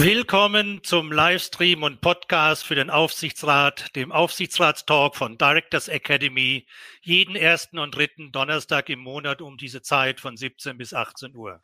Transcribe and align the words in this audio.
Willkommen 0.00 0.84
zum 0.84 1.10
Livestream 1.10 1.82
und 1.82 2.00
Podcast 2.00 2.64
für 2.64 2.76
den 2.76 2.88
Aufsichtsrat, 2.88 3.96
dem 3.96 4.12
Aufsichtsratstalk 4.12 5.16
von 5.16 5.38
Directors 5.38 5.88
Academy, 5.88 6.68
jeden 7.02 7.34
ersten 7.34 7.80
und 7.80 7.96
dritten 7.96 8.30
Donnerstag 8.30 8.90
im 8.90 9.00
Monat 9.00 9.42
um 9.42 9.56
diese 9.56 9.82
Zeit 9.82 10.20
von 10.20 10.36
17 10.36 10.78
bis 10.78 10.94
18 10.94 11.34
Uhr. 11.34 11.60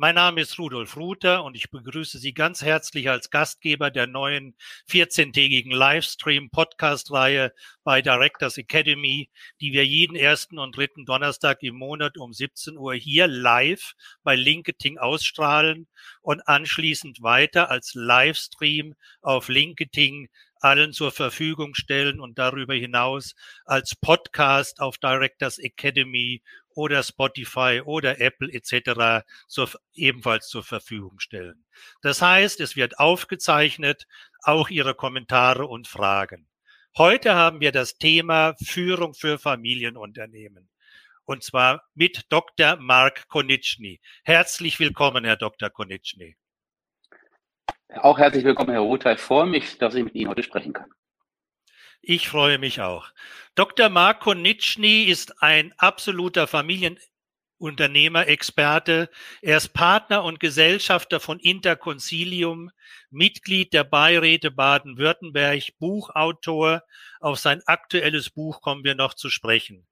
Mein 0.00 0.14
Name 0.14 0.42
ist 0.42 0.60
Rudolf 0.60 0.96
Ruther 0.96 1.42
und 1.42 1.56
ich 1.56 1.72
begrüße 1.72 2.20
Sie 2.20 2.32
ganz 2.32 2.62
herzlich 2.62 3.10
als 3.10 3.30
Gastgeber 3.30 3.90
der 3.90 4.06
neuen 4.06 4.54
14-tägigen 4.88 5.74
Livestream-Podcast-Reihe 5.74 7.52
bei 7.82 8.00
Directors 8.00 8.58
Academy, 8.58 9.28
die 9.60 9.72
wir 9.72 9.84
jeden 9.84 10.14
ersten 10.14 10.60
und 10.60 10.76
dritten 10.76 11.04
Donnerstag 11.04 11.64
im 11.64 11.74
Monat 11.74 12.16
um 12.16 12.32
17 12.32 12.76
Uhr 12.76 12.94
hier 12.94 13.26
live 13.26 13.94
bei 14.22 14.36
LinkedIn 14.36 14.98
ausstrahlen 14.98 15.88
und 16.22 16.46
anschließend 16.46 17.20
weiter 17.20 17.68
als 17.68 17.94
Livestream 17.94 18.94
auf 19.20 19.48
LinkedIn 19.48 20.28
allen 20.60 20.92
zur 20.92 21.10
Verfügung 21.10 21.74
stellen 21.74 22.20
und 22.20 22.38
darüber 22.38 22.74
hinaus 22.74 23.34
als 23.64 23.94
Podcast 23.96 24.80
auf 24.80 24.98
Directors 24.98 25.58
Academy 25.58 26.42
oder 26.78 27.02
Spotify 27.02 27.82
oder 27.84 28.20
Apple 28.20 28.52
etc. 28.52 29.26
Zur, 29.48 29.68
ebenfalls 29.94 30.48
zur 30.48 30.62
Verfügung 30.62 31.18
stellen. 31.18 31.64
Das 32.02 32.22
heißt, 32.22 32.60
es 32.60 32.76
wird 32.76 33.00
aufgezeichnet, 33.00 34.06
auch 34.42 34.68
Ihre 34.68 34.94
Kommentare 34.94 35.66
und 35.66 35.88
Fragen. 35.88 36.48
Heute 36.96 37.34
haben 37.34 37.60
wir 37.60 37.72
das 37.72 37.98
Thema 37.98 38.54
Führung 38.64 39.14
für 39.14 39.38
Familienunternehmen. 39.38 40.68
Und 41.24 41.42
zwar 41.42 41.82
mit 41.94 42.26
Dr. 42.28 42.76
Mark 42.76 43.26
Konitschny. 43.28 44.00
Herzlich 44.22 44.78
willkommen, 44.78 45.24
Herr 45.24 45.36
Dr. 45.36 45.70
Konitschny. 45.70 46.36
Auch 47.96 48.18
herzlich 48.18 48.44
willkommen, 48.44 48.70
Herr 48.70 48.80
Rother. 48.80 49.14
Ich 49.14 49.20
freue 49.20 49.46
mich, 49.46 49.78
dass 49.78 49.96
ich 49.96 50.04
mit 50.04 50.14
Ihnen 50.14 50.30
heute 50.30 50.44
sprechen 50.44 50.72
kann. 50.74 50.90
Ich 52.00 52.28
freue 52.28 52.58
mich 52.58 52.80
auch. 52.80 53.08
Dr. 53.54 53.88
Marko 53.88 54.34
Nitschny 54.34 55.04
ist 55.04 55.42
ein 55.42 55.74
absoluter 55.78 56.46
Familienunternehmer, 56.46 58.28
Experte. 58.28 59.10
Er 59.42 59.56
ist 59.58 59.70
Partner 59.70 60.24
und 60.24 60.40
Gesellschafter 60.40 61.20
von 61.20 61.38
Interconcilium, 61.40 62.70
Mitglied 63.10 63.72
der 63.72 63.84
Beiräte 63.84 64.50
Baden-Württemberg, 64.50 65.76
Buchautor. 65.78 66.84
Auf 67.20 67.38
sein 67.40 67.62
aktuelles 67.66 68.30
Buch 68.30 68.60
kommen 68.60 68.84
wir 68.84 68.94
noch 68.94 69.14
zu 69.14 69.28
sprechen. 69.28 69.86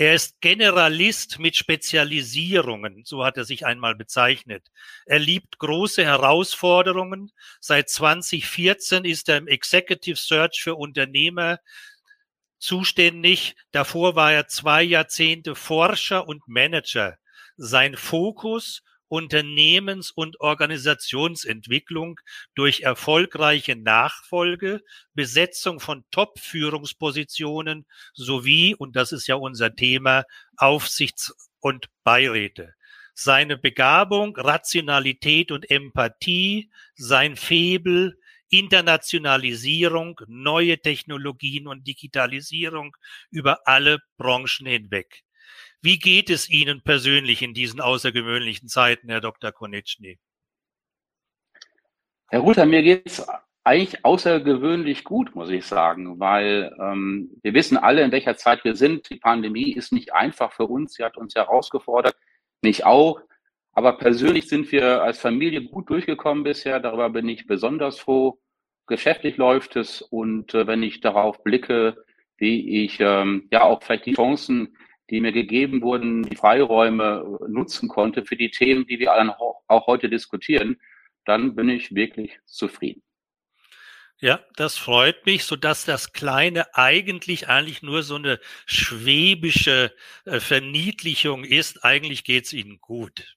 Er 0.00 0.14
ist 0.14 0.40
Generalist 0.40 1.40
mit 1.40 1.56
Spezialisierungen, 1.56 3.02
so 3.04 3.24
hat 3.24 3.36
er 3.36 3.44
sich 3.44 3.66
einmal 3.66 3.96
bezeichnet. 3.96 4.64
Er 5.06 5.18
liebt 5.18 5.58
große 5.58 6.04
Herausforderungen. 6.04 7.32
Seit 7.58 7.90
2014 7.90 9.04
ist 9.04 9.28
er 9.28 9.38
im 9.38 9.48
Executive 9.48 10.14
Search 10.14 10.60
für 10.62 10.76
Unternehmer 10.76 11.58
zuständig. 12.60 13.56
Davor 13.72 14.14
war 14.14 14.32
er 14.32 14.46
zwei 14.46 14.84
Jahrzehnte 14.84 15.56
Forscher 15.56 16.28
und 16.28 16.46
Manager. 16.46 17.18
Sein 17.56 17.96
Fokus 17.96 18.84
Unternehmens- 19.08 20.10
und 20.10 20.40
Organisationsentwicklung 20.40 22.20
durch 22.54 22.80
erfolgreiche 22.80 23.76
Nachfolge, 23.76 24.82
Besetzung 25.14 25.80
von 25.80 26.04
Top-Führungspositionen 26.10 27.86
sowie, 28.14 28.74
und 28.74 28.96
das 28.96 29.12
ist 29.12 29.26
ja 29.26 29.36
unser 29.36 29.74
Thema, 29.74 30.24
Aufsichts- 30.56 31.34
und 31.60 31.86
Beiräte. 32.04 32.74
Seine 33.14 33.58
Begabung, 33.58 34.36
Rationalität 34.36 35.50
und 35.50 35.70
Empathie, 35.70 36.70
sein 36.94 37.36
Febel, 37.36 38.18
Internationalisierung, 38.48 40.20
neue 40.26 40.78
Technologien 40.78 41.66
und 41.66 41.86
Digitalisierung 41.86 42.96
über 43.30 43.66
alle 43.66 43.98
Branchen 44.16 44.66
hinweg. 44.66 45.24
Wie 45.80 45.98
geht 45.98 46.28
es 46.28 46.50
Ihnen 46.50 46.82
persönlich 46.82 47.42
in 47.42 47.54
diesen 47.54 47.80
außergewöhnlichen 47.80 48.68
Zeiten, 48.68 49.08
Herr 49.08 49.20
Dr. 49.20 49.52
Konitschny? 49.52 50.18
Herr 52.30 52.40
Ruther, 52.40 52.66
mir 52.66 52.82
geht 52.82 53.06
es 53.06 53.26
eigentlich 53.62 54.04
außergewöhnlich 54.04 55.04
gut, 55.04 55.34
muss 55.36 55.50
ich 55.50 55.66
sagen, 55.66 56.18
weil 56.18 56.74
ähm, 56.80 57.30
wir 57.42 57.54
wissen 57.54 57.76
alle, 57.76 58.02
in 58.02 58.12
welcher 58.12 58.36
Zeit 58.36 58.64
wir 58.64 58.74
sind. 58.74 59.08
Die 59.10 59.18
Pandemie 59.18 59.72
ist 59.72 59.92
nicht 59.92 60.12
einfach 60.12 60.52
für 60.52 60.64
uns, 60.64 60.94
sie 60.94 61.04
hat 61.04 61.16
uns 61.16 61.34
herausgefordert, 61.34 62.16
nicht 62.62 62.84
auch. 62.84 63.20
Aber 63.72 63.98
persönlich 63.98 64.48
sind 64.48 64.72
wir 64.72 65.02
als 65.02 65.20
Familie 65.20 65.62
gut 65.62 65.90
durchgekommen 65.90 66.42
bisher. 66.42 66.80
Darüber 66.80 67.10
bin 67.10 67.28
ich 67.28 67.46
besonders 67.46 68.00
froh. 68.00 68.40
Geschäftlich 68.88 69.36
läuft 69.36 69.76
es 69.76 70.02
und 70.02 70.54
äh, 70.54 70.66
wenn 70.66 70.82
ich 70.82 71.00
darauf 71.00 71.44
blicke, 71.44 72.04
wie 72.36 72.84
ich 72.84 72.98
ähm, 73.00 73.48
ja 73.52 73.62
auch 73.62 73.82
vielleicht 73.82 74.06
die 74.06 74.14
Chancen 74.14 74.76
die 75.10 75.20
mir 75.20 75.32
gegeben 75.32 75.82
wurden, 75.82 76.22
die 76.22 76.36
Freiräume 76.36 77.38
nutzen 77.48 77.88
konnte 77.88 78.24
für 78.24 78.36
die 78.36 78.50
Themen, 78.50 78.86
die 78.86 78.98
wir 78.98 79.12
auch 79.68 79.86
heute 79.86 80.08
diskutieren, 80.08 80.80
dann 81.24 81.54
bin 81.54 81.68
ich 81.68 81.94
wirklich 81.94 82.38
zufrieden. 82.46 83.02
Ja, 84.20 84.40
das 84.56 84.76
freut 84.76 85.26
mich, 85.26 85.44
so 85.44 85.54
dass 85.54 85.84
das 85.84 86.12
Kleine 86.12 86.74
eigentlich 86.74 87.48
eigentlich 87.48 87.82
nur 87.82 88.02
so 88.02 88.16
eine 88.16 88.40
schwäbische 88.66 89.94
äh, 90.24 90.40
Verniedlichung 90.40 91.44
ist. 91.44 91.84
Eigentlich 91.84 92.24
geht's 92.24 92.52
Ihnen 92.52 92.80
gut. 92.80 93.36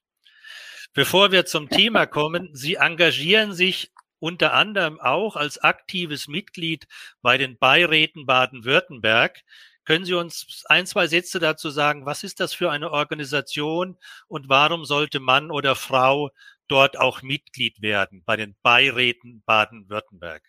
Bevor 0.92 1.30
wir 1.30 1.46
zum 1.46 1.68
Thema 1.68 2.06
kommen, 2.08 2.50
Sie 2.52 2.74
engagieren 2.74 3.52
sich 3.52 3.92
unter 4.18 4.54
anderem 4.54 5.00
auch 5.00 5.36
als 5.36 5.58
aktives 5.58 6.26
Mitglied 6.26 6.88
bei 7.22 7.38
den 7.38 7.58
Beiräten 7.58 8.26
Baden-Württemberg. 8.26 9.42
Können 9.84 10.04
Sie 10.04 10.14
uns 10.14 10.64
ein, 10.68 10.86
zwei 10.86 11.06
Sätze 11.06 11.40
dazu 11.40 11.70
sagen, 11.70 12.06
was 12.06 12.22
ist 12.22 12.40
das 12.40 12.54
für 12.54 12.70
eine 12.70 12.90
Organisation 12.90 13.96
und 14.28 14.48
warum 14.48 14.84
sollte 14.84 15.18
Mann 15.18 15.50
oder 15.50 15.74
Frau 15.74 16.30
dort 16.68 16.98
auch 16.98 17.22
Mitglied 17.22 17.82
werden 17.82 18.22
bei 18.24 18.36
den 18.36 18.54
Beiräten 18.62 19.42
Baden-Württemberg? 19.44 20.42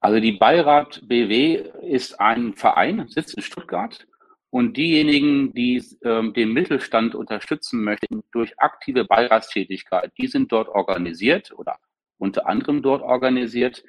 Also 0.00 0.20
die 0.20 0.32
Beirat 0.32 1.02
BW 1.06 1.64
ist 1.82 2.20
ein 2.20 2.54
Verein, 2.54 3.08
sitzt 3.08 3.34
in 3.34 3.42
Stuttgart 3.42 4.06
und 4.50 4.76
diejenigen, 4.76 5.52
die 5.52 5.84
ähm, 6.02 6.32
den 6.32 6.52
Mittelstand 6.52 7.14
unterstützen 7.14 7.82
möchten 7.82 8.22
durch 8.30 8.58
aktive 8.58 9.04
Beiratstätigkeit, 9.04 10.12
die 10.16 10.28
sind 10.28 10.52
dort 10.52 10.68
organisiert 10.68 11.52
oder 11.52 11.78
unter 12.18 12.46
anderem 12.46 12.82
dort 12.82 13.02
organisiert. 13.02 13.84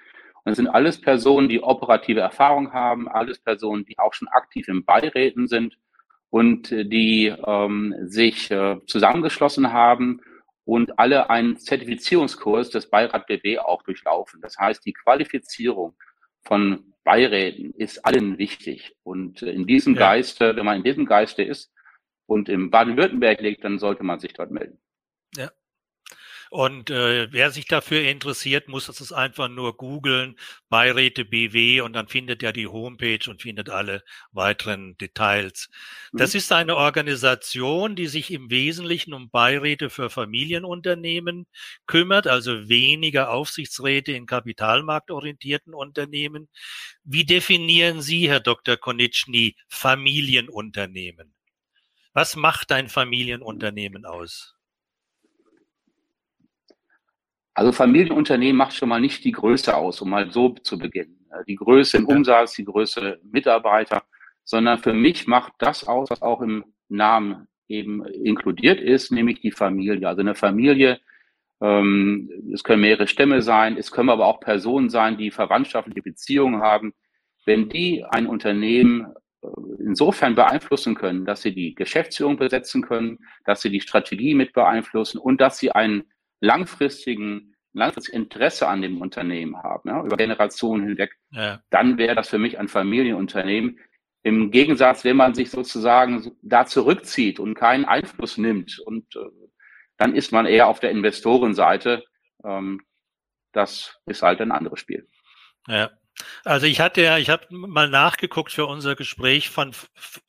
Das 0.47 0.55
sind 0.55 0.69
alles 0.69 1.01
Personen, 1.01 1.49
die 1.49 1.61
operative 1.61 2.21
Erfahrung 2.21 2.71
haben, 2.71 3.09
alles 3.09 3.37
Personen, 3.37 3.83
die 3.83 3.99
auch 3.99 4.13
schon 4.13 4.29
aktiv 4.29 4.69
in 4.69 4.85
Beiräten 4.85 5.49
sind 5.49 5.77
und 6.29 6.71
äh, 6.71 6.85
die 6.85 7.33
ähm, 7.45 7.93
sich 8.03 8.49
äh, 8.49 8.77
zusammengeschlossen 8.85 9.73
haben 9.73 10.21
und 10.63 10.99
alle 10.99 11.29
einen 11.29 11.57
Zertifizierungskurs 11.57 12.69
des 12.69 12.89
Beirat 12.89 13.27
BW 13.27 13.59
auch 13.59 13.83
durchlaufen. 13.83 14.39
Das 14.39 14.57
heißt, 14.57 14.85
die 14.85 14.93
Qualifizierung 14.93 15.97
von 16.43 16.93
Beiräten 17.03 17.73
ist 17.73 18.05
allen 18.05 18.37
wichtig. 18.37 18.95
Und 19.03 19.41
äh, 19.41 19.51
in 19.51 19.67
diesem 19.67 19.95
ja. 19.95 19.99
Geiste, 19.99 20.55
wenn 20.55 20.65
man 20.65 20.77
in 20.77 20.83
diesem 20.83 21.05
Geiste 21.05 21.43
ist 21.43 21.73
und 22.25 22.47
im 22.47 22.71
Baden-Württemberg 22.71 23.41
liegt, 23.41 23.65
dann 23.65 23.79
sollte 23.79 24.03
man 24.03 24.19
sich 24.19 24.31
dort 24.31 24.51
melden. 24.51 24.79
Ja, 25.35 25.51
und 26.49 26.89
äh, 26.89 27.31
wer 27.31 27.51
sich 27.51 27.65
dafür 27.65 28.01
interessiert, 28.01 28.67
muss 28.67 28.89
es 28.89 29.11
einfach 29.11 29.49
nur 29.49 29.77
googeln, 29.77 30.35
Beiräte 30.69 31.25
BW 31.25 31.81
und 31.81 31.93
dann 31.93 32.07
findet 32.07 32.43
er 32.43 32.53
die 32.53 32.67
Homepage 32.67 33.29
und 33.29 33.41
findet 33.41 33.69
alle 33.69 34.03
weiteren 34.31 34.97
Details. 34.97 35.69
Das 36.13 36.33
mhm. 36.33 36.37
ist 36.37 36.51
eine 36.51 36.75
Organisation, 36.75 37.95
die 37.95 38.07
sich 38.07 38.31
im 38.31 38.49
Wesentlichen 38.49 39.13
um 39.13 39.29
Beiräte 39.29 39.89
für 39.89 40.09
Familienunternehmen 40.09 41.47
kümmert, 41.85 42.27
also 42.27 42.69
weniger 42.69 43.31
Aufsichtsräte 43.31 44.11
in 44.11 44.25
kapitalmarktorientierten 44.25 45.73
Unternehmen. 45.73 46.49
Wie 47.03 47.25
definieren 47.25 48.01
Sie, 48.01 48.29
Herr 48.29 48.39
Dr. 48.39 48.77
Konitschny, 48.77 49.55
Familienunternehmen? 49.69 51.33
Was 52.13 52.35
macht 52.35 52.71
ein 52.71 52.89
Familienunternehmen 52.89 54.05
aus? 54.05 54.56
Also 57.57 57.71
Familienunternehmen 57.71 58.55
macht 58.55 58.75
schon 58.75 58.89
mal 58.89 59.01
nicht 59.01 59.23
die 59.23 59.31
Größe 59.31 59.75
aus, 59.75 59.99
um 59.99 60.11
mal 60.11 60.29
so 60.29 60.49
zu 60.49 60.77
beginnen. 60.77 61.25
Äh, 61.31 61.43
die 61.47 61.55
Größe 61.55 61.97
im 61.97 62.05
Umsatz, 62.05 62.53
die 62.53 62.65
Größe 62.65 63.19
Mitarbeiter, 63.23 64.03
sondern 64.43 64.77
für 64.77 64.93
mich 64.93 65.25
macht 65.25 65.53
das 65.57 65.87
aus, 65.87 66.11
was 66.11 66.21
auch 66.21 66.41
im 66.41 66.65
Namen 66.87 67.47
eben 67.67 68.05
inkludiert 68.05 68.79
ist, 68.79 69.11
nämlich 69.11 69.41
die 69.41 69.49
Familie. 69.49 70.07
Also 70.07 70.21
eine 70.21 70.35
Familie, 70.35 70.99
ähm, 71.59 72.29
es 72.53 72.63
können 72.63 72.81
mehrere 72.81 73.07
Stämme 73.07 73.41
sein, 73.41 73.75
es 73.75 73.89
können 73.89 74.09
aber 74.09 74.27
auch 74.27 74.39
Personen 74.39 74.91
sein, 74.91 75.17
die 75.17 75.31
verwandtschaftliche 75.31 76.03
Beziehungen 76.03 76.61
haben. 76.61 76.93
Wenn 77.47 77.69
die 77.69 78.05
ein 78.07 78.27
Unternehmen 78.27 79.15
äh, 79.41 79.47
insofern 79.79 80.35
beeinflussen 80.35 80.93
können, 80.93 81.25
dass 81.25 81.41
sie 81.41 81.55
die 81.55 81.73
Geschäftsführung 81.73 82.37
besetzen 82.37 82.83
können, 82.83 83.17
dass 83.45 83.63
sie 83.63 83.71
die 83.71 83.81
Strategie 83.81 84.35
mit 84.35 84.53
beeinflussen 84.53 85.17
und 85.17 85.41
dass 85.41 85.57
sie 85.57 85.71
einen 85.71 86.03
langfristigen 86.39 87.55
langfristiges 87.77 88.13
Interesse 88.13 88.67
an 88.67 88.81
dem 88.81 89.01
Unternehmen 89.01 89.55
haben, 89.57 89.89
ja, 89.89 90.03
über 90.03 90.17
Generationen 90.17 90.83
hinweg, 90.85 91.15
ja. 91.31 91.61
dann 91.69 91.97
wäre 91.97 92.15
das 92.15 92.29
für 92.29 92.39
mich 92.39 92.57
ein 92.59 92.67
Familienunternehmen. 92.67 93.79
Im 94.23 94.51
Gegensatz, 94.51 95.05
wenn 95.05 95.15
man 95.15 95.35
sich 95.35 95.51
sozusagen 95.51 96.31
da 96.41 96.65
zurückzieht 96.65 97.39
und 97.39 97.53
keinen 97.53 97.85
Einfluss 97.85 98.37
nimmt, 98.37 98.79
und 98.79 99.15
äh, 99.15 99.19
dann 99.97 100.15
ist 100.15 100.31
man 100.31 100.45
eher 100.45 100.67
auf 100.67 100.79
der 100.79 100.91
Investorenseite. 100.91 102.03
Ähm, 102.43 102.81
das 103.53 103.99
ist 104.05 104.21
halt 104.21 104.41
ein 104.41 104.51
anderes 104.51 104.79
Spiel. 104.79 105.07
Ja. 105.67 105.91
Also 106.43 106.65
ich 106.65 106.79
hatte 106.79 107.01
ja, 107.01 107.17
ich 107.17 107.29
habe 107.29 107.45
mal 107.49 107.89
nachgeguckt 107.89 108.51
für 108.51 108.65
unser 108.65 108.95
Gespräch 108.95 109.49
von 109.49 109.71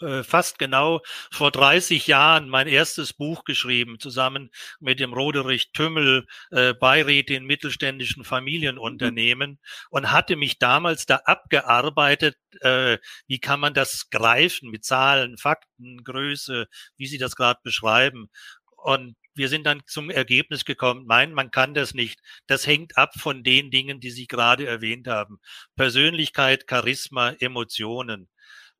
äh, 0.00 0.22
fast 0.22 0.58
genau 0.58 1.00
vor 1.30 1.50
30 1.50 2.06
Jahren 2.06 2.48
mein 2.48 2.68
erstes 2.68 3.12
Buch 3.12 3.44
geschrieben, 3.44 3.98
zusammen 3.98 4.50
mit 4.80 5.00
dem 5.00 5.12
Roderich 5.12 5.72
Tümmel, 5.72 6.26
äh, 6.50 6.74
Beiräte 6.74 7.34
in 7.34 7.44
mittelständischen 7.44 8.24
Familienunternehmen 8.24 9.52
mhm. 9.52 9.58
und 9.90 10.12
hatte 10.12 10.36
mich 10.36 10.58
damals 10.58 11.06
da 11.06 11.16
abgearbeitet, 11.24 12.36
äh, 12.60 12.98
wie 13.26 13.38
kann 13.38 13.60
man 13.60 13.74
das 13.74 14.10
greifen 14.10 14.70
mit 14.70 14.84
Zahlen, 14.84 15.38
Fakten, 15.38 16.04
Größe, 16.04 16.66
wie 16.96 17.06
Sie 17.06 17.18
das 17.18 17.36
gerade 17.36 17.60
beschreiben. 17.62 18.28
Und 18.78 19.16
wir 19.34 19.48
sind 19.48 19.66
dann 19.66 19.82
zum 19.86 20.10
Ergebnis 20.10 20.64
gekommen, 20.64 21.04
nein, 21.06 21.32
man 21.32 21.50
kann 21.50 21.74
das 21.74 21.94
nicht. 21.94 22.20
Das 22.46 22.66
hängt 22.66 22.96
ab 22.96 23.10
von 23.16 23.42
den 23.42 23.70
Dingen, 23.70 24.00
die 24.00 24.10
Sie 24.10 24.26
gerade 24.26 24.66
erwähnt 24.66 25.08
haben. 25.08 25.40
Persönlichkeit, 25.76 26.64
Charisma, 26.68 27.30
Emotionen. 27.40 28.28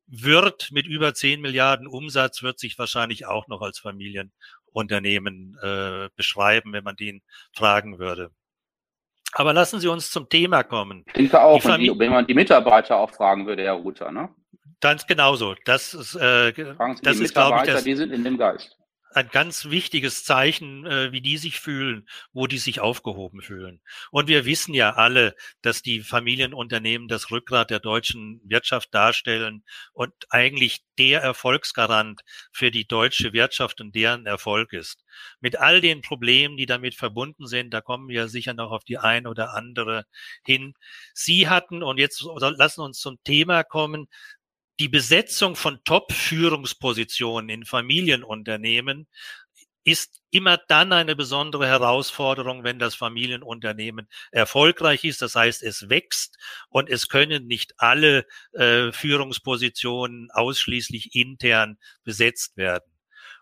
Wird 0.07 0.69
mit 0.71 0.87
über 0.87 1.13
10 1.13 1.39
Milliarden 1.39 1.87
Umsatz, 1.87 2.41
wird 2.41 2.59
sich 2.59 2.79
wahrscheinlich 2.79 3.27
auch 3.27 3.47
noch 3.47 3.61
als 3.61 3.77
Familienunternehmen 3.77 5.57
äh, 5.61 6.09
beschreiben, 6.15 6.73
wenn 6.73 6.83
man 6.83 6.95
den 6.95 7.21
fragen 7.53 7.99
würde. 7.99 8.31
Aber 9.33 9.53
lassen 9.53 9.79
Sie 9.79 9.87
uns 9.87 10.09
zum 10.09 10.27
Thema 10.27 10.63
kommen. 10.63 11.03
Ich 11.07 11.13
denke 11.13 11.39
auch, 11.39 11.61
die 11.77 11.93
wenn 11.99 12.11
man 12.11 12.25
die 12.25 12.33
Mitarbeiter 12.33 12.97
auch 12.97 13.11
fragen 13.11 13.45
würde, 13.45 13.63
Herr 13.63 13.73
Ruther, 13.73 14.11
ne? 14.11 14.29
Ganz 14.81 15.05
genauso. 15.05 15.55
Das 15.65 15.93
ist, 15.93 16.15
äh, 16.15 16.53
das 17.03 17.19
ist 17.19 17.33
glaube 17.33 17.59
ich, 17.59 17.71
das, 17.71 17.83
die 17.83 17.95
sind 17.95 18.11
in 18.11 18.23
dem 18.23 18.37
Geist 18.37 18.78
ein 19.11 19.29
ganz 19.29 19.65
wichtiges 19.65 20.23
Zeichen, 20.23 20.85
äh, 20.85 21.11
wie 21.11 21.21
die 21.21 21.37
sich 21.37 21.59
fühlen, 21.59 22.07
wo 22.31 22.47
die 22.47 22.57
sich 22.57 22.79
aufgehoben 22.79 23.41
fühlen. 23.41 23.81
Und 24.11 24.27
wir 24.27 24.45
wissen 24.45 24.73
ja 24.73 24.93
alle, 24.93 25.35
dass 25.61 25.81
die 25.81 26.01
Familienunternehmen 26.01 27.07
das 27.07 27.31
Rückgrat 27.31 27.69
der 27.71 27.79
deutschen 27.79 28.41
Wirtschaft 28.43 28.93
darstellen 28.93 29.63
und 29.93 30.13
eigentlich 30.29 30.83
der 30.97 31.21
Erfolgsgarant 31.21 32.21
für 32.51 32.71
die 32.71 32.85
deutsche 32.85 33.33
Wirtschaft 33.33 33.81
und 33.81 33.95
deren 33.95 34.25
Erfolg 34.25 34.73
ist. 34.73 35.03
Mit 35.39 35.57
all 35.57 35.81
den 35.81 36.01
Problemen, 36.01 36.57
die 36.57 36.65
damit 36.65 36.95
verbunden 36.95 37.47
sind, 37.47 37.71
da 37.73 37.81
kommen 37.81 38.09
wir 38.09 38.27
sicher 38.27 38.53
noch 38.53 38.71
auf 38.71 38.83
die 38.83 38.97
ein 38.97 39.25
oder 39.25 39.53
andere 39.53 40.05
hin. 40.45 40.73
Sie 41.13 41.47
hatten, 41.47 41.83
und 41.83 41.97
jetzt 41.97 42.23
lassen 42.23 42.81
uns 42.81 42.99
zum 42.99 43.17
Thema 43.23 43.63
kommen, 43.63 44.07
die 44.79 44.87
Besetzung 44.87 45.55
von 45.55 45.79
Top-Führungspositionen 45.83 47.49
in 47.49 47.65
Familienunternehmen 47.65 49.07
ist 49.83 50.21
immer 50.29 50.57
dann 50.67 50.93
eine 50.93 51.15
besondere 51.15 51.67
Herausforderung, 51.67 52.63
wenn 52.63 52.79
das 52.79 52.95
Familienunternehmen 52.95 54.07
erfolgreich 54.31 55.03
ist. 55.03 55.21
Das 55.21 55.35
heißt, 55.35 55.63
es 55.63 55.89
wächst 55.89 56.37
und 56.69 56.89
es 56.89 57.09
können 57.09 57.47
nicht 57.47 57.73
alle 57.77 58.25
äh, 58.53 58.91
Führungspositionen 58.91 60.29
ausschließlich 60.31 61.15
intern 61.15 61.77
besetzt 62.03 62.57
werden. 62.57 62.91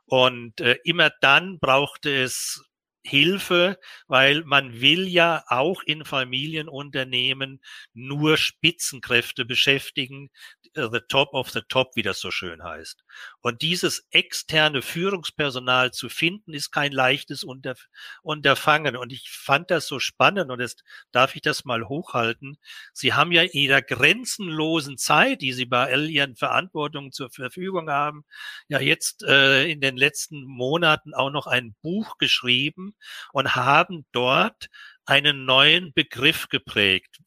Und 0.06 0.62
äh, 0.62 0.78
immer 0.83 1.12
dann 1.22 1.60
brauchte 1.60 2.24
es 2.24 2.63
Hilfe, 3.07 3.80
weil 4.07 4.44
man 4.44 4.81
will 4.81 5.07
ja 5.07 5.44
auch 5.48 5.81
in 5.83 6.06
Familienunternehmen 6.06 7.62
nur 7.94 8.38
Spitzenkräfte 8.38 9.45
beschäftigen, 9.45 10.30
äh, 10.74 10.88
the 10.92 11.01
top 11.07 11.33
of 11.33 11.50
the 11.51 11.62
top, 11.68 11.95
wie 11.95 12.04
das 12.04 12.19
so 12.19 12.31
schön 12.31 12.63
heißt. 12.63 13.04
Und 13.42 13.62
dieses 13.62 14.07
externe 14.12 14.81
Führungspersonal 14.81 15.92
zu 15.92 16.10
finden, 16.10 16.54
ist 16.54 16.72
kein 16.72 16.92
leichtes 16.92 17.44
Unterf 17.44 17.88
Unterfangen. 18.24 18.95
Und 18.98 19.13
ich 19.13 19.30
fand 19.30 19.72
das 19.72 19.88
so 19.88 20.00
spannend 20.00 20.51
und 20.51 20.60
jetzt 20.60 20.84
darf 21.12 21.36
ich 21.36 21.42
das 21.42 21.66
mal 21.66 21.88
hochhalten. 21.88 22.57
Sie 22.94 23.13
haben 23.13 23.31
ja 23.31 23.44
in 23.44 23.51
ihrer 23.51 23.81
grenzenlosen 23.81 24.98
Zeit, 24.98 25.42
die 25.42 25.54
Sie 25.54 25.66
bei 25.66 25.92
all 25.92 26.10
Ihren 26.10 26.36
Verantwortungen 26.36 27.12
zur 27.12 27.30
Verfügung 27.30 27.89
haben, 27.89 28.25
ja 28.68 28.80
jetzt 28.80 29.24
äh, 29.24 29.66
in 29.69 29.81
den 29.81 29.98
letzten 29.98 30.44
Monaten 30.44 31.13
auch 31.13 31.30
noch 31.30 31.48
ein 31.48 31.75
Buch 31.81 32.18
geschrieben 32.18 32.95
und 33.33 33.56
haben 33.56 34.06
dort 34.12 34.68
einen 35.06 35.45
neuen 35.45 35.94
Begriff 35.94 36.50
geprägt. 36.50 37.19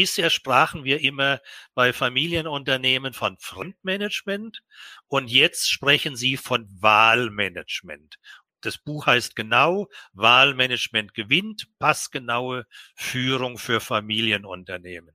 Bisher 0.00 0.30
sprachen 0.30 0.84
wir 0.84 1.02
immer 1.02 1.42
bei 1.74 1.92
Familienunternehmen 1.92 3.12
von 3.12 3.36
Frontmanagement 3.36 4.62
und 5.08 5.30
jetzt 5.30 5.70
sprechen 5.70 6.16
Sie 6.16 6.38
von 6.38 6.66
Wahlmanagement. 6.80 8.18
Das 8.62 8.78
Buch 8.78 9.04
heißt 9.04 9.36
genau 9.36 9.88
Wahlmanagement 10.14 11.12
gewinnt, 11.12 11.66
passgenaue 11.78 12.64
Führung 12.94 13.58
für 13.58 13.78
Familienunternehmen. 13.78 15.14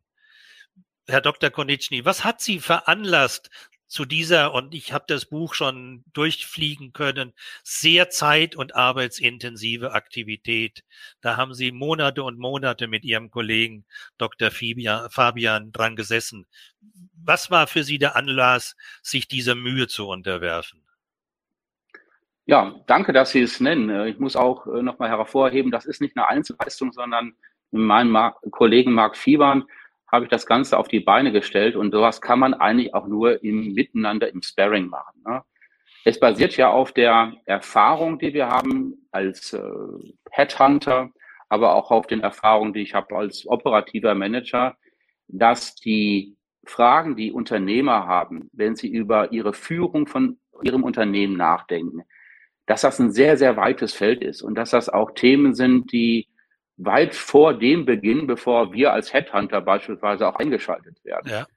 Herr 1.08 1.22
Dr. 1.22 1.50
Konitschny, 1.50 2.06
was 2.06 2.24
hat 2.24 2.40
Sie 2.40 2.60
veranlasst, 2.60 3.50
zu 3.88 4.06
dieser, 4.06 4.54
und 4.54 4.74
ich 4.74 4.94
habe 4.94 5.06
das 5.08 5.26
Buch 5.26 5.54
schon 5.54 6.04
durchfliegen 6.14 6.92
können, 6.94 7.34
sehr 7.64 8.10
zeit- 8.10 8.56
und 8.56 8.76
arbeitsintensive 8.76 9.94
Aktivität. 9.94 10.84
Da 11.22 11.38
haben 11.38 11.54
Sie 11.54 11.72
Monate 11.72 12.24
und 12.24 12.40
Monate 12.40 12.88
mit 12.88 13.06
Ihrem 13.06 13.30
Kollegen 13.30 13.86
Dr. 14.18 14.50
Fabian 14.52 15.72
dran 15.72 15.96
gesessen. 15.96 16.48
Was 17.24 17.52
war 17.52 17.68
für 17.68 17.84
Sie 17.84 17.98
der 17.98 18.16
Anlass, 18.16 18.76
sich 19.02 19.28
dieser 19.28 19.56
Mühe 19.56 19.88
zu 19.88 20.08
unterwerfen? 20.08 20.82
Ja, 22.48 22.76
danke, 22.86 23.12
dass 23.14 23.32
Sie 23.32 23.42
es 23.42 23.60
nennen. 23.60 24.08
Ich 24.08 24.20
muss 24.20 24.36
auch 24.36 24.68
äh, 24.68 24.84
nochmal 24.84 25.10
hervorheben, 25.10 25.72
das 25.72 25.86
ist 25.86 26.02
nicht 26.02 26.16
eine 26.16 26.28
Einzelleistung, 26.28 26.92
sondern 26.92 27.36
meinem 27.72 28.34
Kollegen 28.52 28.94
Marc 28.94 29.18
Fiebern 29.18 29.66
habe 30.12 30.26
ich 30.26 30.30
das 30.30 30.46
Ganze 30.46 30.78
auf 30.78 30.88
die 30.88 31.00
Beine 31.00 31.32
gestellt 31.32 31.76
und 31.76 31.92
sowas 31.92 32.22
kann 32.22 32.40
man 32.40 32.54
eigentlich 32.54 32.94
auch 32.94 33.08
nur 33.08 33.44
im 33.44 33.74
Miteinander, 33.74 34.32
im 34.32 34.42
Sparring 34.42 34.88
machen. 34.88 35.22
Ne? 35.26 35.44
Es 36.04 36.20
basiert 36.20 36.56
ja 36.58 36.70
auf 36.70 36.92
der 36.92 37.34
Erfahrung, 37.46 38.20
die 38.20 38.34
wir 38.34 38.48
haben 38.48 39.08
als 39.12 39.54
äh, 39.54 39.62
Headhunter, 40.32 41.10
aber 41.50 41.74
auch 41.76 41.92
auf 41.92 42.08
den 42.08 42.22
Erfahrungen, 42.22 42.74
die 42.74 42.82
ich 42.82 42.94
habe 42.94 43.16
als 43.16 43.48
operativer 43.48 44.14
Manager, 44.14 44.76
dass 45.28 45.76
die 45.76 46.36
Fragen, 46.66 47.16
die 47.16 47.32
Unternehmer 47.32 48.08
haben, 48.08 48.50
wenn 48.54 48.76
sie 48.76 48.88
über 48.88 49.32
ihre 49.32 49.54
Führung 49.54 50.08
von 50.08 50.38
ihrem 50.62 50.84
Unternehmen 50.84 51.38
nachdenken, 51.38 52.04
dass 52.66 52.82
das 52.82 53.00
ein 53.00 53.12
sehr, 53.12 53.38
sehr 53.38 53.58
weites 53.58 53.94
Feld 53.94 54.24
ist 54.24 54.42
und 54.42 54.56
dass 54.56 54.72
das 54.72 54.90
auch 54.90 55.12
Themen 55.12 55.54
sind, 55.54 55.92
die 55.92 56.28
weit 56.78 57.16
vor 57.16 57.54
dem 57.54 57.86
Beginn, 57.86 58.28
bevor 58.28 58.74
wir 58.74 58.94
als 58.94 59.14
Headhunter 59.14 59.62
beispielsweise 59.62 60.28
auch 60.28 60.36
eingeschaltet 60.36 61.04
werden. 61.04 61.32
Ja. 61.32 61.48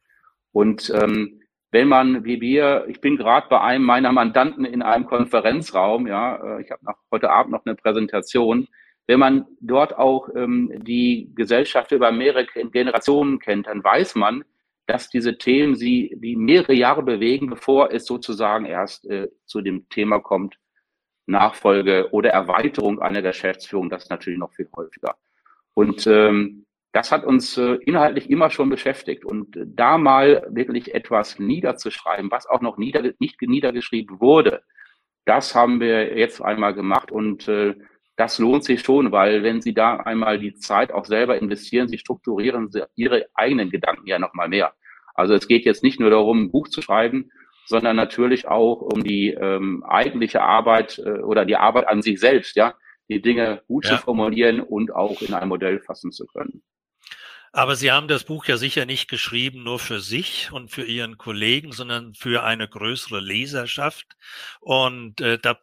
Und 0.53 0.91
ähm, 0.95 1.41
wenn 1.71 1.89
man, 1.89 2.25
wie 2.25 2.41
wir, 2.41 2.87
ich 2.89 3.01
bin 3.01 3.17
gerade 3.17 3.49
bei 3.49 3.61
einem 3.61 3.85
meiner 3.85 4.13
Mandanten 4.13 4.65
in 4.65 4.83
einem 4.83 5.07
Konferenzraum, 5.07 6.07
ja, 6.07 6.37
äh, 6.37 6.63
ich 6.63 6.71
habe 6.71 6.99
heute 7.11 7.31
Abend 7.31 7.53
noch 7.53 7.67
eine 7.67 7.75
Präsentation, 7.75 8.69
wenn 9.07 9.21
man 9.21 9.47
dort 9.61 9.97
auch 9.97 10.29
ähm, 10.35 10.71
die 10.85 11.33
Gesellschaft 11.35 11.93
über 11.93 12.13
mehrere 12.13 12.47
Generationen 12.47 13.39
kennt, 13.39 13.67
dann 13.67 13.83
weiß 13.83 14.15
man, 14.15 14.45
dass 14.87 15.11
diese 15.11 15.37
Themen 15.37 15.77
sie 15.77 16.15
die 16.17 16.37
mehrere 16.37 16.75
Jahre 16.75 17.03
bewegen, 17.03 17.49
bevor 17.49 17.93
es 17.93 18.07
sozusagen 18.07 18.65
erst 18.65 19.07
äh, 19.07 19.29
zu 19.45 19.61
dem 19.61 19.89
Thema 19.89 20.21
kommt, 20.21 20.59
Nachfolge 21.29 22.09
oder 22.11 22.31
Erweiterung 22.31 23.01
einer 23.01 23.23
Geschäftsführung, 23.23 23.91
das 23.91 24.05
ist 24.05 24.11
natürlich 24.11 24.39
noch 24.39 24.53
viel 24.53 24.69
häufiger. 24.75 25.17
Und 25.75 26.07
ähm, 26.07 26.67
das 26.93 27.13
hat 27.13 27.25
uns 27.25 27.57
äh, 27.59 27.75
inhaltlich 27.85 28.31
immer 28.31 28.51
schon 28.51 28.71
beschäftigt. 28.71 29.25
Und 29.25 29.57
äh, 29.57 29.65
da 29.67 29.99
mal 29.99 30.47
wirklich 30.51 30.95
etwas 30.95 31.39
niederzuschreiben, 31.39 32.31
was 32.31 32.47
auch 32.47 32.61
noch 32.61 32.79
nieder, 32.79 33.03
nicht 33.19 33.41
niedergeschrieben 33.41 34.21
wurde, 34.21 34.63
das 35.25 35.55
haben 35.55 35.81
wir 35.81 36.17
jetzt 36.19 36.41
einmal 36.41 36.75
gemacht. 36.75 37.13
Und 37.13 37.47
äh, 37.47 37.75
das 38.17 38.39
lohnt 38.39 38.65
sich 38.65 38.81
schon, 38.81 39.13
weil 39.13 39.43
wenn 39.43 39.61
Sie 39.61 39.75
da 39.75 39.99
einmal 39.99 40.39
die 40.39 40.55
Zeit 40.55 40.91
auch 40.91 41.05
selber 41.05 41.39
investieren, 41.39 41.87
Sie 41.89 41.99
strukturieren 41.99 42.71
Ihre 42.97 43.27
eigenen 43.35 43.71
Gedanken 43.71 44.09
ja 44.09 44.19
nochmal 44.19 44.49
mehr. 44.49 44.73
Also 45.15 45.35
es 45.35 45.47
geht 45.47 45.65
jetzt 45.65 45.85
nicht 45.85 46.01
nur 46.01 46.11
darum, 46.11 46.45
ein 46.45 46.51
Buch 46.51 46.69
zu 46.69 46.81
schreiben, 46.83 47.31
sondern 47.69 47.97
natürlich 47.97 48.49
auch 48.49 48.81
um 48.81 49.05
die 49.05 49.29
ähm, 49.29 49.85
eigentliche 49.85 50.41
Arbeit 50.41 50.99
äh, 50.99 51.21
oder 51.21 51.45
die 51.45 51.57
Arbeit 51.57 51.87
an 51.87 52.01
sich 52.01 52.19
selbst, 52.19 52.57
ja, 52.57 52.75
die 53.09 53.21
Dinge 53.21 53.63
gut 53.69 53.85
ja. 53.85 53.97
zu 53.97 54.03
formulieren 54.05 54.61
und 54.61 54.95
auch 54.95 55.21
in 55.21 55.35
ein 55.35 55.49
Modell 55.49 55.79
fassen 55.81 56.11
zu 56.11 56.27
können. 56.27 56.63
Aber 57.53 57.77
Sie 57.77 57.91
haben 57.91 58.09
das 58.09 58.25
Buch 58.25 58.47
ja 58.47 58.57
sicher 58.57 58.87
nicht 58.87 59.09
geschrieben 59.09 59.65
nur 59.65 59.79
für 59.79 60.01
sich 60.01 60.51
und 60.53 60.71
für 60.71 60.85
Ihren 60.85 61.19
Kollegen, 61.19 61.73
sondern 61.73 62.15
für 62.15 62.43
eine 62.43 62.69
größere 62.69 63.21
Leserschaft. 63.21 64.17
Und 64.61 65.21
äh, 65.21 65.39
da 65.39 65.59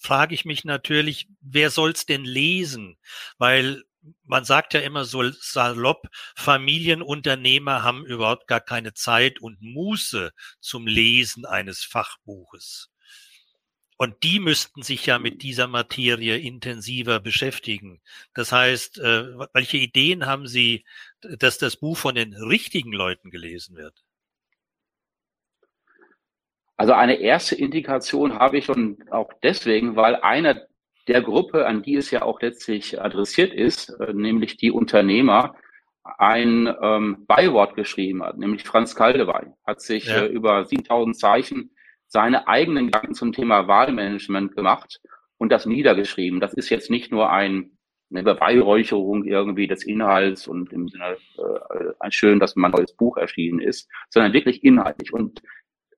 frage 0.00 0.34
ich 0.34 0.44
mich 0.44 0.64
natürlich, 0.64 1.28
wer 1.40 1.70
soll's 1.70 2.06
denn 2.06 2.24
lesen? 2.24 2.98
Weil 3.38 3.84
man 4.24 4.44
sagt 4.44 4.74
ja 4.74 4.80
immer 4.80 5.04
so 5.04 5.28
salopp, 5.30 6.08
Familienunternehmer 6.36 7.82
haben 7.82 8.04
überhaupt 8.06 8.46
gar 8.46 8.60
keine 8.60 8.94
Zeit 8.94 9.40
und 9.40 9.60
Muße 9.60 10.32
zum 10.60 10.86
Lesen 10.86 11.44
eines 11.44 11.82
Fachbuches. 11.84 12.90
Und 13.96 14.22
die 14.22 14.38
müssten 14.38 14.82
sich 14.82 15.06
ja 15.06 15.18
mit 15.18 15.42
dieser 15.42 15.66
Materie 15.66 16.38
intensiver 16.38 17.18
beschäftigen. 17.18 18.00
Das 18.32 18.52
heißt, 18.52 18.98
äh, 18.98 19.36
welche 19.52 19.78
Ideen 19.78 20.26
haben 20.26 20.46
Sie, 20.46 20.84
dass 21.20 21.58
das 21.58 21.76
Buch 21.76 21.96
von 21.96 22.14
den 22.14 22.32
richtigen 22.32 22.92
Leuten 22.92 23.30
gelesen 23.30 23.76
wird? 23.76 24.04
Also 26.76 26.92
eine 26.92 27.16
erste 27.16 27.56
Indikation 27.56 28.38
habe 28.38 28.58
ich 28.58 28.66
schon 28.66 29.02
auch 29.10 29.32
deswegen, 29.42 29.96
weil 29.96 30.14
einer 30.14 30.67
der 31.08 31.22
Gruppe, 31.22 31.66
an 31.66 31.82
die 31.82 31.96
es 31.96 32.10
ja 32.10 32.22
auch 32.22 32.40
letztlich 32.40 33.00
adressiert 33.00 33.52
ist, 33.52 33.90
äh, 34.00 34.12
nämlich 34.12 34.56
die 34.56 34.70
Unternehmer, 34.70 35.56
ein 36.16 36.72
ähm, 36.80 37.26
Beiwort 37.26 37.74
geschrieben 37.74 38.22
hat, 38.22 38.38
nämlich 38.38 38.64
Franz 38.64 38.94
Kaldewey, 38.94 39.52
hat 39.66 39.80
sich 39.80 40.06
ja. 40.06 40.22
äh, 40.22 40.26
über 40.26 40.64
7000 40.64 41.18
Zeichen 41.18 41.70
seine 42.06 42.48
eigenen 42.48 42.86
Gedanken 42.86 43.14
zum 43.14 43.32
Thema 43.32 43.68
Wahlmanagement 43.68 44.56
gemacht 44.56 45.00
und 45.36 45.52
das 45.52 45.66
niedergeschrieben. 45.66 46.40
Das 46.40 46.54
ist 46.54 46.70
jetzt 46.70 46.90
nicht 46.90 47.12
nur 47.12 47.30
ein, 47.30 47.72
eine 48.10 48.22
Beweihräucherung 48.22 49.24
irgendwie 49.24 49.66
des 49.66 49.84
Inhalts 49.84 50.48
und 50.48 50.72
im 50.72 50.88
Sinne 50.88 51.18
äh, 51.36 52.10
schön, 52.10 52.40
dass 52.40 52.56
mein 52.56 52.70
neues 52.70 52.94
Buch 52.96 53.18
erschienen 53.18 53.60
ist, 53.60 53.90
sondern 54.08 54.32
wirklich 54.32 54.64
inhaltlich. 54.64 55.12
Und 55.12 55.42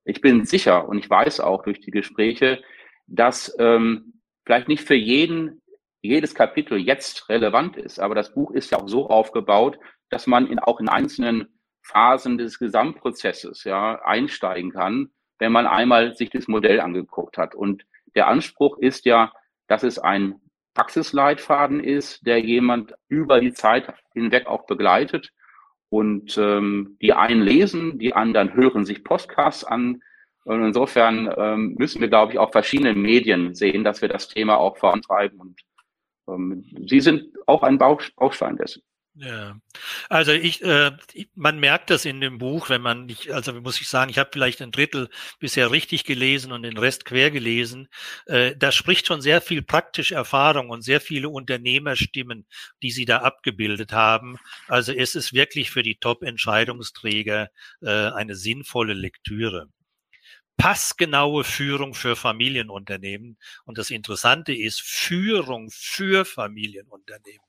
ich 0.03 0.19
bin 0.19 0.43
sicher 0.43 0.89
und 0.89 0.97
ich 0.97 1.09
weiß 1.09 1.39
auch 1.39 1.63
durch 1.63 1.79
die 1.79 1.91
Gespräche, 1.91 2.61
dass 3.07 3.55
ähm, 3.59 4.20
vielleicht 4.51 4.67
nicht 4.67 4.85
für 4.85 4.95
jeden 4.95 5.61
jedes 6.01 6.35
Kapitel 6.35 6.77
jetzt 6.77 7.29
relevant 7.29 7.77
ist, 7.77 8.01
aber 8.01 8.15
das 8.15 8.33
Buch 8.33 8.51
ist 8.51 8.69
ja 8.69 8.79
auch 8.79 8.89
so 8.89 9.09
aufgebaut, 9.09 9.79
dass 10.09 10.27
man 10.27 10.45
in, 10.47 10.59
auch 10.59 10.81
in 10.81 10.89
einzelnen 10.89 11.47
Phasen 11.83 12.37
des 12.37 12.59
Gesamtprozesses 12.59 13.63
ja 13.63 14.01
einsteigen 14.03 14.71
kann, 14.71 15.11
wenn 15.39 15.53
man 15.53 15.67
einmal 15.67 16.17
sich 16.17 16.31
das 16.31 16.49
Modell 16.49 16.81
angeguckt 16.81 17.37
hat. 17.37 17.55
Und 17.55 17.85
der 18.13 18.27
Anspruch 18.27 18.77
ist 18.77 19.05
ja, 19.05 19.31
dass 19.67 19.83
es 19.83 19.99
ein 19.99 20.41
Praxisleitfaden 20.73 21.81
ist, 21.81 22.25
der 22.25 22.39
jemand 22.39 22.93
über 23.07 23.39
die 23.39 23.53
Zeit 23.53 23.93
hinweg 24.13 24.47
auch 24.47 24.65
begleitet 24.65 25.31
und 25.87 26.37
ähm, 26.37 26.97
die 27.01 27.13
einen 27.13 27.41
lesen, 27.41 27.99
die 27.99 28.13
anderen 28.13 28.53
hören 28.53 28.83
sich 28.83 29.05
Podcasts 29.05 29.63
an. 29.63 30.01
Und 30.43 30.63
insofern 30.65 31.31
ähm, 31.37 31.75
müssen 31.77 32.01
wir, 32.01 32.07
glaube 32.07 32.33
ich, 32.33 32.39
auch 32.39 32.51
verschiedene 32.51 32.93
Medien 32.93 33.53
sehen, 33.53 33.83
dass 33.83 34.01
wir 34.01 34.09
das 34.09 34.27
Thema 34.27 34.57
auch 34.57 34.77
vorantreiben. 34.77 35.39
Und 35.39 35.61
ähm, 36.27 36.65
sie 36.87 36.99
sind 36.99 37.27
auch 37.45 37.63
ein 37.63 37.77
Baustein 37.77 38.57
dessen. 38.57 38.81
Ja, 39.13 39.59
also 40.07 40.31
ich, 40.31 40.63
äh, 40.63 40.91
man 41.35 41.59
merkt 41.59 41.89
das 41.89 42.05
in 42.05 42.21
dem 42.21 42.37
Buch, 42.37 42.69
wenn 42.69 42.81
man 42.81 43.07
nicht, 43.07 43.29
also 43.29 43.51
muss 43.53 43.81
ich 43.81 43.89
sagen, 43.89 44.09
ich 44.09 44.17
habe 44.17 44.29
vielleicht 44.31 44.61
ein 44.61 44.71
Drittel 44.71 45.09
bisher 45.37 45.69
richtig 45.69 46.05
gelesen 46.05 46.53
und 46.53 46.63
den 46.63 46.77
Rest 46.77 47.03
quer 47.03 47.29
gelesen. 47.29 47.89
Äh, 48.25 48.55
da 48.55 48.71
spricht 48.71 49.07
schon 49.07 49.21
sehr 49.21 49.41
viel 49.41 49.63
praktische 49.63 50.15
Erfahrung 50.15 50.69
und 50.69 50.81
sehr 50.83 51.01
viele 51.01 51.27
Unternehmerstimmen, 51.27 52.47
die 52.81 52.91
sie 52.91 53.03
da 53.03 53.17
abgebildet 53.17 53.91
haben. 53.91 54.37
Also 54.69 54.93
es 54.93 55.15
ist 55.15 55.33
wirklich 55.33 55.71
für 55.71 55.83
die 55.83 55.97
Top-Entscheidungsträger 55.97 57.49
äh, 57.81 57.89
eine 57.89 58.35
sinnvolle 58.35 58.93
Lektüre 58.93 59.67
passgenaue 60.61 61.43
Führung 61.43 61.95
für 61.95 62.15
Familienunternehmen. 62.15 63.35
Und 63.65 63.79
das 63.79 63.89
Interessante 63.89 64.53
ist 64.53 64.79
Führung 64.83 65.71
für 65.71 66.23
Familienunternehmen. 66.23 67.41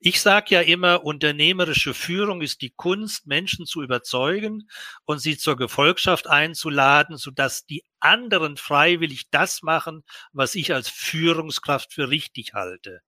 Ich 0.00 0.20
sage 0.20 0.56
ja 0.56 0.60
immer, 0.60 1.04
unternehmerische 1.04 1.94
Führung 1.94 2.42
ist 2.42 2.60
die 2.60 2.70
Kunst, 2.70 3.28
Menschen 3.28 3.66
zu 3.66 3.84
überzeugen 3.84 4.68
und 5.04 5.20
sie 5.20 5.38
zur 5.38 5.56
Gefolgschaft 5.56 6.26
einzuladen, 6.26 7.18
sodass 7.18 7.66
die 7.66 7.84
anderen 8.00 8.56
freiwillig 8.56 9.30
das 9.30 9.62
machen, 9.62 10.02
was 10.32 10.56
ich 10.56 10.74
als 10.74 10.88
Führungskraft 10.88 11.92
für 11.92 12.10
richtig 12.10 12.54
halte. 12.54 13.00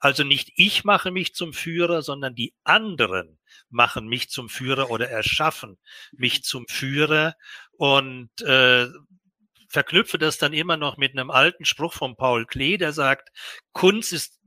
Also 0.00 0.22
nicht 0.22 0.52
ich 0.54 0.84
mache 0.84 1.10
mich 1.10 1.34
zum 1.34 1.52
Führer, 1.52 2.02
sondern 2.02 2.34
die 2.34 2.54
anderen 2.62 3.38
machen 3.68 4.06
mich 4.06 4.30
zum 4.30 4.48
Führer 4.48 4.90
oder 4.90 5.08
erschaffen 5.08 5.76
mich 6.12 6.44
zum 6.44 6.66
Führer 6.68 7.34
und 7.78 8.30
äh, 8.42 8.88
verknüpfe 9.68 10.18
das 10.18 10.36
dann 10.36 10.52
immer 10.52 10.76
noch 10.76 10.96
mit 10.96 11.12
einem 11.12 11.30
alten 11.30 11.64
Spruch 11.64 11.94
von 11.94 12.16
Paul 12.16 12.44
Klee, 12.44 12.76
der 12.76 12.92
sagt, 12.92 13.30
Kunst 13.72 14.12
ist 14.12 14.38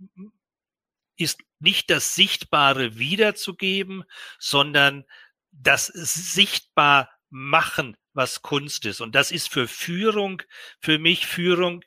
ist 1.15 1.39
nicht 1.59 1.89
das 1.89 2.15
Sichtbare 2.15 2.97
wiederzugeben, 2.97 4.03
sondern 4.39 5.05
das 5.51 5.87
sichtbar 5.87 7.09
machen, 7.29 7.95
was 8.13 8.41
Kunst 8.41 8.85
ist. 8.85 9.01
Und 9.01 9.13
das 9.13 9.31
ist 9.31 9.49
für 9.49 9.67
Führung, 9.67 10.41
für 10.79 10.97
mich 10.97 11.27
Führung 11.27 11.83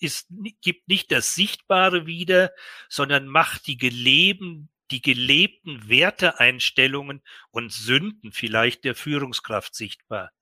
ist, 0.00 0.26
gibt 0.60 0.88
nicht 0.88 1.12
das 1.12 1.34
Sichtbare 1.34 2.06
wieder, 2.06 2.52
sondern 2.88 3.28
macht 3.28 3.66
die 3.68 3.78
geleben, 3.78 4.68
die 4.90 5.00
gelebten 5.00 5.88
Werteeinstellungen 5.88 7.22
und 7.50 7.72
Sünden 7.72 8.32
vielleicht 8.32 8.84
der 8.84 8.96
Führungskraft 8.96 9.74
sichtbar. 9.74 10.32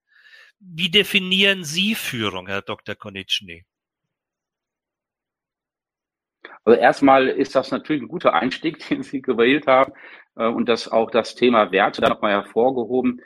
Wie 0.60 0.90
definieren 0.90 1.64
Sie 1.64 1.94
Führung, 1.94 2.46
Herr 2.46 2.60
Dr. 2.60 2.94
Konitschny? 2.94 3.64
Also 6.64 6.78
erstmal 6.78 7.28
ist 7.28 7.54
das 7.54 7.70
natürlich 7.70 8.02
ein 8.02 8.08
guter 8.08 8.34
Einstieg, 8.34 8.78
den 8.88 9.02
Sie 9.02 9.22
gewählt 9.22 9.66
haben 9.66 9.92
äh, 10.36 10.46
und 10.46 10.68
das 10.68 10.86
auch 10.88 11.10
das 11.10 11.34
Thema 11.34 11.72
Werte 11.72 12.02
da 12.02 12.10
nochmal 12.10 12.32
hervorgehoben. 12.32 13.22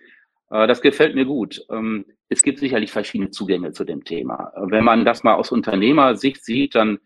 Äh, 0.50 0.68
das 0.68 0.80
gefällt 0.80 1.16
mir 1.16 1.24
gut. 1.24 1.60
Ähm, 1.70 2.06
es 2.28 2.42
gibt 2.42 2.60
sicherlich 2.60 2.92
verschiedene 2.92 3.30
Zugänge 3.30 3.72
zu 3.72 3.84
dem 3.84 4.04
Thema. 4.04 4.52
Wenn 4.56 4.84
man 4.84 5.04
das 5.04 5.24
mal 5.24 5.34
aus 5.34 5.50
Unternehmersicht 5.50 6.44
sieht, 6.44 6.74
dann 6.76 7.00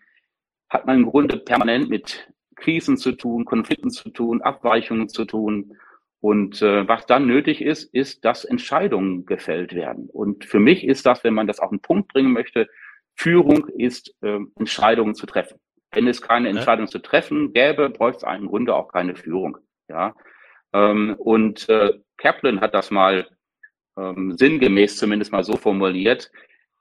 hat 0.69 0.87
man 0.87 0.97
im 0.97 1.07
Grunde 1.07 1.39
permanent 1.39 1.89
mit 1.89 2.31
Krisen 2.55 2.99
zu 2.99 3.13
tun, 3.13 3.47
Konflikten 3.47 3.91
zu 3.91 4.11
tun, 4.11 4.43
Abweichungen 4.43 5.09
zu 5.09 5.25
tun. 5.25 5.77
Und 6.21 6.63
äh, 6.63 6.87
was 6.89 7.07
dann 7.07 7.27
nötig 7.27 7.63
ist, 7.63 7.95
ist, 7.95 8.25
dass 8.25 8.45
Entscheidungen 8.45 9.25
gefällt 9.25 9.75
werden. 9.75 10.09
Und 10.11 10.45
für 10.45 10.59
mich 10.59 10.85
ist 10.85 11.07
das, 11.07 11.23
wenn 11.23 11.35
man 11.35 11.47
das 11.47 11.61
auf 11.61 11.71
den 11.71 11.81
Punkt 11.81 12.13
bringen 12.13 12.33
möchte, 12.33 12.69
Führung 13.15 13.69
ist, 13.69 14.15
äh, 14.23 14.39
Entscheidungen 14.57 15.15
zu 15.15 15.27
treffen. 15.27 15.59
Wenn 15.93 16.07
es 16.07 16.21
keine 16.21 16.49
Entscheidung 16.49 16.89
zu 16.89 16.99
treffen 16.99 17.53
gäbe, 17.53 17.89
bräuchte 17.91 18.27
es 18.27 18.37
im 18.37 18.49
Grunde 18.49 18.75
auch 18.75 18.93
keine 18.93 19.15
Führung. 19.15 19.59
Ja. 19.89 20.15
Ähm, 20.73 21.15
und 21.19 21.69
äh, 21.69 21.99
Kaplan 22.17 22.61
hat 22.61 22.75
das 22.75 22.91
mal 22.91 23.29
ähm, 23.97 24.37
sinngemäß 24.37 24.97
zumindest 24.97 25.33
mal 25.33 25.45
so 25.45 25.57
formuliert. 25.57 26.31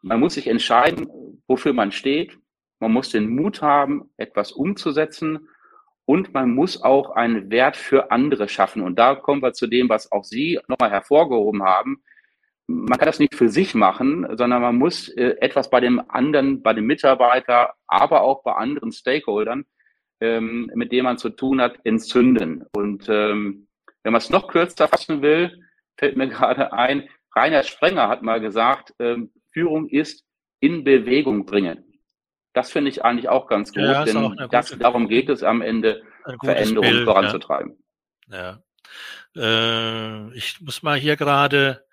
Man 0.02 0.20
muss 0.20 0.34
sich 0.34 0.48
entscheiden, 0.48 1.08
wofür 1.48 1.74
man 1.74 1.92
steht. 1.92 2.38
Man 2.80 2.92
muss 2.92 3.10
den 3.10 3.30
Mut 3.30 3.62
haben, 3.62 4.10
etwas 4.18 4.52
umzusetzen. 4.52 5.48
Und 6.08 6.34
man 6.34 6.56
muss 6.56 6.82
auch 6.82 7.12
einen 7.12 7.52
Wert 7.52 7.78
für 7.78 8.12
andere 8.12 8.48
schaffen. 8.48 8.82
Und 8.82 8.98
da 8.98 9.14
kommen 9.14 9.44
wir 9.44 9.54
zu 9.54 9.68
dem, 9.68 9.90
was 9.90 10.12
auch 10.12 10.24
Sie 10.24 10.60
nochmal 10.68 10.90
hervorgehoben 10.90 11.64
haben 11.64 12.02
man 12.68 13.00
kann 13.00 13.08
das 13.08 13.20
nicht 13.20 13.36
für 13.36 13.50
sich 13.50 13.74
machen, 13.74 14.28
sondern 14.38 14.62
man 14.62 14.76
muss 14.76 15.08
äh, 15.10 15.38
etwas 15.40 15.70
bei 15.70 15.80
dem 15.80 16.02
anderen, 16.10 16.62
bei 16.62 16.74
dem 16.74 16.86
Mitarbeiter, 16.86 17.74
aber 17.88 18.22
auch 18.22 18.44
bei 18.44 18.54
anderen 18.54 18.92
Stakeholdern, 18.92 19.66
ähm, 20.20 20.70
mit 20.76 20.92
denen 20.92 21.06
man 21.06 21.18
zu 21.18 21.30
tun 21.30 21.62
hat, 21.62 21.80
entzünden. 21.86 22.66
Und 22.74 23.08
ähm, 23.08 23.68
wenn 24.04 24.12
man 24.12 24.20
es 24.20 24.30
noch 24.30 24.50
kürzer 24.50 24.90
fassen 24.90 25.22
will, 25.22 25.64
fällt 25.98 26.18
mir 26.18 26.28
gerade 26.28 26.74
ein, 26.74 27.08
Rainer 27.34 27.64
Sprenger 27.64 28.10
hat 28.10 28.22
mal 28.22 28.42
gesagt, 28.42 28.94
ähm, 29.00 29.32
Führung 29.52 29.88
ist 29.88 30.26
in 30.60 30.84
Bewegung 30.84 31.46
bringen. 31.46 31.87
Das 32.58 32.72
finde 32.72 32.90
ich 32.90 33.06
eigentlich 33.06 33.30
auch 33.30 33.46
ganz 33.46 33.72
gut, 33.72 33.84
ja, 33.84 34.04
denn 34.04 34.36
das, 34.50 34.76
darum 34.80 35.08
geht 35.08 35.30
es 35.30 35.44
am 35.44 35.62
Ende, 35.62 36.02
Veränderungen 36.44 37.06
voranzutreiben. 37.06 37.78
Ja. 38.32 38.64
ja. 39.36 40.28
Äh, 40.30 40.36
ich 40.36 40.60
muss 40.60 40.82
mal 40.82 40.98
hier 40.98 41.18
gerade 41.18 41.86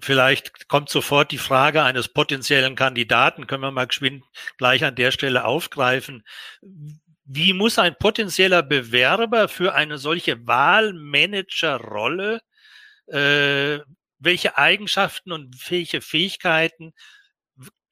Vielleicht 0.00 0.68
kommt 0.68 0.88
sofort 0.88 1.32
die 1.32 1.38
Frage 1.38 1.82
eines 1.82 2.06
potenziellen 2.06 2.76
Kandidaten, 2.76 3.48
können 3.48 3.64
wir 3.64 3.72
mal 3.72 3.88
geschwind 3.88 4.22
gleich 4.56 4.84
an 4.84 4.94
der 4.94 5.10
Stelle 5.10 5.44
aufgreifen. 5.46 6.22
Wie 7.24 7.52
muss 7.52 7.76
ein 7.76 7.96
potenzieller 7.98 8.62
Bewerber 8.62 9.48
für 9.48 9.74
eine 9.74 9.98
solche 9.98 10.46
Wahlmanagerrolle, 10.46 12.40
äh, 13.08 13.80
welche 14.20 14.56
Eigenschaften 14.56 15.32
und 15.32 15.68
welche 15.68 16.00
Fähigkeiten 16.00 16.94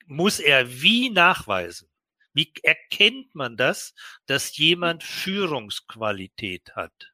muss 0.08 0.40
er 0.40 0.82
wie 0.82 1.10
nachweisen? 1.10 1.88
Wie 2.32 2.52
erkennt 2.62 3.34
man 3.34 3.56
das, 3.56 3.94
dass 4.26 4.56
jemand 4.56 5.04
Führungsqualität 5.04 6.74
hat? 6.74 7.12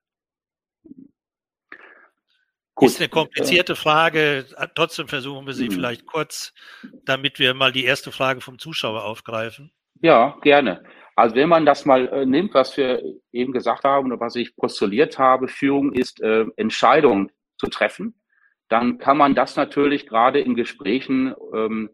Gut. 2.74 2.88
Ist 2.88 3.00
eine 3.00 3.08
komplizierte 3.08 3.76
Frage. 3.76 4.46
Trotzdem 4.74 5.06
versuchen 5.06 5.46
wir 5.46 5.54
sie 5.54 5.68
mhm. 5.68 5.72
vielleicht 5.72 6.06
kurz, 6.06 6.52
damit 7.04 7.38
wir 7.38 7.54
mal 7.54 7.72
die 7.72 7.84
erste 7.84 8.10
Frage 8.10 8.40
vom 8.40 8.58
Zuschauer 8.58 9.04
aufgreifen. 9.04 9.72
Ja, 10.00 10.36
gerne. 10.42 10.82
Also 11.16 11.36
wenn 11.36 11.48
man 11.48 11.64
das 11.64 11.84
mal 11.84 12.08
äh, 12.08 12.26
nimmt, 12.26 12.54
was 12.54 12.76
wir 12.76 13.00
eben 13.30 13.52
gesagt 13.52 13.84
haben 13.84 14.10
oder 14.10 14.20
was 14.20 14.34
ich 14.34 14.56
postuliert 14.56 15.18
habe, 15.18 15.46
Führung 15.46 15.92
ist 15.92 16.20
äh, 16.20 16.44
Entscheidungen 16.56 17.30
zu 17.56 17.68
treffen, 17.68 18.20
dann 18.68 18.98
kann 18.98 19.16
man 19.16 19.36
das 19.36 19.54
natürlich 19.54 20.06
gerade 20.06 20.40
in 20.40 20.56
Gesprächen 20.56 21.34
ähm, 21.54 21.90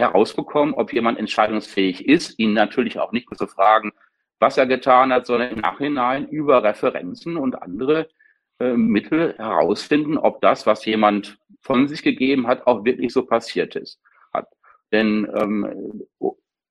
herausbekommen, 0.00 0.74
ob 0.74 0.92
jemand 0.92 1.18
entscheidungsfähig 1.18 2.06
ist, 2.06 2.38
ihn 2.38 2.52
natürlich 2.52 2.98
auch 2.98 3.12
nicht 3.12 3.30
nur 3.30 3.38
zu 3.38 3.46
fragen, 3.46 3.92
was 4.40 4.56
er 4.56 4.66
getan 4.66 5.12
hat, 5.12 5.26
sondern 5.26 5.52
im 5.52 5.60
Nachhinein 5.60 6.26
über 6.28 6.62
Referenzen 6.64 7.36
und 7.36 7.62
andere 7.62 8.08
äh, 8.58 8.72
Mittel 8.72 9.34
herausfinden, 9.36 10.18
ob 10.18 10.40
das, 10.40 10.66
was 10.66 10.84
jemand 10.84 11.38
von 11.60 11.88
sich 11.88 12.02
gegeben 12.02 12.46
hat, 12.46 12.66
auch 12.66 12.84
wirklich 12.84 13.12
so 13.12 13.24
passiert 13.24 13.76
ist. 13.76 14.00
Hat. 14.32 14.48
Denn 14.92 15.30
ähm, 15.34 16.04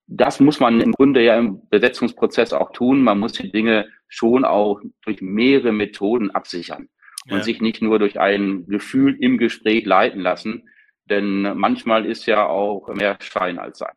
das 0.08 0.40
muss 0.40 0.60
man 0.60 0.82
im 0.82 0.92
Grunde 0.92 1.24
ja 1.24 1.38
im 1.38 1.68
Besetzungsprozess 1.70 2.54
auch 2.54 2.72
tun. 2.72 3.04
Man 3.04 3.20
muss 3.20 3.34
die 3.34 3.52
Dinge 3.52 3.88
schon 4.08 4.44
auch 4.44 4.82
durch 5.04 5.22
mehrere 5.22 5.72
Methoden 5.72 6.32
absichern 6.32 6.90
und 7.26 7.38
ja. 7.38 7.44
sich 7.44 7.62
nicht 7.62 7.82
nur 7.82 8.00
durch 8.00 8.20
ein 8.20 8.66
Gefühl 8.68 9.16
im 9.20 9.38
Gespräch 9.38 9.86
leiten 9.86 10.22
lassen. 10.22 10.68
Denn 11.10 11.58
manchmal 11.58 12.06
ist 12.06 12.26
ja 12.26 12.46
auch 12.46 12.88
mehr 12.90 13.18
Schein 13.22 13.60
als 13.60 13.80
Sein. 13.80 13.94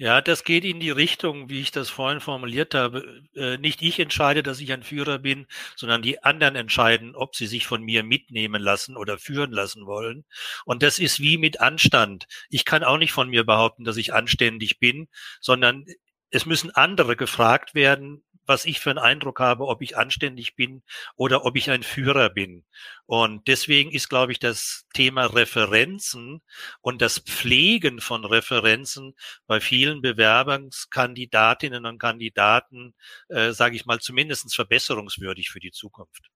Ja, 0.00 0.22
das 0.22 0.44
geht 0.44 0.64
in 0.64 0.80
die 0.80 0.90
Richtung, 0.90 1.50
wie 1.50 1.60
ich 1.60 1.72
das 1.72 1.90
vorhin 1.90 2.20
formuliert 2.20 2.74
habe. 2.74 3.22
Äh, 3.34 3.58
nicht 3.58 3.82
ich 3.82 4.00
entscheide, 4.00 4.42
dass 4.42 4.58
ich 4.58 4.72
ein 4.72 4.82
Führer 4.82 5.18
bin, 5.18 5.46
sondern 5.76 6.00
die 6.00 6.22
anderen 6.22 6.56
entscheiden, 6.56 7.14
ob 7.14 7.36
sie 7.36 7.46
sich 7.46 7.66
von 7.66 7.82
mir 7.82 8.02
mitnehmen 8.02 8.62
lassen 8.62 8.96
oder 8.96 9.18
führen 9.18 9.50
lassen 9.52 9.84
wollen. 9.84 10.24
Und 10.64 10.82
das 10.82 10.98
ist 10.98 11.20
wie 11.20 11.36
mit 11.36 11.60
Anstand. 11.60 12.28
Ich 12.48 12.64
kann 12.64 12.82
auch 12.82 12.96
nicht 12.96 13.12
von 13.12 13.28
mir 13.28 13.44
behaupten, 13.44 13.84
dass 13.84 13.98
ich 13.98 14.14
anständig 14.14 14.78
bin, 14.78 15.08
sondern 15.38 15.84
es 16.30 16.46
müssen 16.46 16.70
andere 16.70 17.14
gefragt 17.14 17.74
werden, 17.74 18.22
was 18.50 18.64
ich 18.64 18.80
für 18.80 18.90
einen 18.90 18.98
Eindruck 18.98 19.38
habe, 19.40 19.66
ob 19.66 19.80
ich 19.80 19.96
anständig 19.96 20.56
bin 20.56 20.82
oder 21.16 21.46
ob 21.46 21.56
ich 21.56 21.70
ein 21.70 21.84
Führer 21.84 22.28
bin. 22.28 22.64
Und 23.06 23.46
deswegen 23.48 23.92
ist, 23.92 24.10
glaube 24.10 24.32
ich, 24.32 24.40
das 24.40 24.86
Thema 24.92 25.26
Referenzen 25.26 26.42
und 26.80 27.00
das 27.00 27.20
Pflegen 27.20 28.00
von 28.00 28.24
Referenzen 28.24 29.14
bei 29.46 29.60
vielen 29.60 30.02
Bewerbungskandidatinnen 30.02 31.86
und 31.86 31.98
Kandidaten, 31.98 32.94
äh, 33.28 33.52
sage 33.52 33.76
ich 33.76 33.86
mal, 33.86 34.00
zumindest 34.00 34.54
verbesserungswürdig 34.54 35.48
für 35.50 35.60
die 35.60 35.70
Zukunft. 35.70 36.28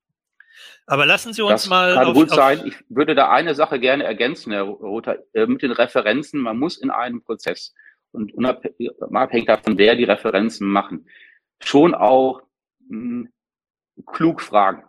Aber 0.86 1.06
lassen 1.06 1.32
Sie 1.32 1.42
uns 1.42 1.62
das 1.62 1.68
mal. 1.68 1.94
Kann 1.94 2.06
auf, 2.06 2.14
gut 2.14 2.30
sein. 2.30 2.64
Ich 2.64 2.76
würde 2.88 3.16
da 3.16 3.30
eine 3.30 3.56
Sache 3.56 3.80
gerne 3.80 4.04
ergänzen, 4.04 4.52
Herr 4.52 4.62
Rother, 4.62 5.18
äh, 5.32 5.46
mit 5.46 5.62
den 5.62 5.72
Referenzen. 5.72 6.40
Man 6.40 6.58
muss 6.58 6.78
in 6.78 6.90
einem 6.90 7.22
Prozess 7.22 7.74
und 8.12 8.32
unabhängig 8.32 9.46
davon, 9.46 9.76
wer 9.76 9.96
die 9.96 10.04
Referenzen 10.04 10.68
machen, 10.68 11.06
schon 11.60 11.94
auch 11.94 12.42
mh, 12.88 12.98
hm, 13.26 13.28
klug 14.06 14.40
fragen. 14.40 14.84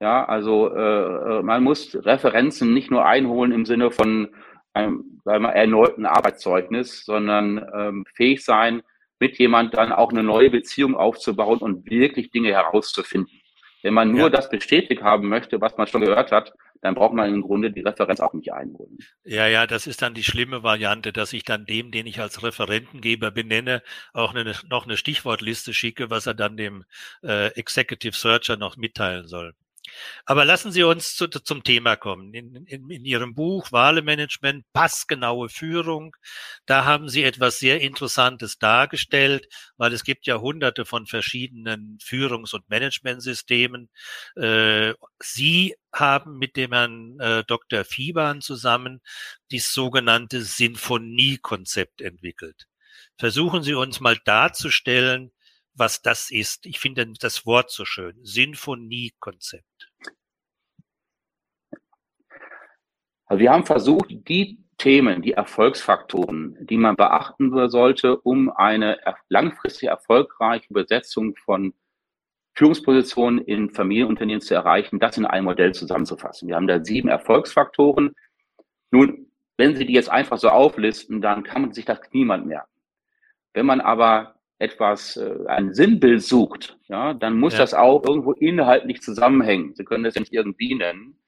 Ja, 0.00 0.24
also 0.24 0.74
äh, 0.74 1.38
äh, 1.38 1.42
man 1.42 1.62
muss 1.62 1.94
Referenzen 1.94 2.74
nicht 2.74 2.90
nur 2.90 3.06
einholen 3.06 3.52
im 3.52 3.64
Sinne 3.64 3.92
von 3.92 4.34
einem 4.74 5.20
sagen 5.24 5.44
wir, 5.44 5.50
erneuten 5.50 6.06
Arbeitszeugnis, 6.06 7.04
sondern 7.04 7.64
ähm, 7.74 8.04
fähig 8.14 8.44
sein, 8.44 8.82
mit 9.20 9.38
jemand 9.38 9.74
dann 9.74 9.92
auch 9.92 10.10
eine 10.10 10.24
neue 10.24 10.50
Beziehung 10.50 10.96
aufzubauen 10.96 11.58
und 11.58 11.88
wirklich 11.88 12.32
Dinge 12.32 12.48
herauszufinden. 12.48 13.32
Wenn 13.82 13.94
man 13.94 14.10
nur 14.10 14.22
ja. 14.22 14.30
das 14.30 14.50
bestätigt 14.50 15.02
haben 15.02 15.28
möchte, 15.28 15.60
was 15.60 15.76
man 15.76 15.86
schon 15.86 16.00
gehört 16.00 16.32
hat, 16.32 16.52
dann 16.82 16.96
braucht 16.96 17.14
man 17.14 17.32
im 17.32 17.42
Grunde 17.42 17.70
die 17.70 17.80
Referenz 17.80 18.20
auch 18.20 18.34
nicht 18.34 18.52
einholen. 18.52 18.98
Ja, 19.24 19.46
ja, 19.46 19.66
das 19.68 19.86
ist 19.86 20.02
dann 20.02 20.14
die 20.14 20.24
schlimme 20.24 20.64
Variante, 20.64 21.12
dass 21.12 21.32
ich 21.32 21.44
dann 21.44 21.64
dem, 21.64 21.92
den 21.92 22.06
ich 22.06 22.20
als 22.20 22.42
Referentengeber 22.42 23.30
benenne, 23.30 23.82
auch 24.12 24.34
eine, 24.34 24.52
noch 24.68 24.84
eine 24.84 24.96
Stichwortliste 24.96 25.72
schicke, 25.72 26.10
was 26.10 26.26
er 26.26 26.34
dann 26.34 26.56
dem 26.56 26.84
äh, 27.22 27.52
Executive 27.54 28.16
Searcher 28.16 28.56
noch 28.56 28.76
mitteilen 28.76 29.28
soll. 29.28 29.54
Aber 30.26 30.44
lassen 30.44 30.72
Sie 30.72 30.82
uns 30.82 31.16
zu, 31.16 31.28
zum 31.28 31.64
Thema 31.64 31.96
kommen. 31.96 32.32
In, 32.34 32.54
in, 32.66 32.88
in 32.90 33.04
Ihrem 33.04 33.34
Buch 33.34 33.72
Wahlemanagement, 33.72 34.64
passgenaue 34.72 35.48
Führung, 35.48 36.16
da 36.66 36.84
haben 36.84 37.08
Sie 37.08 37.24
etwas 37.24 37.58
sehr 37.58 37.80
Interessantes 37.80 38.58
dargestellt, 38.58 39.48
weil 39.76 39.92
es 39.92 40.04
gibt 40.04 40.26
ja 40.26 40.40
hunderte 40.40 40.84
von 40.84 41.06
verschiedenen 41.06 41.98
Führungs- 42.00 42.54
und 42.54 42.68
Managementsystemen. 42.68 43.90
Äh, 44.36 44.94
Sie 45.20 45.74
haben 45.92 46.38
mit 46.38 46.56
dem 46.56 46.72
Herrn 46.72 47.18
äh, 47.20 47.44
Dr. 47.44 47.84
Fiebern 47.84 48.40
zusammen 48.40 49.02
das 49.50 49.72
sogenannte 49.72 50.42
Sinfoniekonzept 50.42 52.00
entwickelt. 52.00 52.66
Versuchen 53.18 53.62
Sie 53.62 53.74
uns 53.74 54.00
mal 54.00 54.18
darzustellen, 54.24 55.32
was 55.74 56.02
das 56.02 56.30
ist. 56.30 56.66
Ich 56.66 56.78
finde 56.78 57.12
das 57.20 57.46
Wort 57.46 57.70
so 57.70 57.84
schön. 57.84 58.18
Sinfoniekonzept. 58.22 59.90
Also 63.26 63.40
wir 63.40 63.50
haben 63.50 63.64
versucht, 63.64 64.10
die 64.10 64.58
Themen, 64.76 65.22
die 65.22 65.32
Erfolgsfaktoren, 65.32 66.56
die 66.66 66.76
man 66.76 66.96
beachten 66.96 67.68
sollte, 67.70 68.18
um 68.18 68.50
eine 68.50 68.98
langfristig 69.28 69.88
erfolgreiche 69.88 70.72
Besetzung 70.74 71.36
von 71.36 71.72
Führungspositionen 72.54 73.42
in 73.44 73.70
Familienunternehmen 73.70 74.42
zu 74.42 74.54
erreichen, 74.54 74.98
das 74.98 75.16
in 75.16 75.24
ein 75.24 75.44
Modell 75.44 75.72
zusammenzufassen. 75.72 76.48
Wir 76.48 76.56
haben 76.56 76.66
da 76.66 76.84
sieben 76.84 77.08
Erfolgsfaktoren. 77.08 78.14
Nun, 78.90 79.30
wenn 79.56 79.76
Sie 79.76 79.86
die 79.86 79.94
jetzt 79.94 80.10
einfach 80.10 80.38
so 80.38 80.48
auflisten, 80.48 81.22
dann 81.22 81.44
kann 81.44 81.62
man 81.62 81.72
sich 81.72 81.84
das 81.84 82.00
niemand 82.10 82.46
merken. 82.46 82.68
Wenn 83.54 83.66
man 83.66 83.80
aber 83.80 84.41
etwas, 84.62 85.16
äh, 85.16 85.46
ein 85.48 85.74
Sinnbild 85.74 86.22
sucht, 86.22 86.78
ja, 86.88 87.14
dann 87.14 87.38
muss 87.38 87.54
ja. 87.54 87.60
das 87.60 87.74
auch 87.74 88.04
irgendwo 88.06 88.32
inhaltlich 88.32 89.02
zusammenhängen. 89.02 89.74
Sie 89.74 89.84
können 89.84 90.04
das 90.04 90.14
ja 90.14 90.20
nicht 90.20 90.32
irgendwie 90.32 90.74
nennen. 90.74 91.18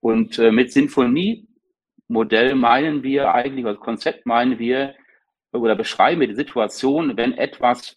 Und 0.00 0.38
äh, 0.38 0.52
mit 0.52 0.72
Sinfoniemodell 0.72 2.54
meinen 2.54 3.02
wir 3.02 3.34
eigentlich, 3.34 3.64
als 3.64 3.80
Konzept 3.80 4.26
meinen 4.26 4.58
wir 4.58 4.94
oder 5.52 5.74
beschreiben 5.74 6.20
wir 6.20 6.28
die 6.28 6.34
Situation, 6.34 7.16
wenn 7.16 7.32
etwas 7.32 7.96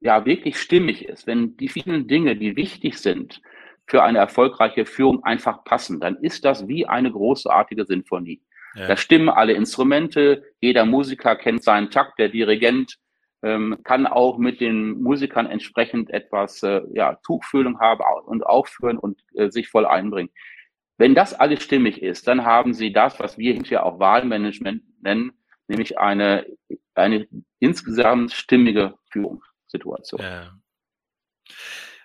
ja 0.00 0.24
wirklich 0.26 0.58
stimmig 0.58 1.06
ist, 1.06 1.26
wenn 1.26 1.56
die 1.56 1.68
vielen 1.68 2.06
Dinge, 2.06 2.36
die 2.36 2.56
wichtig 2.56 2.98
sind 2.98 3.40
für 3.86 4.02
eine 4.02 4.18
erfolgreiche 4.18 4.84
Führung, 4.84 5.24
einfach 5.24 5.64
passen, 5.64 5.98
dann 5.98 6.16
ist 6.16 6.44
das 6.44 6.68
wie 6.68 6.86
eine 6.86 7.10
großartige 7.10 7.86
Sinfonie. 7.86 8.42
Ja. 8.74 8.86
Da 8.86 8.96
stimmen 8.96 9.30
alle 9.30 9.54
Instrumente, 9.54 10.44
jeder 10.60 10.84
Musiker 10.84 11.36
kennt 11.36 11.64
seinen 11.64 11.90
Takt, 11.90 12.18
der 12.18 12.28
Dirigent 12.28 12.98
ähm, 13.42 13.78
kann 13.84 14.06
auch 14.06 14.38
mit 14.38 14.60
den 14.60 15.00
Musikern 15.02 15.46
entsprechend 15.46 16.10
etwas 16.10 16.62
äh, 16.62 16.82
ja, 16.92 17.14
Tuchfühlung 17.24 17.80
haben 17.80 18.02
und 18.26 18.44
aufführen 18.44 18.98
und 18.98 19.22
äh, 19.34 19.50
sich 19.50 19.68
voll 19.68 19.86
einbringen. 19.86 20.30
Wenn 20.98 21.14
das 21.14 21.32
alles 21.32 21.62
stimmig 21.62 22.02
ist, 22.02 22.28
dann 22.28 22.44
haben 22.44 22.74
Sie 22.74 22.92
das, 22.92 23.18
was 23.18 23.38
wir 23.38 23.54
hinterher 23.54 23.86
auch 23.86 23.98
Wahlmanagement 23.98 24.82
nennen, 25.02 25.32
nämlich 25.66 25.98
eine, 25.98 26.46
eine 26.94 27.26
insgesamt 27.58 28.32
stimmige 28.32 28.94
Führungssituation. 29.10 30.20
Ja. 30.20 30.52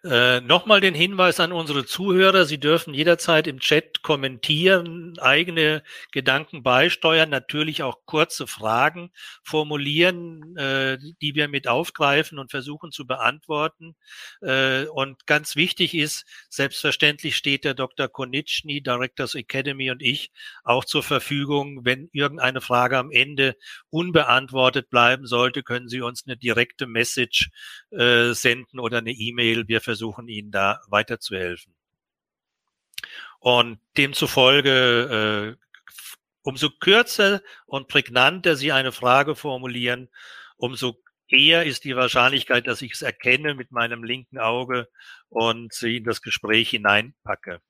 Äh, 0.05 0.41
Nochmal 0.41 0.81
den 0.81 0.93
Hinweis 0.93 1.39
an 1.39 1.51
unsere 1.51 1.83
Zuhörer, 1.83 2.45
Sie 2.45 2.59
dürfen 2.59 2.93
jederzeit 2.93 3.47
im 3.47 3.59
Chat 3.59 4.03
kommentieren, 4.03 5.17
eigene 5.17 5.81
Gedanken 6.11 6.61
beisteuern, 6.61 7.31
natürlich 7.31 7.81
auch 7.81 8.05
kurze 8.05 8.45
Fragen 8.45 9.09
formulieren, 9.43 10.55
äh, 10.57 10.99
die 11.21 11.33
wir 11.33 11.47
mit 11.47 11.67
aufgreifen 11.67 12.37
und 12.37 12.51
versuchen 12.51 12.91
zu 12.91 13.07
beantworten. 13.07 13.95
Äh, 14.41 14.85
und 14.85 15.25
ganz 15.25 15.55
wichtig 15.55 15.95
ist, 15.95 16.25
selbstverständlich 16.49 17.35
steht 17.35 17.63
der 17.63 17.73
Dr. 17.73 18.07
Konitschny, 18.07 18.83
Directors 18.83 19.33
Academy 19.33 19.89
und 19.89 20.03
ich 20.03 20.29
auch 20.63 20.85
zur 20.85 21.01
Verfügung. 21.01 21.83
Wenn 21.83 22.09
irgendeine 22.13 22.61
Frage 22.61 22.99
am 22.99 23.09
Ende 23.09 23.55
unbeantwortet 23.89 24.91
bleiben 24.91 25.25
sollte, 25.25 25.63
können 25.63 25.87
Sie 25.87 26.01
uns 26.01 26.25
eine 26.27 26.37
direkte 26.37 26.85
Message 26.85 27.49
äh, 27.89 28.33
senden 28.33 28.79
oder 28.79 28.99
eine 28.99 29.11
E-Mail. 29.11 29.67
Wir 29.67 29.81
versuchen 29.81 29.94
ihnen 30.27 30.51
da 30.51 30.81
weiterzuhelfen. 30.88 31.73
Und 33.39 33.79
demzufolge, 33.97 35.58
äh, 35.58 35.65
umso 36.41 36.69
kürzer 36.69 37.41
und 37.65 37.88
prägnanter 37.88 38.55
Sie 38.55 38.71
eine 38.71 38.91
Frage 38.91 39.36
formulieren, 39.36 40.10
umso 40.58 41.01
eher 41.27 41.65
ist 41.65 41.84
die 41.84 41.95
Wahrscheinlichkeit, 41.95 42.67
dass 42.67 42.81
ich 42.81 42.93
es 42.93 43.01
erkenne 43.01 43.55
mit 43.55 43.71
meinem 43.71 44.03
linken 44.03 44.38
Auge 44.38 44.89
und 45.29 45.73
Sie 45.73 45.97
in 45.97 46.03
das 46.03 46.21
Gespräch 46.21 46.69
hineinpacke. 46.69 47.62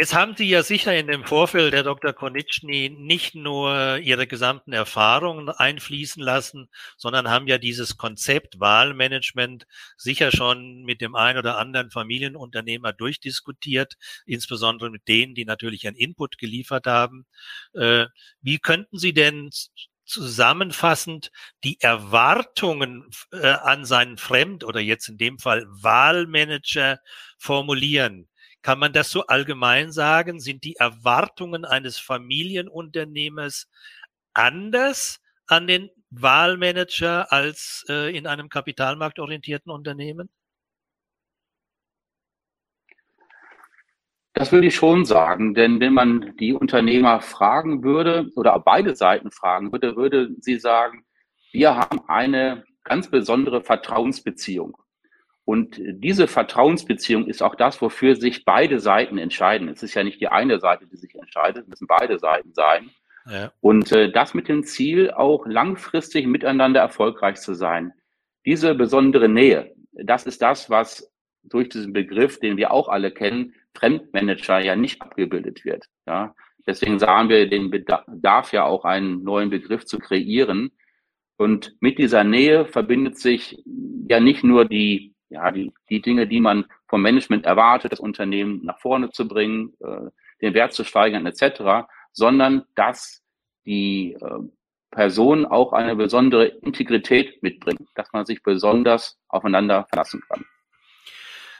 Jetzt 0.00 0.14
haben 0.14 0.36
Sie 0.36 0.48
ja 0.48 0.62
sicher 0.62 0.96
in 0.96 1.08
dem 1.08 1.24
Vorfeld, 1.24 1.74
Herr 1.74 1.82
Dr. 1.82 2.12
Konitschny, 2.12 2.88
nicht 2.96 3.34
nur 3.34 3.98
Ihre 3.98 4.28
gesamten 4.28 4.72
Erfahrungen 4.72 5.48
einfließen 5.48 6.22
lassen, 6.22 6.68
sondern 6.96 7.28
haben 7.28 7.48
ja 7.48 7.58
dieses 7.58 7.96
Konzept 7.96 8.60
Wahlmanagement 8.60 9.66
sicher 9.96 10.30
schon 10.30 10.84
mit 10.84 11.00
dem 11.00 11.16
einen 11.16 11.38
oder 11.40 11.58
anderen 11.58 11.90
Familienunternehmer 11.90 12.92
durchdiskutiert, 12.92 13.94
insbesondere 14.24 14.88
mit 14.90 15.08
denen, 15.08 15.34
die 15.34 15.44
natürlich 15.44 15.84
einen 15.88 15.96
Input 15.96 16.38
geliefert 16.38 16.86
haben. 16.86 17.26
Äh, 17.74 18.06
wie 18.40 18.58
könnten 18.58 18.98
Sie 18.98 19.12
denn 19.12 19.50
zusammenfassend 20.04 21.32
die 21.64 21.80
Erwartungen 21.80 23.10
äh, 23.32 23.48
an 23.48 23.84
seinen 23.84 24.16
Fremd- 24.16 24.62
oder 24.62 24.78
jetzt 24.78 25.08
in 25.08 25.18
dem 25.18 25.40
Fall 25.40 25.66
Wahlmanager 25.68 27.00
formulieren? 27.36 28.28
Kann 28.62 28.78
man 28.78 28.92
das 28.92 29.10
so 29.10 29.26
allgemein 29.26 29.92
sagen? 29.92 30.40
Sind 30.40 30.64
die 30.64 30.76
Erwartungen 30.76 31.64
eines 31.64 31.98
Familienunternehmers 31.98 33.68
anders 34.34 35.20
an 35.46 35.66
den 35.66 35.90
Wahlmanager 36.10 37.32
als 37.32 37.84
äh, 37.88 38.16
in 38.16 38.26
einem 38.26 38.48
kapitalmarktorientierten 38.48 39.70
Unternehmen? 39.70 40.28
Das 44.38 44.52
würde 44.52 44.68
ich 44.68 44.76
schon 44.76 45.04
sagen, 45.04 45.54
denn 45.54 45.80
wenn 45.80 45.92
man 45.92 46.36
die 46.36 46.52
Unternehmer 46.52 47.20
fragen 47.20 47.82
würde 47.82 48.30
oder 48.36 48.56
beide 48.60 48.94
Seiten 48.94 49.32
fragen 49.32 49.72
würde, 49.72 49.96
würde 49.96 50.30
sie 50.38 50.58
sagen, 50.60 51.04
wir 51.50 51.74
haben 51.74 52.00
eine 52.08 52.64
ganz 52.84 53.10
besondere 53.10 53.62
Vertrauensbeziehung. 53.62 54.76
Und 55.48 55.80
diese 55.80 56.26
Vertrauensbeziehung 56.26 57.26
ist 57.26 57.42
auch 57.42 57.54
das, 57.54 57.80
wofür 57.80 58.16
sich 58.16 58.44
beide 58.44 58.80
Seiten 58.80 59.16
entscheiden. 59.16 59.70
Es 59.70 59.82
ist 59.82 59.94
ja 59.94 60.04
nicht 60.04 60.20
die 60.20 60.28
eine 60.28 60.60
Seite, 60.60 60.86
die 60.86 60.98
sich 60.98 61.14
entscheidet, 61.14 61.62
es 61.62 61.68
müssen 61.68 61.86
beide 61.86 62.18
Seiten 62.18 62.52
sein. 62.52 62.90
Ja. 63.26 63.50
Und 63.62 63.90
äh, 63.92 64.12
das 64.12 64.34
mit 64.34 64.48
dem 64.48 64.64
Ziel, 64.64 65.10
auch 65.10 65.46
langfristig 65.46 66.26
miteinander 66.26 66.80
erfolgreich 66.80 67.36
zu 67.36 67.54
sein. 67.54 67.94
Diese 68.44 68.74
besondere 68.74 69.30
Nähe, 69.30 69.74
das 69.92 70.26
ist 70.26 70.42
das, 70.42 70.68
was 70.68 71.10
durch 71.44 71.70
diesen 71.70 71.94
Begriff, 71.94 72.38
den 72.40 72.58
wir 72.58 72.70
auch 72.70 72.90
alle 72.90 73.10
kennen, 73.10 73.54
Fremdmanager 73.74 74.58
ja 74.58 74.76
nicht 74.76 75.00
abgebildet 75.00 75.64
wird. 75.64 75.86
Ja. 76.06 76.34
Deswegen 76.66 76.98
sahen 76.98 77.30
wir 77.30 77.48
den 77.48 77.70
Bedarf 77.70 78.52
ja 78.52 78.64
auch 78.64 78.84
einen 78.84 79.24
neuen 79.24 79.48
Begriff 79.48 79.86
zu 79.86 79.98
kreieren. 79.98 80.72
Und 81.38 81.74
mit 81.80 81.96
dieser 81.96 82.22
Nähe 82.22 82.66
verbindet 82.66 83.18
sich 83.18 83.64
ja 84.10 84.20
nicht 84.20 84.44
nur 84.44 84.66
die 84.66 85.14
ja, 85.30 85.50
die, 85.50 85.72
die 85.90 86.00
Dinge, 86.00 86.26
die 86.26 86.40
man 86.40 86.64
vom 86.86 87.02
Management 87.02 87.46
erwartet, 87.46 87.92
das 87.92 88.00
Unternehmen 88.00 88.64
nach 88.64 88.78
vorne 88.78 89.10
zu 89.10 89.28
bringen, 89.28 89.74
äh, 89.80 90.10
den 90.40 90.54
Wert 90.54 90.72
zu 90.72 90.84
steigern 90.84 91.26
etc., 91.26 91.88
sondern 92.12 92.64
dass 92.74 93.22
die 93.66 94.16
äh, 94.20 94.38
Person 94.90 95.44
auch 95.44 95.72
eine 95.72 95.96
besondere 95.96 96.46
Integrität 96.46 97.42
mitbringt, 97.42 97.88
dass 97.94 98.08
man 98.12 98.24
sich 98.24 98.42
besonders 98.42 99.18
aufeinander 99.28 99.86
verlassen 99.90 100.22
kann. 100.28 100.44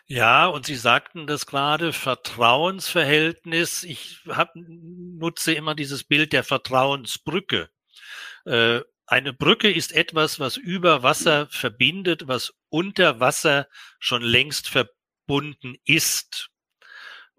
Ja, 0.06 0.46
und 0.46 0.64
Sie 0.64 0.74
sagten 0.74 1.26
das 1.26 1.44
gerade, 1.44 1.92
Vertrauensverhältnis. 1.92 3.84
Ich 3.84 4.22
hab, 4.26 4.52
nutze 4.54 5.52
immer 5.52 5.74
dieses 5.74 6.02
Bild 6.02 6.32
der 6.32 6.44
Vertrauensbrücke. 6.44 7.68
Äh, 8.46 8.80
eine 9.08 9.32
Brücke 9.32 9.70
ist 9.72 9.92
etwas, 9.92 10.38
was 10.38 10.58
über 10.58 11.02
Wasser 11.02 11.48
verbindet, 11.50 12.28
was 12.28 12.52
unter 12.68 13.20
Wasser 13.20 13.66
schon 13.98 14.22
längst 14.22 14.68
verbunden 14.68 15.76
ist. 15.84 16.50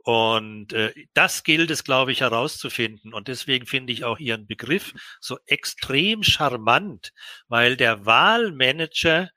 Und 0.03 0.73
äh, 0.73 0.91
das 1.13 1.43
gilt 1.43 1.69
es, 1.69 1.83
glaube 1.83 2.11
ich, 2.11 2.21
herauszufinden. 2.21 3.13
Und 3.13 3.27
deswegen 3.27 3.67
finde 3.67 3.93
ich 3.93 4.03
auch 4.03 4.17
Ihren 4.17 4.47
Begriff 4.47 4.93
so 5.19 5.37
extrem 5.45 6.23
charmant, 6.23 7.11
weil 7.47 7.77
der 7.77 8.03
Wahlmanager 8.05 9.29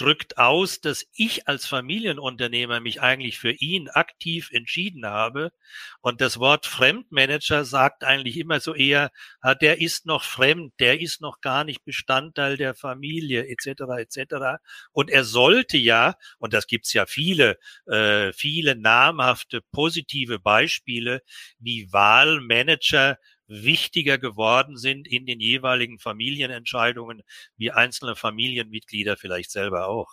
drückt 0.00 0.38
aus, 0.38 0.80
dass 0.80 1.04
ich 1.12 1.46
als 1.46 1.66
Familienunternehmer 1.66 2.80
mich 2.80 3.02
eigentlich 3.02 3.38
für 3.38 3.52
ihn 3.52 3.88
aktiv 3.88 4.50
entschieden 4.52 5.04
habe. 5.04 5.52
Und 6.00 6.20
das 6.20 6.38
Wort 6.38 6.66
Fremdmanager 6.66 7.64
sagt 7.64 8.04
eigentlich 8.04 8.38
immer 8.38 8.60
so 8.60 8.74
eher, 8.74 9.10
ah, 9.40 9.54
der 9.54 9.80
ist 9.80 10.06
noch 10.06 10.22
fremd, 10.24 10.72
der 10.80 11.00
ist 11.00 11.20
noch 11.20 11.40
gar 11.40 11.64
nicht 11.64 11.84
Bestandteil 11.84 12.56
der 12.56 12.74
Familie 12.74 13.46
etc. 13.48 13.82
etc. 13.98 14.34
Und 14.92 15.10
er 15.10 15.24
sollte 15.24 15.76
ja, 15.76 16.14
und 16.38 16.54
das 16.54 16.66
gibt's 16.66 16.92
ja 16.94 17.04
viele, 17.04 17.58
äh, 17.86 18.32
viele 18.32 18.76
namhafte 18.76 19.60
positive 19.70 20.38
Beispiele, 20.38 21.22
wie 21.58 21.92
Wahlmanager 21.92 23.18
wichtiger 23.50 24.18
geworden 24.18 24.76
sind 24.76 25.06
in 25.08 25.26
den 25.26 25.40
jeweiligen 25.40 25.98
Familienentscheidungen, 25.98 27.22
wie 27.56 27.70
einzelne 27.70 28.16
Familienmitglieder 28.16 29.16
vielleicht 29.16 29.50
selber 29.50 29.88
auch. 29.88 30.08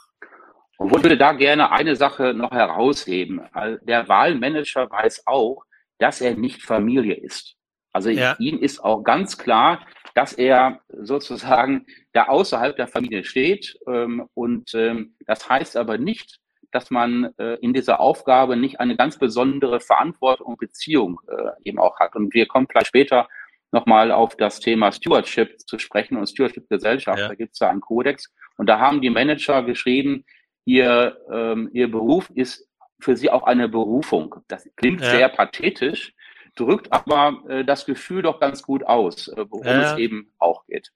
Und 0.77 0.95
ich 0.95 1.03
würde 1.03 1.17
da 1.17 1.33
gerne 1.33 1.71
eine 1.71 1.95
Sache 1.95 2.33
noch 2.33 2.51
herausheben. 2.51 3.41
Der 3.81 4.07
Wahlmanager 4.07 4.89
weiß 4.89 5.23
auch, 5.25 5.63
dass 5.97 6.21
er 6.21 6.35
nicht 6.35 6.61
Familie 6.61 7.15
ist. 7.15 7.55
Also 7.93 8.09
ja. 8.09 8.35
ihm 8.37 8.59
ist 8.59 8.79
auch 8.83 9.03
ganz 9.03 9.37
klar, 9.37 9.85
dass 10.13 10.33
er 10.33 10.81
sozusagen 10.89 11.85
da 12.13 12.25
außerhalb 12.25 12.75
der 12.75 12.87
Familie 12.87 13.23
steht. 13.23 13.77
Ähm, 13.87 14.27
und 14.33 14.73
ähm, 14.75 15.15
das 15.25 15.49
heißt 15.49 15.77
aber 15.77 15.97
nicht, 15.97 16.39
dass 16.71 16.91
man 16.91 17.33
äh, 17.37 17.55
in 17.55 17.73
dieser 17.73 17.99
Aufgabe 17.99 18.57
nicht 18.57 18.79
eine 18.79 18.95
ganz 18.95 19.17
besondere 19.17 19.79
Verantwortung 19.79 20.47
und 20.47 20.59
Beziehung 20.59 21.19
äh, 21.27 21.51
eben 21.63 21.79
auch 21.79 21.99
hat. 21.99 22.15
Und 22.15 22.33
wir 22.33 22.47
kommen 22.47 22.67
vielleicht 22.69 22.87
später 22.87 23.27
nochmal 23.71 24.11
auf 24.11 24.35
das 24.35 24.59
Thema 24.59 24.91
Stewardship 24.91 25.59
zu 25.59 25.79
sprechen 25.79 26.17
und 26.17 26.27
Stewardship-Gesellschaft. 26.27 27.19
Ja. 27.19 27.27
Da 27.27 27.35
gibt 27.35 27.53
es 27.53 27.59
ja 27.59 27.69
einen 27.69 27.81
Kodex. 27.81 28.33
Und 28.57 28.67
da 28.67 28.79
haben 28.79 29.01
die 29.01 29.09
Manager 29.09 29.63
geschrieben, 29.63 30.25
ihr, 30.65 31.17
ähm, 31.31 31.69
ihr 31.73 31.89
Beruf 31.89 32.29
ist 32.33 32.67
für 32.99 33.15
sie 33.15 33.29
auch 33.29 33.43
eine 33.43 33.69
Berufung. 33.69 34.35
Das 34.47 34.67
klingt 34.75 35.01
ja. 35.01 35.09
sehr 35.09 35.29
pathetisch, 35.29 36.15
drückt 36.55 36.91
aber 36.91 37.43
äh, 37.47 37.63
das 37.63 37.85
Gefühl 37.85 38.23
doch 38.23 38.39
ganz 38.39 38.63
gut 38.63 38.83
aus, 38.85 39.27
äh, 39.27 39.45
worum 39.49 39.65
ja. 39.65 39.93
es 39.93 39.99
eben 39.99 40.33
auch 40.39 40.65
geht. 40.65 40.91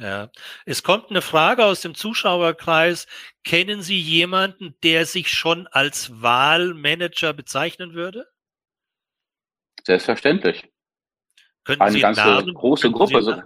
Ja. 0.00 0.30
Es 0.64 0.82
kommt 0.82 1.10
eine 1.10 1.22
Frage 1.22 1.64
aus 1.64 1.80
dem 1.80 1.94
Zuschauerkreis. 1.94 3.06
Kennen 3.44 3.82
Sie 3.82 3.98
jemanden, 3.98 4.76
der 4.82 5.06
sich 5.06 5.30
schon 5.32 5.66
als 5.66 6.22
Wahlmanager 6.22 7.32
bezeichnen 7.32 7.94
würde? 7.94 8.28
Selbstverständlich. 9.84 10.68
Könnten 11.64 11.82
eine 11.82 11.92
Sie 11.92 12.00
ganze 12.00 12.20
Namen, 12.20 12.54
große 12.54 12.90
Gruppe. 12.92 13.22
Sie, 13.22 13.42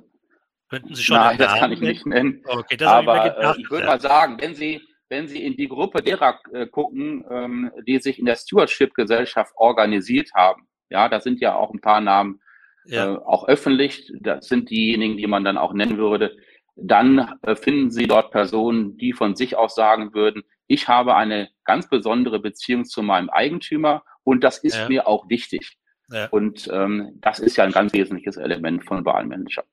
könnten 0.69 0.95
Sie 0.95 1.03
schon 1.03 1.17
Nein, 1.17 1.39
das 1.39 1.59
kann 1.59 1.73
ich 1.73 1.81
nicht 1.81 2.07
nennen. 2.07 2.43
Okay, 2.47 2.83
Aber 2.85 3.27
ich, 3.27 3.35
gedacht, 3.35 3.59
ich 3.59 3.71
würde 3.71 3.85
ja. 3.85 3.93
mal 3.93 4.01
sagen, 4.01 4.39
wenn 4.41 4.55
Sie, 4.55 4.81
wenn 5.09 5.29
Sie 5.29 5.43
in 5.43 5.57
die 5.57 5.69
Gruppe 5.69 6.03
derer 6.03 6.39
äh, 6.53 6.67
gucken, 6.67 7.25
ähm, 7.31 7.73
die 7.87 7.99
sich 7.99 8.19
in 8.19 8.27
der 8.27 8.37
Stewardship-Gesellschaft 8.37 9.53
organisiert 9.57 10.31
haben, 10.35 10.69
ja, 10.91 11.09
da 11.09 11.21
sind 11.21 11.41
ja 11.41 11.55
auch 11.55 11.73
ein 11.73 11.81
paar 11.81 12.01
Namen 12.01 12.41
ja. 12.85 13.15
äh, 13.15 13.17
auch 13.17 13.47
öffentlich. 13.49 14.13
Das 14.21 14.47
sind 14.49 14.71
diejenigen, 14.71 15.17
die 15.17 15.27
man 15.27 15.45
dann 15.45 15.59
auch 15.59 15.73
nennen 15.73 15.99
würde. 15.99 16.37
Dann 16.77 17.39
äh, 17.43 17.55
finden 17.55 17.91
Sie 17.91 18.07
dort 18.07 18.31
Personen, 18.31 18.97
die 18.97 19.13
von 19.13 19.37
sich 19.37 19.57
aus 19.57 19.75
sagen 19.75 20.15
würden, 20.15 20.43
ich 20.67 20.89
habe 20.89 21.15
eine 21.17 21.51
ganz 21.65 21.89
besondere 21.89 22.41
Beziehung 22.41 22.87
zu 22.87 23.03
meinem 23.03 23.29
Eigentümer 23.29 24.05
und 24.25 24.43
das 24.43 24.59
ist 24.59 24.77
ja. 24.77 24.89
mir 24.89 25.07
auch 25.07 25.29
wichtig. 25.29 25.77
Ja. 26.11 26.29
Und 26.29 26.69
ähm, 26.73 27.19
das 27.21 27.41
ist 27.41 27.57
ja 27.57 27.65
ein 27.65 27.73
ganz 27.73 27.93
wesentliches 27.93 28.37
Element 28.37 28.85
von 28.87 29.05
Wahlmanager. 29.05 29.65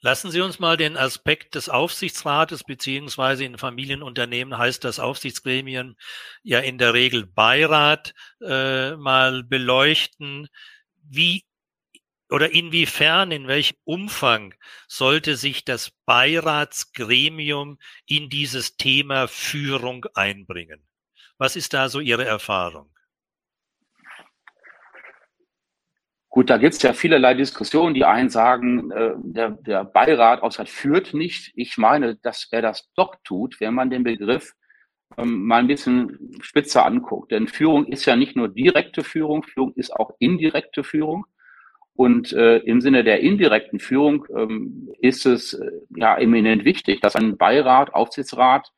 Lassen 0.00 0.30
Sie 0.30 0.40
uns 0.40 0.60
mal 0.60 0.76
den 0.76 0.96
Aspekt 0.96 1.56
des 1.56 1.68
Aufsichtsrates 1.68 2.62
beziehungsweise 2.62 3.44
in 3.44 3.58
Familienunternehmen 3.58 4.56
heißt 4.56 4.84
das 4.84 5.00
Aufsichtsgremien 5.00 5.96
ja 6.42 6.60
in 6.60 6.78
der 6.78 6.94
Regel 6.94 7.26
Beirat 7.26 8.14
äh, 8.40 8.94
mal 8.94 9.42
beleuchten. 9.42 10.48
Wie 11.02 11.47
oder 12.30 12.52
inwiefern, 12.52 13.30
in 13.30 13.48
welchem 13.48 13.76
Umfang 13.84 14.54
sollte 14.86 15.36
sich 15.36 15.64
das 15.64 15.90
Beiratsgremium 16.04 17.78
in 18.06 18.28
dieses 18.28 18.76
Thema 18.76 19.28
Führung 19.28 20.06
einbringen? 20.14 20.82
Was 21.38 21.56
ist 21.56 21.72
da 21.72 21.88
so 21.88 22.00
Ihre 22.00 22.24
Erfahrung? 22.24 22.90
Gut, 26.30 26.50
da 26.50 26.58
gibt 26.58 26.74
es 26.74 26.82
ja 26.82 26.92
vielerlei 26.92 27.34
Diskussionen. 27.34 27.94
Die 27.94 28.04
einen 28.04 28.28
sagen, 28.28 28.90
äh, 28.90 29.14
der, 29.16 29.50
der 29.50 29.84
Beirat 29.84 30.42
Außerhalb 30.42 30.68
führt 30.68 31.14
nicht. 31.14 31.52
Ich 31.56 31.78
meine, 31.78 32.16
dass 32.16 32.46
er 32.50 32.60
das 32.60 32.90
doch 32.94 33.14
tut, 33.24 33.60
wenn 33.60 33.72
man 33.72 33.88
den 33.88 34.04
Begriff 34.04 34.52
ähm, 35.16 35.46
mal 35.46 35.60
ein 35.60 35.66
bisschen 35.66 36.36
spitzer 36.40 36.84
anguckt. 36.84 37.32
Denn 37.32 37.48
Führung 37.48 37.86
ist 37.86 38.04
ja 38.04 38.14
nicht 38.14 38.36
nur 38.36 38.48
direkte 38.48 39.04
Führung, 39.04 39.42
Führung 39.42 39.72
ist 39.74 39.90
auch 39.92 40.10
indirekte 40.18 40.84
Führung. 40.84 41.24
Und 41.98 42.32
äh, 42.32 42.58
im 42.58 42.80
Sinne 42.80 43.02
der 43.02 43.22
indirekten 43.22 43.80
Führung 43.80 44.24
ähm, 44.32 44.88
ist 45.00 45.26
es 45.26 45.54
äh, 45.54 45.68
ja 45.96 46.16
eminent 46.16 46.64
wichtig, 46.64 47.00
dass 47.00 47.16
ein 47.16 47.36
Beirat, 47.36 47.92
Aufsichtsrat 47.92 48.72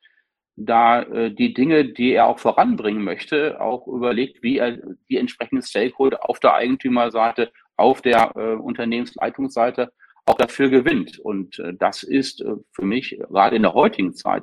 da 0.55 1.03
äh, 1.03 1.31
die 1.31 1.53
Dinge, 1.53 1.85
die 1.85 2.13
er 2.13 2.25
auch 2.25 2.39
voranbringen 2.39 3.03
möchte, 3.03 3.61
auch 3.61 3.85
überlegt, 3.85 4.41
wie 4.41 4.57
er 4.57 4.79
die 5.07 5.17
entsprechenden 5.17 5.61
Stakeholder 5.61 6.27
auf 6.27 6.39
der 6.39 6.55
Eigentümerseite, 6.55 7.51
auf 7.77 8.01
der 8.01 8.31
äh, 8.35 8.55
Unternehmensleitungsseite 8.55 9.91
auch 10.25 10.37
dafür 10.37 10.69
gewinnt. 10.69 11.19
Und 11.19 11.59
äh, 11.59 11.75
das 11.77 12.01
ist 12.01 12.41
äh, 12.41 12.55
für 12.71 12.85
mich 12.85 13.19
gerade 13.29 13.55
in 13.55 13.61
der 13.61 13.75
heutigen 13.75 14.15
Zeit 14.15 14.41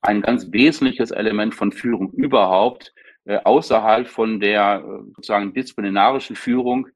ein 0.00 0.22
ganz 0.22 0.52
wesentliches 0.52 1.10
Element 1.10 1.56
von 1.56 1.72
Führung 1.72 2.12
überhaupt, 2.12 2.94
äh, 3.24 3.38
außerhalb 3.42 4.06
von 4.06 4.38
der 4.38 4.84
äh, 4.84 5.12
sozusagen 5.16 5.54
disziplinarischen 5.54 6.36
Führung, 6.36 6.86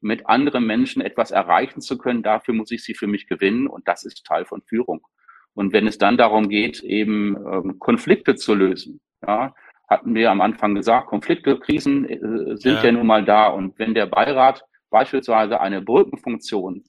mit 0.00 0.26
anderen 0.26 0.66
Menschen 0.66 1.02
etwas 1.02 1.30
erreichen 1.30 1.80
zu 1.80 1.98
können. 1.98 2.22
Dafür 2.22 2.54
muss 2.54 2.70
ich 2.70 2.82
sie 2.82 2.94
für 2.94 3.06
mich 3.06 3.26
gewinnen 3.26 3.66
und 3.66 3.86
das 3.86 4.04
ist 4.04 4.24
Teil 4.24 4.44
von 4.44 4.62
Führung. 4.62 5.06
Und 5.54 5.72
wenn 5.72 5.86
es 5.86 5.98
dann 5.98 6.16
darum 6.16 6.48
geht, 6.48 6.82
eben 6.82 7.36
ähm, 7.36 7.78
Konflikte 7.78 8.36
zu 8.36 8.54
lösen, 8.54 9.00
ja, 9.26 9.54
hatten 9.88 10.14
wir 10.14 10.30
am 10.30 10.40
Anfang 10.40 10.74
gesagt, 10.74 11.08
Konflikte, 11.08 11.58
Krisen 11.58 12.08
äh, 12.08 12.56
sind 12.56 12.76
ja. 12.76 12.84
ja 12.84 12.92
nun 12.92 13.06
mal 13.06 13.24
da. 13.24 13.48
Und 13.48 13.78
wenn 13.78 13.94
der 13.94 14.06
Beirat 14.06 14.64
beispielsweise 14.90 15.60
eine 15.60 15.82
Brückenfunktion 15.82 16.84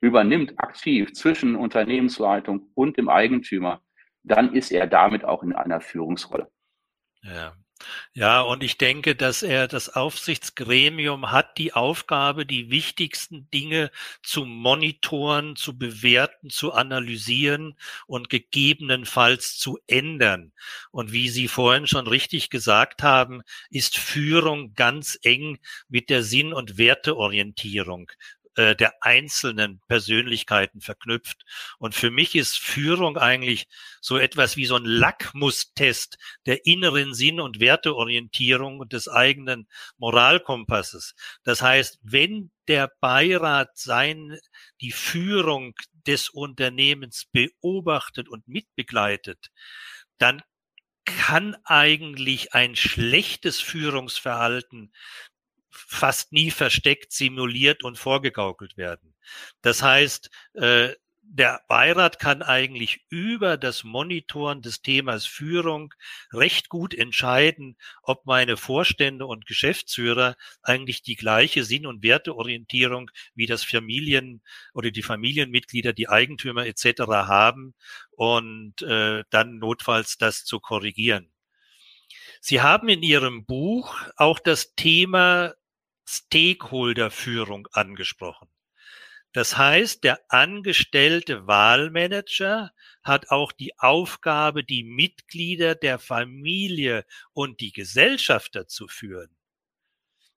übernimmt, 0.00 0.54
aktiv 0.58 1.12
zwischen 1.12 1.56
Unternehmensleitung 1.56 2.70
und 2.74 2.96
dem 2.96 3.08
Eigentümer, 3.08 3.82
dann 4.22 4.54
ist 4.54 4.72
er 4.72 4.86
damit 4.86 5.24
auch 5.24 5.42
in 5.42 5.52
einer 5.52 5.80
Führungsrolle. 5.80 6.50
Ja. 7.22 7.54
Ja, 8.14 8.40
und 8.40 8.62
ich 8.62 8.78
denke, 8.78 9.14
dass 9.14 9.42
er 9.42 9.68
das 9.68 9.88
Aufsichtsgremium 9.90 11.30
hat 11.30 11.58
die 11.58 11.72
Aufgabe, 11.74 12.46
die 12.46 12.70
wichtigsten 12.70 13.48
Dinge 13.50 13.90
zu 14.22 14.44
monitoren, 14.44 15.54
zu 15.56 15.76
bewerten, 15.78 16.50
zu 16.50 16.72
analysieren 16.72 17.76
und 18.06 18.30
gegebenenfalls 18.30 19.56
zu 19.58 19.78
ändern. 19.86 20.52
Und 20.90 21.12
wie 21.12 21.28
Sie 21.28 21.48
vorhin 21.48 21.86
schon 21.86 22.06
richtig 22.06 22.50
gesagt 22.50 23.02
haben, 23.02 23.42
ist 23.70 23.98
Führung 23.98 24.74
ganz 24.74 25.18
eng 25.22 25.58
mit 25.88 26.10
der 26.10 26.22
Sinn- 26.22 26.52
und 26.54 26.78
Werteorientierung 26.78 28.10
äh, 28.56 28.74
der 28.74 28.94
einzelnen 29.02 29.80
Persönlichkeiten 29.86 30.80
verknüpft. 30.80 31.44
Und 31.78 31.94
für 31.94 32.10
mich 32.10 32.34
ist 32.34 32.58
Führung 32.58 33.18
eigentlich 33.18 33.66
so 34.00 34.18
etwas 34.18 34.56
wie 34.56 34.66
so 34.66 34.76
ein 34.76 34.84
Lackmustest 34.84 36.18
der 36.46 36.66
inneren 36.66 37.14
Sinn- 37.14 37.40
und 37.40 37.60
Werteorientierung 37.60 38.80
und 38.80 38.92
des 38.92 39.08
eigenen 39.08 39.68
Moralkompasses. 39.98 41.14
Das 41.44 41.62
heißt, 41.62 41.98
wenn 42.02 42.50
der 42.66 42.90
Beirat 43.00 43.76
sein, 43.76 44.38
die 44.80 44.92
Führung 44.92 45.74
des 46.06 46.30
Unternehmens 46.30 47.26
beobachtet 47.30 48.28
und 48.28 48.48
mitbegleitet, 48.48 49.50
dann 50.18 50.42
kann 51.04 51.56
eigentlich 51.64 52.54
ein 52.54 52.74
schlechtes 52.74 53.60
Führungsverhalten 53.60 54.92
fast 55.76 56.32
nie 56.32 56.50
versteckt, 56.50 57.12
simuliert 57.12 57.84
und 57.84 57.98
vorgegaukelt 57.98 58.76
werden. 58.76 59.14
Das 59.62 59.82
heißt, 59.82 60.30
äh, 60.54 60.94
der 61.28 61.62
Beirat 61.68 62.18
kann 62.20 62.42
eigentlich 62.42 63.04
über 63.10 63.56
das 63.56 63.82
Monitoren 63.82 64.62
des 64.62 64.80
Themas 64.80 65.26
Führung 65.26 65.92
recht 66.32 66.68
gut 66.68 66.94
entscheiden, 66.94 67.76
ob 68.02 68.26
meine 68.26 68.56
Vorstände 68.56 69.26
und 69.26 69.46
Geschäftsführer 69.46 70.36
eigentlich 70.62 71.02
die 71.02 71.16
gleiche 71.16 71.64
Sinn- 71.64 71.86
und 71.86 72.02
Werteorientierung 72.02 73.10
wie 73.34 73.46
das 73.46 73.64
Familien 73.64 74.40
oder 74.72 74.90
die 74.90 75.02
Familienmitglieder, 75.02 75.92
die 75.92 76.08
Eigentümer 76.08 76.64
etc. 76.66 77.00
haben 77.06 77.74
und 78.12 78.82
äh, 78.82 79.24
dann 79.30 79.58
notfalls 79.58 80.18
das 80.18 80.44
zu 80.44 80.60
korrigieren. 80.60 81.30
Sie 82.40 82.60
haben 82.60 82.88
in 82.88 83.02
Ihrem 83.02 83.44
Buch 83.44 83.96
auch 84.16 84.38
das 84.38 84.74
Thema 84.76 85.54
Stakeholderführung 86.06 87.68
angesprochen. 87.72 88.48
Das 89.32 89.58
heißt, 89.58 90.02
der 90.04 90.20
angestellte 90.28 91.46
Wahlmanager 91.46 92.72
hat 93.02 93.30
auch 93.30 93.52
die 93.52 93.78
Aufgabe, 93.78 94.64
die 94.64 94.82
Mitglieder 94.82 95.74
der 95.74 95.98
Familie 95.98 97.04
und 97.34 97.60
die 97.60 97.72
Gesellschafter 97.72 98.66
zu 98.66 98.88
führen. 98.88 99.36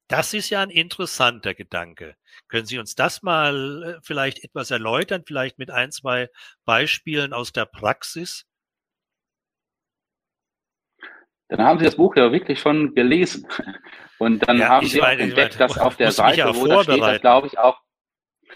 Das 0.09 0.33
ist 0.33 0.49
ja 0.49 0.61
ein 0.61 0.71
interessanter 0.71 1.53
Gedanke. 1.53 2.17
Können 2.47 2.65
Sie 2.65 2.79
uns 2.79 2.95
das 2.95 3.21
mal 3.21 3.83
äh, 3.99 4.01
vielleicht 4.03 4.43
etwas 4.43 4.71
erläutern, 4.71 5.23
vielleicht 5.25 5.59
mit 5.59 5.69
ein, 5.69 5.91
zwei 5.91 6.29
Beispielen 6.65 7.31
aus 7.31 7.53
der 7.53 7.65
Praxis? 7.65 8.48
Dann 11.49 11.65
haben 11.65 11.79
Sie 11.79 11.85
das 11.85 11.95
Buch 11.95 12.15
ja 12.15 12.31
wirklich 12.31 12.59
schon 12.59 12.93
gelesen. 12.93 13.47
Und 14.19 14.47
dann 14.47 14.59
ja, 14.59 14.69
haben 14.69 14.85
Sie 14.85 14.99
meine, 14.99 15.23
entdeckt, 15.23 15.59
meine, 15.59 15.67
dass 15.67 15.77
auf 15.77 15.97
der 15.97 16.11
Seite, 16.11 16.51
wo 16.55 16.67
da 16.67 16.83
steht, 16.83 17.01
das 17.01 17.21
glaube 17.21 17.47
ich 17.47 17.57
auch. 17.57 17.79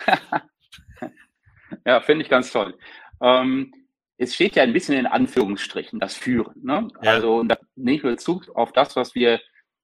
ja, 1.86 2.02
finde 2.02 2.24
ich 2.24 2.30
ganz 2.30 2.52
toll. 2.52 2.78
Ähm, 3.22 3.74
es 4.18 4.36
steht 4.36 4.56
ja 4.56 4.64
ein 4.64 4.74
bisschen 4.74 4.98
in 4.98 5.08
Anführungsstrichen, 5.08 6.00
das 6.00 6.16
Führen. 6.16 6.62
Ne? 6.64 6.88
Ja. 7.02 7.14
Also, 7.14 7.38
und 7.38 7.48
da 7.48 7.58
nehme 7.76 7.98
ich 7.98 8.04
Bezug 8.04 8.50
auf 8.56 8.72
das, 8.74 8.96
was 8.96 9.16
wir 9.16 9.42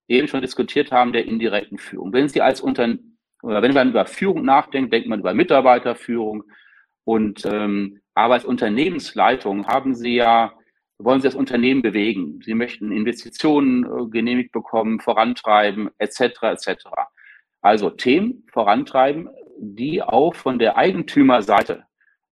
eben 0.07 0.27
schon 0.27 0.41
diskutiert 0.41 0.91
haben, 0.91 1.13
der 1.13 1.25
indirekten 1.25 1.77
Führung. 1.77 2.13
Wenn 2.13 2.29
Sie 2.29 2.41
als 2.41 2.61
Unternehmen, 2.61 3.17
oder 3.41 3.61
wenn 3.61 3.73
man 3.73 3.89
über 3.89 4.05
Führung 4.05 4.43
nachdenkt, 4.43 4.93
denkt 4.93 5.07
man 5.07 5.21
über 5.21 5.33
Mitarbeiterführung. 5.33 6.43
Und 7.05 7.45
ähm, 7.45 8.01
aber 8.13 8.35
als 8.35 8.45
Unternehmensleitung 8.45 9.67
haben 9.67 9.95
Sie 9.95 10.15
ja 10.15 10.53
wollen 10.99 11.21
Sie 11.21 11.27
das 11.27 11.35
Unternehmen 11.35 11.81
bewegen. 11.81 12.41
Sie 12.43 12.53
möchten 12.53 12.91
Investitionen 12.91 13.85
äh, 13.85 14.09
genehmigt 14.09 14.51
bekommen, 14.51 14.99
vorantreiben, 14.99 15.89
etc. 15.97 16.43
etc. 16.43 16.85
Also 17.61 17.89
Themen 17.89 18.45
vorantreiben, 18.51 19.29
die 19.57 20.03
auch 20.03 20.35
von 20.35 20.59
der 20.59 20.77
Eigentümerseite, 20.77 21.85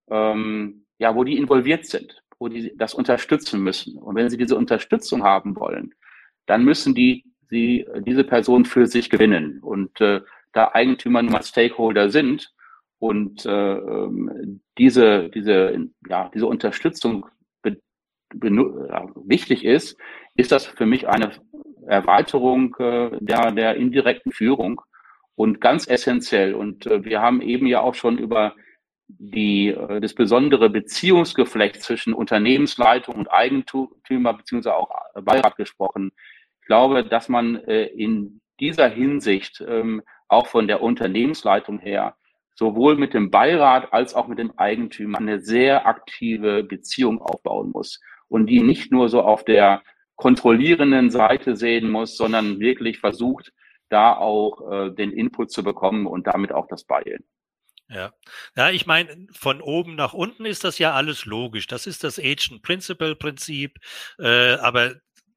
ähm, 0.09 0.85
ja, 0.99 1.15
wo 1.15 1.23
die 1.23 1.37
involviert 1.37 1.85
sind, 1.85 2.21
wo 2.39 2.49
die 2.49 2.73
das 2.77 2.93
unterstützen 2.93 3.61
müssen. 3.61 3.97
Und 3.97 4.15
wenn 4.15 4.29
Sie 4.29 4.37
diese 4.37 4.57
Unterstützung 4.57 5.23
haben 5.23 5.55
wollen, 5.55 5.93
dann 6.45 6.63
müssen 6.63 6.93
die 6.93 7.23
Sie 7.49 7.85
diese 8.05 8.25
Person 8.25 8.65
für 8.65 8.87
sich 8.87 9.09
gewinnen. 9.09 9.59
Und 9.61 10.01
äh, 10.01 10.21
da 10.51 10.71
Eigentümer 10.73 11.21
nun 11.21 11.31
mal 11.31 11.43
Stakeholder 11.43 12.09
sind 12.09 12.53
und 12.99 13.45
äh, 13.45 13.73
ähm, 13.73 14.61
diese 14.77 15.29
diese 15.29 15.87
ja 16.09 16.31
diese 16.33 16.47
Unterstützung 16.47 17.27
wichtig 18.33 19.65
ist, 19.65 19.97
ist 20.35 20.51
das 20.51 20.65
für 20.65 20.85
mich 20.85 21.07
eine 21.07 21.31
Erweiterung 21.87 22.75
äh, 22.79 23.11
der, 23.19 23.51
der 23.51 23.75
indirekten 23.75 24.31
Führung 24.31 24.81
und 25.35 25.61
ganz 25.61 25.87
essentiell. 25.87 26.53
Und 26.53 26.85
äh, 26.85 27.03
wir 27.03 27.21
haben 27.21 27.41
eben 27.41 27.65
ja 27.65 27.81
auch 27.81 27.95
schon 27.95 28.17
über 28.17 28.55
die, 29.07 29.69
äh, 29.69 30.01
das 30.01 30.13
besondere 30.13 30.69
Beziehungsgeflecht 30.69 31.81
zwischen 31.81 32.13
Unternehmensleitung 32.13 33.15
und 33.15 33.31
Eigentümer 33.31 34.33
beziehungsweise 34.33 34.75
auch 34.75 34.89
Beirat 35.21 35.55
gesprochen. 35.55 36.11
Ich 36.61 36.67
glaube, 36.67 37.05
dass 37.05 37.29
man 37.29 37.55
in 37.55 38.41
dieser 38.59 38.89
Hinsicht 38.89 39.63
ähm, 39.65 40.01
auch 40.27 40.47
von 40.47 40.67
der 40.67 40.81
Unternehmensleitung 40.81 41.79
her 41.79 42.17
sowohl 42.55 42.97
mit 42.97 43.13
dem 43.13 43.31
Beirat 43.31 43.93
als 43.93 44.15
auch 44.15 44.27
mit 44.27 44.37
dem 44.37 44.51
Eigentümer 44.57 45.19
eine 45.19 45.39
sehr 45.39 45.87
aktive 45.87 46.63
Beziehung 46.63 47.21
aufbauen 47.21 47.71
muss 47.71 48.01
und 48.29 48.47
die 48.47 48.61
nicht 48.61 48.91
nur 48.91 49.09
so 49.09 49.21
auf 49.21 49.43
der 49.43 49.83
kontrollierenden 50.15 51.11
Seite 51.11 51.55
sehen 51.55 51.89
muss, 51.89 52.17
sondern 52.17 52.59
wirklich 52.59 52.99
versucht, 52.99 53.53
da 53.89 54.13
auch 54.13 54.71
äh, 54.71 54.91
den 54.91 55.11
Input 55.11 55.51
zu 55.51 55.63
bekommen 55.63 56.07
und 56.07 56.27
damit 56.27 56.51
auch 56.51 56.67
das 56.67 56.83
Buy-in. 56.83 57.23
Ja. 57.89 58.11
ja, 58.57 58.69
ich 58.69 58.85
meine, 58.85 59.27
von 59.31 59.61
oben 59.61 59.95
nach 59.95 60.13
unten 60.13 60.45
ist 60.45 60.65
das 60.65 60.77
ja 60.77 60.93
alles 60.93 61.25
logisch. 61.25 61.67
Das 61.67 61.87
ist 61.87 62.03
das 62.03 62.19
Agent 62.19 62.61
Principle 62.61 63.15
Prinzip. 63.15 63.77
Äh, 64.19 64.55
aber 64.55 64.95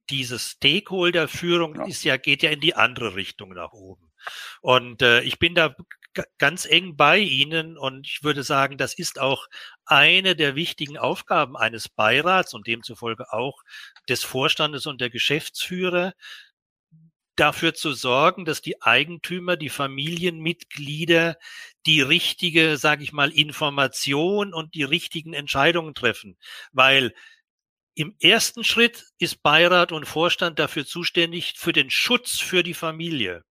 diese 0.08 0.38
Stakeholder-Führung 0.38 1.76
ja. 1.76 1.84
ist 1.86 2.02
ja, 2.02 2.16
geht 2.16 2.42
ja 2.42 2.50
in 2.50 2.60
die 2.60 2.74
andere 2.74 3.14
Richtung 3.14 3.50
nach 3.50 3.72
oben. 3.72 4.10
Und 4.60 5.00
äh, 5.02 5.20
ich 5.22 5.38
bin 5.38 5.54
da 5.54 5.76
ganz 6.38 6.66
eng 6.66 6.96
bei 6.96 7.18
Ihnen 7.18 7.78
und 7.78 8.06
ich 8.06 8.22
würde 8.22 8.42
sagen, 8.42 8.78
das 8.78 8.94
ist 8.94 9.20
auch 9.20 9.46
eine 9.84 10.36
der 10.36 10.54
wichtigen 10.56 10.98
Aufgaben 10.98 11.56
eines 11.56 11.88
Beirats 11.88 12.54
und 12.54 12.66
demzufolge 12.66 13.32
auch 13.32 13.62
des 14.08 14.24
Vorstandes 14.24 14.86
und 14.86 15.00
der 15.00 15.10
Geschäftsführer, 15.10 16.14
dafür 17.40 17.72
zu 17.72 17.92
sorgen, 17.94 18.44
dass 18.44 18.60
die 18.60 18.82
Eigentümer, 18.82 19.56
die 19.56 19.70
Familienmitglieder 19.70 21.36
die 21.86 22.02
richtige, 22.02 22.76
sage 22.76 23.02
ich 23.02 23.12
mal, 23.12 23.30
Information 23.30 24.52
und 24.52 24.74
die 24.74 24.82
richtigen 24.82 25.32
Entscheidungen 25.32 25.94
treffen, 25.94 26.36
weil 26.72 27.14
im 27.94 28.14
ersten 28.20 28.64
Schritt 28.64 29.06
ist 29.18 29.42
Beirat 29.42 29.92
und 29.92 30.06
Vorstand 30.06 30.58
dafür 30.58 30.86
zuständig 30.86 31.54
für 31.56 31.72
den 31.72 31.90
Schutz 31.90 32.38
für 32.40 32.62
die 32.62 32.74
Familie. 32.74 33.42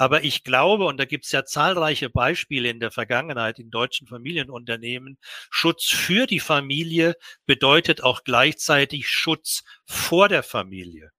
Aber 0.00 0.24
ich 0.24 0.44
glaube, 0.44 0.86
und 0.86 0.96
da 0.96 1.04
gibt 1.04 1.26
es 1.26 1.32
ja 1.32 1.44
zahlreiche 1.44 2.08
Beispiele 2.08 2.70
in 2.70 2.80
der 2.80 2.90
Vergangenheit 2.90 3.58
in 3.58 3.70
deutschen 3.70 4.06
Familienunternehmen, 4.06 5.18
Schutz 5.50 5.90
für 5.90 6.26
die 6.26 6.40
Familie 6.40 7.16
bedeutet 7.44 8.02
auch 8.02 8.24
gleichzeitig 8.24 9.08
Schutz 9.08 9.62
vor 9.84 10.30
der 10.30 10.42
Familie. 10.42 11.10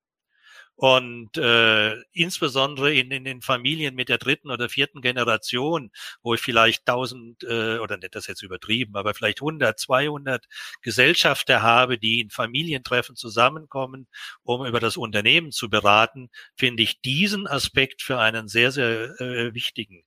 Und 0.81 1.37
äh, 1.37 1.93
insbesondere 2.11 2.91
in, 2.91 3.11
in 3.11 3.23
den 3.23 3.43
Familien 3.43 3.93
mit 3.93 4.09
der 4.09 4.17
dritten 4.17 4.49
oder 4.49 4.67
vierten 4.67 5.01
Generation, 5.01 5.91
wo 6.23 6.33
ich 6.33 6.41
vielleicht 6.41 6.87
tausend, 6.87 7.43
äh, 7.43 7.77
oder 7.77 7.97
nicht 7.97 8.15
das 8.15 8.25
jetzt 8.25 8.41
übertrieben, 8.41 8.95
aber 8.95 9.13
vielleicht 9.13 9.41
100, 9.41 9.79
200 9.79 10.47
Gesellschafter 10.81 11.61
habe, 11.61 11.99
die 11.99 12.19
in 12.19 12.31
Familientreffen 12.31 13.15
zusammenkommen, 13.15 14.07
um 14.41 14.65
über 14.65 14.79
das 14.79 14.97
Unternehmen 14.97 15.51
zu 15.51 15.69
beraten, 15.69 16.31
finde 16.55 16.81
ich 16.81 16.99
diesen 16.99 17.45
Aspekt 17.45 18.01
für 18.01 18.17
einen 18.17 18.47
sehr, 18.47 18.71
sehr 18.71 19.21
äh, 19.21 19.53
wichtigen. 19.53 20.03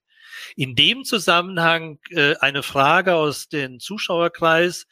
In 0.57 0.75
dem 0.75 1.05
Zusammenhang 1.05 1.99
äh, 2.09 2.35
eine 2.41 2.63
Frage 2.63 3.15
aus 3.15 3.47
dem 3.47 3.79
Zuschauerkreis, 3.79 4.87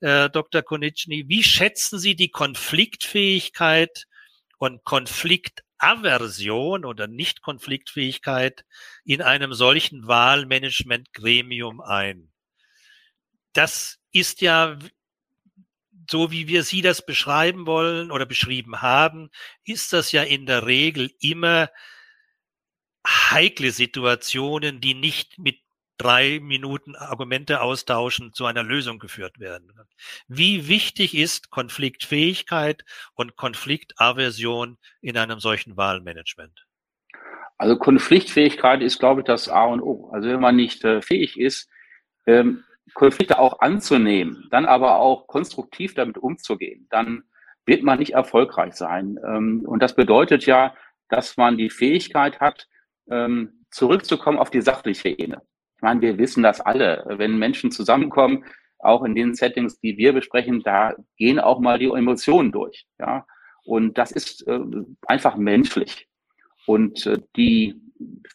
äh, 0.00 0.30
Dr. 0.30 0.62
Konitschny. 0.62 1.24
Wie 1.28 1.42
schätzen 1.42 1.98
Sie 1.98 2.16
die 2.16 2.30
Konfliktfähigkeit 2.30 4.06
und 4.58 4.84
Konfliktaversion 4.84 6.84
oder 6.84 7.06
Nicht-Konfliktfähigkeit 7.06 8.64
in 9.04 9.22
einem 9.22 9.54
solchen 9.54 10.06
Wahlmanagementgremium 10.06 11.80
ein. 11.80 12.32
Das 13.52 13.98
ist 14.12 14.40
ja 14.40 14.78
so 16.10 16.30
wie 16.30 16.48
wir 16.48 16.62
Sie 16.62 16.82
das 16.82 17.04
beschreiben 17.04 17.66
wollen 17.66 18.10
oder 18.10 18.26
beschrieben 18.26 18.82
haben, 18.82 19.30
ist 19.64 19.92
das 19.92 20.12
ja 20.12 20.22
in 20.22 20.46
der 20.46 20.66
Regel 20.66 21.10
immer 21.20 21.70
heikle 23.06 23.70
Situationen, 23.70 24.80
die 24.80 24.94
nicht 24.94 25.38
mit 25.38 25.58
drei 25.98 26.40
Minuten 26.40 26.94
Argumente 26.94 27.60
austauschen 27.60 28.32
zu 28.32 28.46
einer 28.46 28.62
Lösung 28.62 28.98
geführt 28.98 29.38
werden. 29.38 29.72
Wie 30.28 30.68
wichtig 30.68 31.16
ist 31.16 31.50
Konfliktfähigkeit 31.50 32.84
und 33.14 33.36
Konfliktaversion 33.36 34.78
in 35.00 35.16
einem 35.16 35.40
solchen 35.40 35.76
Wahlmanagement? 35.76 36.66
Also 37.58 37.76
Konfliktfähigkeit 37.76 38.82
ist, 38.82 38.98
glaube 38.98 39.22
ich, 39.22 39.26
das 39.26 39.48
A 39.48 39.64
und 39.64 39.80
O. 39.80 40.10
Also 40.12 40.28
wenn 40.28 40.40
man 40.40 40.56
nicht 40.56 40.84
äh, 40.84 41.00
fähig 41.00 41.38
ist, 41.38 41.70
ähm, 42.26 42.64
Konflikte 42.94 43.38
auch 43.38 43.60
anzunehmen, 43.60 44.46
dann 44.50 44.66
aber 44.66 44.96
auch 44.98 45.26
konstruktiv 45.26 45.94
damit 45.94 46.18
umzugehen, 46.18 46.86
dann 46.90 47.24
wird 47.64 47.82
man 47.82 47.98
nicht 47.98 48.12
erfolgreich 48.12 48.74
sein. 48.74 49.18
Ähm, 49.26 49.64
und 49.66 49.82
das 49.82 49.96
bedeutet 49.96 50.46
ja, 50.46 50.74
dass 51.08 51.36
man 51.36 51.56
die 51.56 51.70
Fähigkeit 51.70 52.40
hat, 52.40 52.68
ähm, 53.10 53.64
zurückzukommen 53.70 54.38
auf 54.38 54.50
die 54.50 54.60
sachliche 54.60 55.08
Ebene. 55.08 55.42
Ich 55.76 55.82
meine, 55.82 56.00
wir 56.00 56.18
wissen 56.18 56.42
das 56.42 56.60
alle. 56.60 57.04
Wenn 57.06 57.38
Menschen 57.38 57.70
zusammenkommen, 57.70 58.44
auch 58.78 59.04
in 59.04 59.14
den 59.14 59.34
Settings, 59.34 59.78
die 59.80 59.96
wir 59.96 60.12
besprechen, 60.12 60.62
da 60.62 60.94
gehen 61.16 61.38
auch 61.38 61.60
mal 61.60 61.78
die 61.78 61.86
Emotionen 61.86 62.52
durch. 62.52 62.86
Ja, 62.98 63.26
und 63.64 63.98
das 63.98 64.12
ist 64.12 64.46
äh, 64.46 64.60
einfach 65.06 65.36
menschlich. 65.36 66.08
Und 66.66 67.06
äh, 67.06 67.18
die 67.36 67.80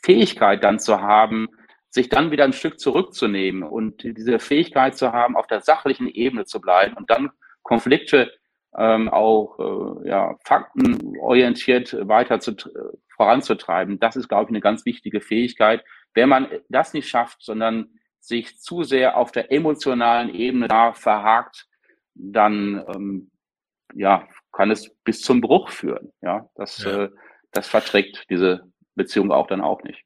Fähigkeit 0.04 0.63
dann 0.63 0.80
zu 0.80 1.01
haben, 1.01 1.47
sich 1.89 2.10
dann 2.10 2.32
wieder 2.32 2.45
ein 2.45 2.54
Stück 2.54 2.80
zurückzunehmen 2.80 3.63
und 3.63 4.04
diese 4.04 4.39
Fähigkeit 4.39 4.97
zu 4.97 5.12
haben, 5.12 5.36
auf 5.36 5.47
der 5.47 5.62
sachlichen 5.62 6.08
Ebene 6.08 6.45
zu 6.45 6.62
bleiben 6.62 6.95
und 6.95 7.10
dann 7.10 7.32
Konflikte 7.63 8.32
ähm, 8.77 9.10
auch 9.10 9.60
äh, 9.60 10.08
ja, 10.08 10.38
faktenorientiert 10.45 12.08
weiter 12.08 12.39
zu, 12.39 12.56
voranzutreiben, 13.17 13.99
das 13.99 14.15
ist, 14.15 14.30
glaube 14.30 14.45
ich, 14.45 14.49
eine 14.49 14.62
ganz 14.62 14.86
wichtige 14.86 15.21
Fähigkeit, 15.21 15.84
wenn 16.13 16.30
man 16.30 16.47
das 16.69 16.93
nicht 16.93 17.10
schafft, 17.10 17.41
sondern 17.41 17.89
sich 18.19 18.60
zu 18.60 18.84
sehr 18.84 19.17
auf 19.17 19.32
der 19.32 19.52
emotionalen 19.52 20.34
Ebene 20.34 20.67
da 20.67 20.93
verhakt, 20.93 21.67
dann 22.13 22.84
ähm, 22.93 23.32
ja, 23.93 24.28
kann 24.52 24.71
es 24.71 24.93
bis 25.04 25.21
zum 25.21 25.41
Bruch 25.41 25.69
führen. 25.69 26.12
Ja, 26.21 26.50
das, 26.56 26.84
ja. 26.84 27.06
Äh, 27.06 27.10
das 27.52 27.67
verträgt 27.67 28.26
diese 28.30 28.71
Beziehung 28.95 29.32
auch 29.32 29.47
dann 29.47 29.62
auch 29.62 29.84
nicht. 29.84 30.04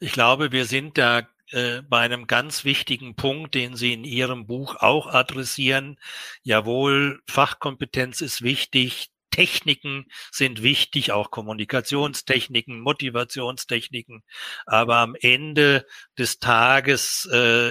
Ich 0.00 0.12
glaube, 0.12 0.52
wir 0.52 0.64
sind 0.64 0.96
da 0.98 1.28
äh, 1.50 1.82
bei 1.82 2.00
einem 2.00 2.26
ganz 2.26 2.64
wichtigen 2.64 3.14
Punkt, 3.14 3.54
den 3.54 3.76
Sie 3.76 3.92
in 3.92 4.04
Ihrem 4.04 4.46
Buch 4.46 4.76
auch 4.76 5.06
adressieren. 5.06 5.98
Jawohl, 6.42 7.20
Fachkompetenz 7.28 8.20
ist 8.20 8.42
wichtig, 8.42 9.10
Techniken 9.38 10.06
sind 10.32 10.64
wichtig, 10.64 11.12
auch 11.12 11.30
Kommunikationstechniken, 11.30 12.80
Motivationstechniken. 12.80 14.24
Aber 14.66 14.96
am 14.96 15.14
Ende 15.14 15.86
des 16.18 16.40
Tages 16.40 17.24
äh, 17.26 17.70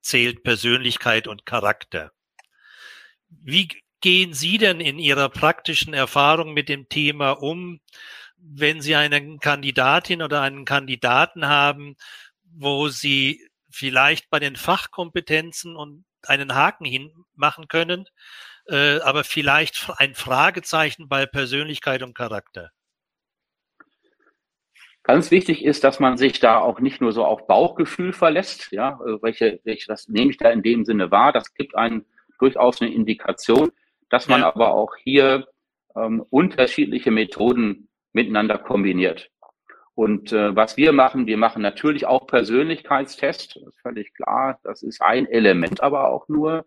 zählt 0.00 0.42
Persönlichkeit 0.44 1.28
und 1.28 1.44
Charakter. 1.44 2.12
Wie 3.28 3.68
gehen 4.00 4.32
Sie 4.32 4.56
denn 4.56 4.80
in 4.80 4.98
Ihrer 4.98 5.28
praktischen 5.28 5.92
Erfahrung 5.92 6.54
mit 6.54 6.70
dem 6.70 6.88
Thema 6.88 7.32
um, 7.32 7.80
wenn 8.38 8.80
Sie 8.80 8.94
eine 8.94 9.36
Kandidatin 9.36 10.22
oder 10.22 10.40
einen 10.40 10.64
Kandidaten 10.64 11.46
haben, 11.46 11.96
wo 12.44 12.88
Sie 12.88 13.46
vielleicht 13.68 14.30
bei 14.30 14.38
den 14.38 14.56
Fachkompetenzen 14.56 15.76
und 15.76 16.06
einen 16.22 16.54
Haken 16.54 16.86
hinmachen 16.86 17.68
können, 17.68 18.06
äh, 18.68 19.00
aber 19.00 19.24
vielleicht 19.24 19.90
ein 19.98 20.14
Fragezeichen 20.14 21.08
bei 21.08 21.26
Persönlichkeit 21.26 22.02
und 22.02 22.14
Charakter. 22.14 22.70
Ganz 25.02 25.30
wichtig 25.30 25.64
ist, 25.64 25.84
dass 25.84 26.00
man 26.00 26.16
sich 26.16 26.40
da 26.40 26.58
auch 26.58 26.80
nicht 26.80 27.02
nur 27.02 27.12
so 27.12 27.26
auf 27.26 27.46
Bauchgefühl 27.46 28.14
verlässt, 28.14 28.72
ja, 28.72 28.98
also 28.98 29.22
welche, 29.22 29.60
welche 29.64 29.86
das 29.86 30.08
nehme 30.08 30.30
ich 30.30 30.38
da 30.38 30.50
in 30.50 30.62
dem 30.62 30.86
Sinne 30.86 31.10
wahr. 31.10 31.30
Das 31.30 31.52
gibt 31.52 31.74
einen 31.74 32.06
durchaus 32.38 32.80
eine 32.80 32.92
Indikation, 32.92 33.70
dass 34.08 34.28
man 34.28 34.40
ja. 34.40 34.46
aber 34.46 34.72
auch 34.72 34.96
hier 34.96 35.46
ähm, 35.94 36.24
unterschiedliche 36.30 37.10
Methoden 37.10 37.88
miteinander 38.12 38.56
kombiniert. 38.56 39.30
Und 39.94 40.32
äh, 40.32 40.56
was 40.56 40.76
wir 40.76 40.92
machen, 40.92 41.26
wir 41.26 41.36
machen 41.36 41.62
natürlich 41.62 42.06
auch 42.06 42.26
Persönlichkeitstests, 42.26 43.54
das 43.54 43.62
ist 43.62 43.80
völlig 43.80 44.12
klar. 44.14 44.58
Das 44.64 44.82
ist 44.82 45.00
ein 45.02 45.26
Element 45.26 45.82
aber 45.82 46.08
auch 46.08 46.28
nur. 46.28 46.64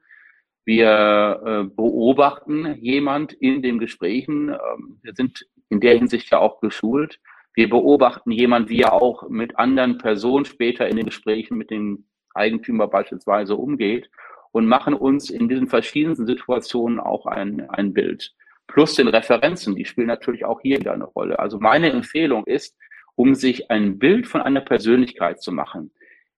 Wir 0.68 1.42
äh, 1.46 1.64
beobachten 1.64 2.76
jemand 2.82 3.32
in 3.32 3.62
den 3.62 3.80
Gesprächen. 3.80 4.50
Ähm, 4.50 5.00
wir 5.02 5.14
sind 5.14 5.48
in 5.70 5.80
der 5.80 5.98
Hinsicht 5.98 6.30
ja 6.30 6.40
auch 6.40 6.60
geschult. 6.60 7.22
Wir 7.54 7.70
beobachten 7.70 8.32
jemand, 8.32 8.68
wie 8.68 8.82
er 8.82 8.92
auch 8.92 9.30
mit 9.30 9.58
anderen 9.58 9.98
Personen 9.98 10.44
später 10.44 10.86
in 10.90 10.98
den 10.98 11.06
Gesprächen 11.06 11.58
mit 11.58 11.72
dem 11.72 12.04
Eigentümer 12.34 12.88
beispielsweise 12.88 13.56
umgeht 13.56 14.10
und 14.52 14.68
machen 14.68 14.94
uns 14.94 15.30
in 15.30 15.48
diesen 15.48 15.68
verschiedensten 15.68 16.28
Situationen 16.28 17.00
auch 17.00 17.28
ein, 17.28 17.70
ein 17.70 17.94
Bild. 17.94 18.36
Plus 18.68 18.96
den 18.96 19.08
Referenzen, 19.08 19.74
die 19.74 19.86
spielen 19.86 20.08
natürlich 20.08 20.44
auch 20.44 20.60
hier 20.60 20.80
wieder 20.80 20.92
eine 20.92 21.06
Rolle. 21.06 21.40
Also 21.40 21.60
meine 21.62 21.94
Empfehlung 21.94 22.46
ist, 22.46 22.78
um 23.16 23.36
sich 23.36 23.72
ein 23.72 24.00
Bild 24.00 24.28
von 24.28 24.42
einer 24.42 24.60
Persönlichkeit 24.60 25.42
zu 25.42 25.54
machen, 25.54 25.92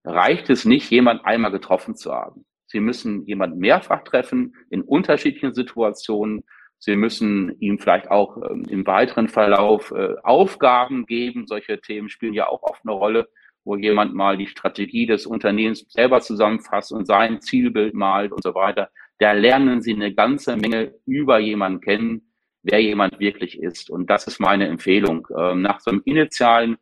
reicht 0.06 0.52
es 0.52 0.66
nicht, 0.66 0.92
jemand 0.92 1.26
einmal 1.26 1.50
getroffen 1.50 1.96
zu 1.96 2.14
haben. 2.14 2.46
Sie 2.72 2.80
müssen 2.80 3.26
jemanden 3.26 3.58
mehrfach 3.58 4.04
treffen 4.04 4.56
in 4.70 4.84
unterschiedlichen 4.84 5.54
Situationen. 5.54 6.44
Sie 6.78 6.96
müssen 6.96 7.60
ihm 7.60 7.80
vielleicht 7.80 8.12
auch 8.12 8.38
ähm, 8.50 8.64
im 8.70 8.86
weiteren 8.86 9.28
Verlauf 9.28 9.92
äh, 9.92 10.16
Aufgaben 10.24 11.08
geben. 11.08 11.48
Solche 11.48 11.82
Themen 11.82 12.10
spielen 12.10 12.36
ja 12.36 12.48
auch 12.48 12.62
oft 12.62 12.82
eine 12.86 12.94
Rolle, 12.94 13.28
wo 13.66 13.76
jemand 13.76 14.14
mal 14.14 14.38
die 14.38 14.48
Strategie 14.48 15.08
des 15.08 15.26
Unternehmens 15.26 15.86
selber 15.90 16.22
zusammenfasst 16.22 16.92
und 16.92 17.08
sein 17.08 17.42
Zielbild 17.42 17.96
malt 17.96 18.32
und 18.32 18.44
so 18.44 18.54
weiter. 18.54 18.90
Da 19.18 19.32
lernen 19.32 19.82
Sie 19.82 19.94
eine 19.94 20.14
ganze 20.14 20.56
Menge 20.56 20.94
über 21.08 21.40
jemanden 21.40 21.82
kennen, 21.82 22.32
wer 22.62 22.82
jemand 22.82 23.20
wirklich 23.20 23.60
ist. 23.60 23.90
Und 23.90 24.12
das 24.12 24.28
ist 24.28 24.40
meine 24.40 24.68
Empfehlung. 24.68 25.28
Ähm, 25.36 25.64
nach 25.64 25.80
so 25.80 25.90
einem 25.90 26.04
initialen 26.06 26.78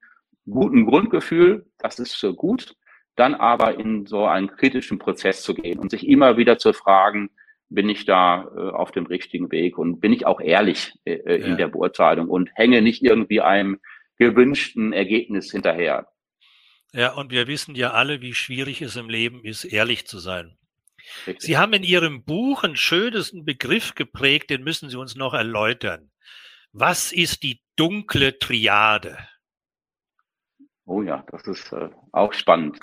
guten 0.49 0.85
Grundgefühl, 0.85 1.65
das 1.77 1.97
ist 1.97 2.19
so 2.19 2.33
gut, 2.33 2.75
dann 3.17 3.35
aber 3.35 3.79
in 3.79 4.05
so 4.05 4.25
einen 4.25 4.47
kritischen 4.47 4.99
Prozess 4.99 5.41
zu 5.41 5.53
gehen 5.53 5.79
und 5.79 5.91
sich 5.91 6.07
immer 6.07 6.37
wieder 6.37 6.57
zu 6.57 6.71
fragen, 6.71 7.29
bin 7.69 7.89
ich 7.89 8.05
da 8.05 8.49
äh, 8.55 8.69
auf 8.69 8.91
dem 8.91 9.05
richtigen 9.05 9.51
Weg 9.51 9.77
und 9.77 9.99
bin 9.99 10.13
ich 10.13 10.25
auch 10.25 10.39
ehrlich 10.39 10.93
äh, 11.03 11.13
äh 11.13 11.35
in 11.41 11.51
ja. 11.51 11.55
der 11.55 11.67
Beurteilung 11.67 12.29
und 12.29 12.49
hänge 12.55 12.81
nicht 12.81 13.03
irgendwie 13.03 13.41
einem 13.41 13.79
gewünschten 14.17 14.93
Ergebnis 14.93 15.51
hinterher. 15.51 16.07
Ja, 16.93 17.13
und 17.13 17.31
wir 17.31 17.47
wissen 17.47 17.75
ja 17.75 17.91
alle, 17.91 18.21
wie 18.21 18.33
schwierig 18.33 18.81
es 18.81 18.95
im 18.95 19.09
Leben 19.09 19.43
ist, 19.43 19.65
ehrlich 19.65 20.07
zu 20.07 20.19
sein. 20.19 20.57
Richtig. 21.25 21.41
Sie 21.41 21.57
haben 21.57 21.73
in 21.73 21.83
Ihrem 21.83 22.23
Buch 22.23 22.63
einen 22.63 22.75
schönesten 22.75 23.45
Begriff 23.45 23.95
geprägt, 23.95 24.49
den 24.49 24.63
müssen 24.63 24.89
Sie 24.89 24.97
uns 24.97 25.15
noch 25.15 25.33
erläutern. 25.33 26.11
Was 26.71 27.11
ist 27.11 27.43
die 27.43 27.61
dunkle 27.75 28.39
Triade? 28.39 29.17
Oh 30.87 31.01
ja, 31.01 31.23
das 31.29 31.45
ist 31.47 31.71
äh, 31.73 31.89
auch 32.13 32.31
spannend. 32.31 32.79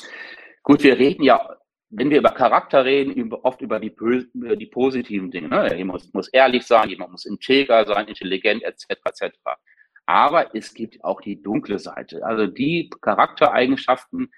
Gut, 0.62 0.82
wir 0.82 0.98
reden 0.98 1.22
ja, 1.22 1.57
wenn 1.88 2.11
wir 2.11 2.18
über 2.18 2.30
Charakter 2.30 2.84
reden, 2.84 3.12
über, 3.12 3.44
oft 3.44 3.62
über 3.62 3.80
die, 3.80 3.94
über 4.34 4.57
die 4.57 4.66
positiven 4.66 5.30
Dinge. 5.30 5.48
Ne? 5.48 5.74
Jemand 5.76 6.02
muss, 6.02 6.12
muss 6.12 6.28
ehrlich 6.28 6.66
sein, 6.66 6.90
jemand 6.90 7.12
muss 7.12 7.24
integer 7.24 7.86
sein, 7.86 8.07
intelligent 8.07 8.62
etc. 8.62 8.84
etc. 9.05 9.36
Aber 10.05 10.55
es 10.55 10.74
gibt 10.74 11.02
auch 11.02 11.22
die 11.22 11.42
dunkle 11.42 11.78
Seite, 11.78 12.24
also 12.26 12.46
die 12.46 12.90
Charaktereigenschaften, 13.00 14.30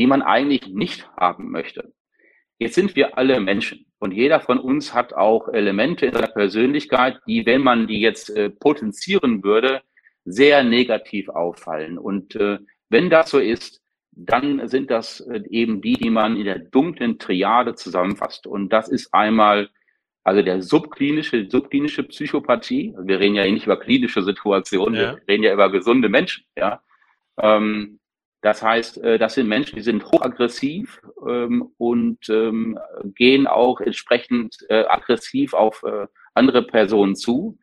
die 0.00 0.06
man 0.08 0.22
eigentlich 0.22 0.66
nicht 0.68 1.08
haben 1.16 1.52
möchte. 1.52 1.92
Jetzt 2.58 2.74
sind 2.74 2.96
wir 2.96 3.16
alle 3.18 3.38
Menschen 3.38 3.86
und 4.00 4.12
jeder 4.12 4.40
von 4.40 4.58
uns 4.58 4.94
hat 4.94 5.12
auch 5.12 5.48
Elemente 5.48 6.06
in 6.06 6.14
seiner 6.14 6.26
Persönlichkeit, 6.26 7.20
die, 7.28 7.46
wenn 7.46 7.62
man 7.62 7.86
die 7.86 8.00
jetzt 8.00 8.30
äh, 8.30 8.50
potenzieren 8.50 9.44
würde, 9.44 9.82
sehr 10.24 10.64
negativ 10.64 11.28
auffallen. 11.28 11.98
Und 11.98 12.34
äh, 12.36 12.58
wenn 12.92 13.10
das 13.10 13.30
so 13.30 13.38
ist, 13.38 13.80
dann 14.12 14.68
sind 14.68 14.90
das 14.90 15.20
äh, 15.20 15.42
eben 15.48 15.80
die, 15.80 15.94
die 15.94 16.10
man 16.10 16.36
in 16.36 16.44
der 16.44 16.58
dunklen 16.58 17.18
Triade 17.18 17.74
zusammenfasst. 17.74 18.46
Und 18.46 18.70
das 18.70 18.88
ist 18.88 19.12
einmal 19.14 19.70
also 20.24 20.42
der 20.42 20.62
subklinische, 20.62 21.48
subklinische 21.50 22.04
Psychopathie. 22.04 22.92
Also 22.94 23.08
wir 23.08 23.18
reden 23.18 23.34
ja 23.34 23.44
nicht 23.44 23.66
über 23.66 23.78
klinische 23.78 24.22
Situationen, 24.22 24.94
ja. 24.94 25.16
wir 25.16 25.22
reden 25.28 25.42
ja 25.42 25.52
über 25.52 25.70
gesunde 25.70 26.08
Menschen. 26.08 26.44
Ja, 26.56 26.82
ähm, 27.40 27.98
das 28.40 28.62
heißt, 28.62 28.98
äh, 29.02 29.18
das 29.18 29.34
sind 29.34 29.48
Menschen, 29.48 29.76
die 29.76 29.82
sind 29.82 30.04
hochaggressiv 30.04 31.00
ähm, 31.28 31.70
und 31.78 32.28
ähm, 32.28 32.78
gehen 33.14 33.46
auch 33.46 33.80
entsprechend 33.80 34.56
äh, 34.68 34.84
aggressiv 34.84 35.54
auf 35.54 35.82
äh, 35.82 36.06
andere 36.34 36.62
Personen 36.62 37.16
zu. 37.16 37.58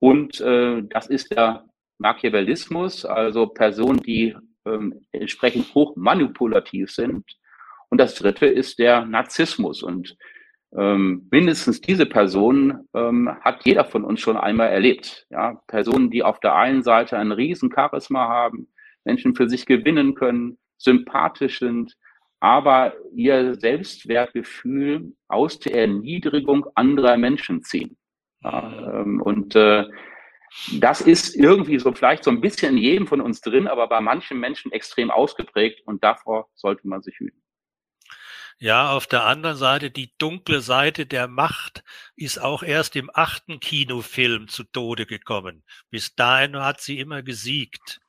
Und 0.00 0.40
äh, 0.40 0.82
das 0.90 1.06
ist 1.06 1.30
der 1.32 1.64
Machiavellismus, 1.98 3.04
also 3.04 3.46
Personen, 3.46 4.00
die 4.00 4.36
ähm, 4.66 5.06
entsprechend 5.12 5.74
hoch 5.74 5.96
manipulativ 5.96 6.90
sind. 6.90 7.24
Und 7.90 7.98
das 7.98 8.14
dritte 8.14 8.46
ist 8.46 8.78
der 8.78 9.04
Narzissmus. 9.04 9.82
Und 9.82 10.16
ähm, 10.76 11.28
mindestens 11.30 11.80
diese 11.80 12.06
Personen 12.06 12.88
ähm, 12.94 13.30
hat 13.40 13.64
jeder 13.64 13.84
von 13.84 14.04
uns 14.04 14.20
schon 14.20 14.36
einmal 14.36 14.70
erlebt. 14.70 15.26
Ja? 15.30 15.60
Personen, 15.68 16.10
die 16.10 16.22
auf 16.22 16.40
der 16.40 16.54
einen 16.56 16.82
Seite 16.82 17.18
ein 17.18 17.32
riesen 17.32 17.70
Charisma 17.72 18.28
haben, 18.28 18.68
Menschen 19.04 19.34
für 19.34 19.48
sich 19.48 19.66
gewinnen 19.66 20.14
können, 20.14 20.58
sympathisch 20.78 21.60
sind, 21.60 21.94
aber 22.40 22.92
ihr 23.14 23.54
Selbstwertgefühl 23.54 25.14
aus 25.28 25.60
der 25.60 25.76
Erniedrigung 25.76 26.66
anderer 26.74 27.16
Menschen 27.16 27.62
ziehen. 27.62 27.96
Ja, 28.42 29.00
ähm, 29.00 29.22
und 29.22 29.56
äh, 29.56 29.84
das 30.80 31.00
ist 31.00 31.34
irgendwie 31.34 31.78
so 31.78 31.92
vielleicht 31.92 32.24
so 32.24 32.30
ein 32.30 32.40
bisschen 32.40 32.76
in 32.76 32.82
jedem 32.82 33.06
von 33.06 33.20
uns 33.20 33.40
drin, 33.40 33.66
aber 33.66 33.88
bei 33.88 34.00
manchen 34.00 34.38
Menschen 34.38 34.72
extrem 34.72 35.10
ausgeprägt 35.10 35.86
und 35.86 36.02
davor 36.04 36.48
sollte 36.54 36.86
man 36.88 37.02
sich 37.02 37.18
hüten. 37.18 37.42
Ja, 38.58 38.92
auf 38.92 39.06
der 39.06 39.24
anderen 39.24 39.56
Seite, 39.56 39.90
die 39.90 40.14
dunkle 40.16 40.60
Seite 40.60 41.06
der 41.06 41.26
Macht 41.26 41.82
ist 42.14 42.38
auch 42.38 42.62
erst 42.62 42.94
im 42.94 43.10
achten 43.12 43.58
Kinofilm 43.58 44.46
zu 44.48 44.62
Tode 44.62 45.06
gekommen. 45.06 45.64
Bis 45.90 46.14
dahin 46.14 46.56
hat 46.56 46.80
sie 46.80 47.00
immer 47.00 47.22
gesiegt. 47.22 48.00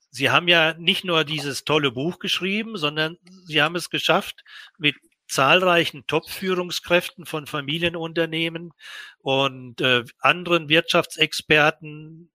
Sie 0.09 0.29
haben 0.29 0.47
ja 0.47 0.73
nicht 0.73 1.03
nur 1.05 1.25
dieses 1.25 1.63
tolle 1.63 1.91
Buch 1.91 2.19
geschrieben, 2.19 2.77
sondern 2.77 3.17
Sie 3.45 3.61
haben 3.61 3.75
es 3.75 3.89
geschafft, 3.89 4.43
mit 4.77 4.95
zahlreichen 5.27 6.07
Top-Führungskräften 6.07 7.25
von 7.25 7.47
Familienunternehmen 7.47 8.71
und 9.19 9.81
äh, 9.81 10.03
anderen 10.19 10.69
Wirtschaftsexperten 10.69 12.31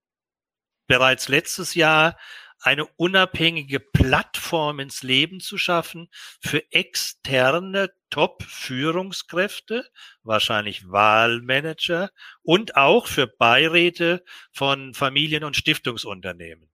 bereits 0.87 1.27
letztes 1.27 1.75
Jahr 1.75 2.17
eine 2.63 2.85
unabhängige 2.95 3.79
Plattform 3.79 4.79
ins 4.79 5.03
Leben 5.03 5.39
zu 5.41 5.57
schaffen 5.57 6.09
für 6.41 6.63
externe 6.71 7.91
Top-Führungskräfte, 8.09 9.89
wahrscheinlich 10.23 10.89
Wahlmanager 10.89 12.09
und 12.41 12.77
auch 12.77 13.07
für 13.07 13.27
Beiräte 13.27 14.23
von 14.51 14.93
Familien- 14.93 15.43
und 15.43 15.57
Stiftungsunternehmen. 15.57 16.69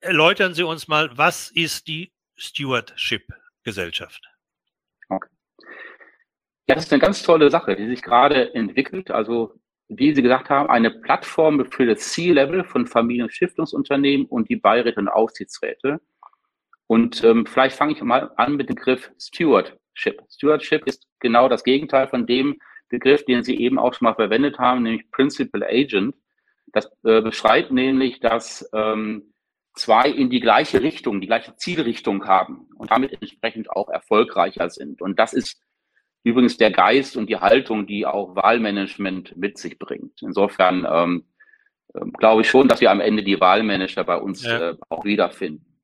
Erläutern 0.00 0.54
Sie 0.54 0.62
uns 0.62 0.86
mal, 0.86 1.10
was 1.18 1.50
ist 1.50 1.88
die 1.88 2.12
Stewardship-Gesellschaft? 2.36 4.22
Okay. 5.08 5.28
Ja, 6.68 6.74
das 6.74 6.84
ist 6.84 6.92
eine 6.92 7.00
ganz 7.00 7.22
tolle 7.22 7.50
Sache, 7.50 7.74
die 7.74 7.86
sich 7.88 8.02
gerade 8.02 8.54
entwickelt. 8.54 9.10
Also, 9.10 9.58
wie 9.88 10.14
Sie 10.14 10.22
gesagt 10.22 10.50
haben, 10.50 10.68
eine 10.68 10.90
Plattform 10.90 11.64
für 11.70 11.86
das 11.86 12.12
C-Level 12.12 12.64
von 12.64 12.86
Familien- 12.86 13.24
und 13.24 13.32
Stiftungsunternehmen 13.32 14.26
und 14.26 14.48
die 14.48 14.56
Beiräte 14.56 15.00
und 15.00 15.08
Aufsichtsräte. 15.08 16.00
Und 16.86 17.22
ähm, 17.24 17.46
vielleicht 17.46 17.76
fange 17.76 17.92
ich 17.92 18.02
mal 18.02 18.30
an 18.36 18.56
mit 18.56 18.68
dem 18.68 18.76
Begriff 18.76 19.10
Stewardship. 19.18 20.22
Stewardship 20.30 20.86
ist 20.86 21.06
genau 21.20 21.48
das 21.48 21.64
Gegenteil 21.64 22.08
von 22.08 22.26
dem 22.26 22.56
Begriff, 22.88 23.24
den 23.24 23.42
Sie 23.42 23.56
eben 23.58 23.78
auch 23.78 23.94
schon 23.94 24.06
mal 24.06 24.14
verwendet 24.14 24.58
haben, 24.58 24.82
nämlich 24.82 25.10
Principal 25.10 25.64
Agent. 25.64 26.14
Das 26.72 26.90
äh, 27.04 27.20
beschreibt 27.20 27.72
nämlich, 27.72 28.20
dass 28.20 28.68
ähm, 28.72 29.32
zwei 29.74 30.08
in 30.08 30.30
die 30.30 30.40
gleiche 30.40 30.82
Richtung, 30.82 31.20
die 31.20 31.26
gleiche 31.26 31.56
Zielrichtung 31.56 32.26
haben 32.26 32.68
und 32.76 32.90
damit 32.90 33.12
entsprechend 33.12 33.70
auch 33.70 33.88
erfolgreicher 33.88 34.70
sind. 34.70 35.02
Und 35.02 35.18
das 35.18 35.32
ist 35.32 35.60
übrigens 36.24 36.56
der 36.56 36.70
Geist 36.70 37.16
und 37.16 37.28
die 37.28 37.36
Haltung, 37.36 37.86
die 37.86 38.06
auch 38.06 38.34
Wahlmanagement 38.34 39.36
mit 39.36 39.58
sich 39.58 39.78
bringt. 39.78 40.22
Insofern 40.22 40.86
ähm, 40.90 41.24
äh, 41.94 42.00
glaube 42.18 42.42
ich 42.42 42.50
schon, 42.50 42.68
dass 42.68 42.80
wir 42.80 42.90
am 42.90 43.00
Ende 43.00 43.22
die 43.22 43.40
Wahlmanager 43.40 44.04
bei 44.04 44.16
uns 44.16 44.44
ja. 44.44 44.70
äh, 44.70 44.76
auch 44.88 45.04
wiederfinden. 45.04 45.80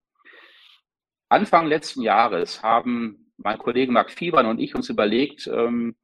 Anfang 1.29 1.67
letzten 1.67 2.03
Jahres 2.03 2.63
haben 2.63 3.33
mein 3.39 3.59
Kollege 3.59 3.93
Marc 3.93 4.11
Fiebern 4.11 4.47
und 4.47 4.61
ich 4.61 4.75
uns 4.75 4.89
überlegt, 4.91 5.47
ähm, 5.47 5.97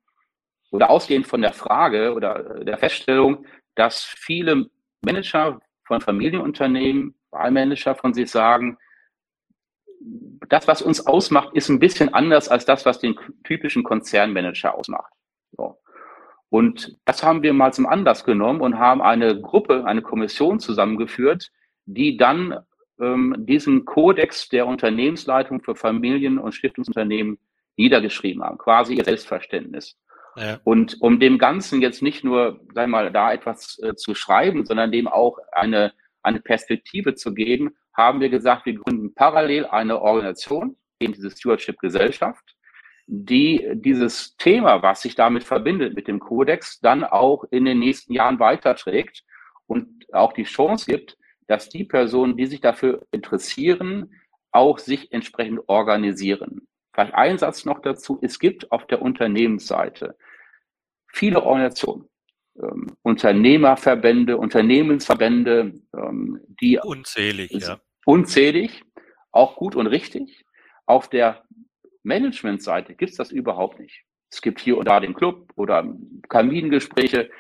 oder 0.70 0.90
ausgehend 0.90 1.26
von 1.26 1.42
der 1.42 1.52
Frage 1.52 2.14
oder 2.14 2.64
der 2.64 2.78
Feststellung, 2.78 3.46
dass 3.74 4.02
viele 4.02 4.66
Manager 5.02 5.60
von 5.86 6.00
Familienunternehmen 6.00 7.14
Wahlmanager 7.30 7.94
von 7.94 8.14
sich 8.14 8.30
sagen, 8.30 8.78
das, 10.48 10.66
was 10.68 10.82
uns 10.82 11.06
ausmacht, 11.06 11.50
ist 11.54 11.68
ein 11.68 11.78
bisschen 11.78 12.12
anders 12.14 12.48
als 12.48 12.64
das, 12.64 12.86
was 12.86 12.98
den 12.98 13.16
typischen 13.44 13.82
Konzernmanager 13.82 14.74
ausmacht. 14.74 15.12
So. 15.56 15.78
Und 16.50 16.96
das 17.04 17.22
haben 17.22 17.42
wir 17.42 17.52
mal 17.52 17.72
zum 17.72 17.86
Anlass 17.86 18.24
genommen 18.24 18.60
und 18.60 18.78
haben 18.78 19.02
eine 19.02 19.40
Gruppe, 19.40 19.84
eine 19.84 20.02
Kommission 20.02 20.60
zusammengeführt, 20.60 21.50
die 21.84 22.16
dann 22.16 22.58
ähm, 23.00 23.34
diesen 23.38 23.84
Kodex 23.84 24.48
der 24.48 24.66
Unternehmensleitung 24.66 25.62
für 25.62 25.74
Familien- 25.74 26.38
und 26.38 26.52
Stiftungsunternehmen 26.52 27.38
niedergeschrieben 27.76 28.42
haben, 28.42 28.58
quasi 28.58 28.94
ihr 28.94 29.04
Selbstverständnis. 29.04 29.98
Ja. 30.36 30.60
Und 30.64 31.00
um 31.00 31.20
dem 31.20 31.38
Ganzen 31.38 31.82
jetzt 31.82 32.02
nicht 32.02 32.24
nur, 32.24 32.60
wir 32.72 32.86
mal, 32.86 33.10
da 33.12 33.32
etwas 33.32 33.78
äh, 33.82 33.94
zu 33.94 34.14
schreiben, 34.14 34.64
sondern 34.64 34.92
dem 34.92 35.08
auch 35.08 35.38
eine 35.52 35.92
eine 36.28 36.40
Perspektive 36.40 37.14
zu 37.14 37.34
geben, 37.34 37.76
haben 37.94 38.20
wir 38.20 38.28
gesagt, 38.28 38.66
wir 38.66 38.74
gründen 38.74 39.14
parallel 39.14 39.66
eine 39.66 40.00
Organisation, 40.00 40.76
eben 41.00 41.14
diese 41.14 41.30
Stewardship-Gesellschaft, 41.30 42.56
die 43.06 43.66
dieses 43.74 44.36
Thema, 44.36 44.82
was 44.82 45.02
sich 45.02 45.14
damit 45.14 45.42
verbindet 45.42 45.94
mit 45.94 46.08
dem 46.08 46.20
Kodex, 46.20 46.78
dann 46.80 47.04
auch 47.04 47.44
in 47.50 47.64
den 47.64 47.78
nächsten 47.78 48.12
Jahren 48.12 48.38
weiterträgt 48.38 49.24
und 49.66 50.06
auch 50.12 50.32
die 50.34 50.44
Chance 50.44 50.86
gibt, 50.86 51.16
dass 51.46 51.70
die 51.70 51.84
Personen, 51.84 52.36
die 52.36 52.46
sich 52.46 52.60
dafür 52.60 53.06
interessieren, 53.10 54.14
auch 54.52 54.78
sich 54.78 55.10
entsprechend 55.12 55.60
organisieren. 55.66 56.68
Vielleicht 56.92 57.14
ein 57.14 57.38
Satz 57.38 57.64
noch 57.64 57.80
dazu. 57.80 58.18
Es 58.20 58.38
gibt 58.38 58.70
auf 58.70 58.86
der 58.86 59.00
Unternehmensseite 59.00 60.16
viele 61.06 61.42
Organisationen, 61.42 62.08
ähm, 62.62 62.96
Unternehmerverbände, 63.02 64.36
Unternehmensverbände, 64.36 65.74
ähm, 65.96 66.40
die 66.60 66.78
unzählig, 66.78 67.50
ja. 67.52 67.80
unzählig, 68.04 68.82
auch 69.30 69.56
gut 69.56 69.76
und 69.76 69.86
richtig. 69.86 70.44
Auf 70.86 71.08
der 71.08 71.44
Managementseite 72.02 72.94
gibt 72.94 73.12
es 73.12 73.16
das 73.16 73.30
überhaupt 73.30 73.78
nicht. 73.78 74.04
Es 74.30 74.42
gibt 74.42 74.60
hier 74.60 74.76
und 74.78 74.86
da 74.88 75.00
den 75.00 75.14
Club 75.14 75.52
oder 75.56 75.86
Kamingespräche, 76.28 77.30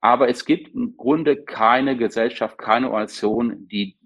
aber 0.00 0.28
es 0.28 0.44
gibt 0.44 0.74
im 0.74 0.96
Grunde 0.96 1.36
keine 1.42 1.96
Gesellschaft, 1.96 2.58
keine 2.58 2.88
Organisation, 2.88 3.68
die 3.68 3.96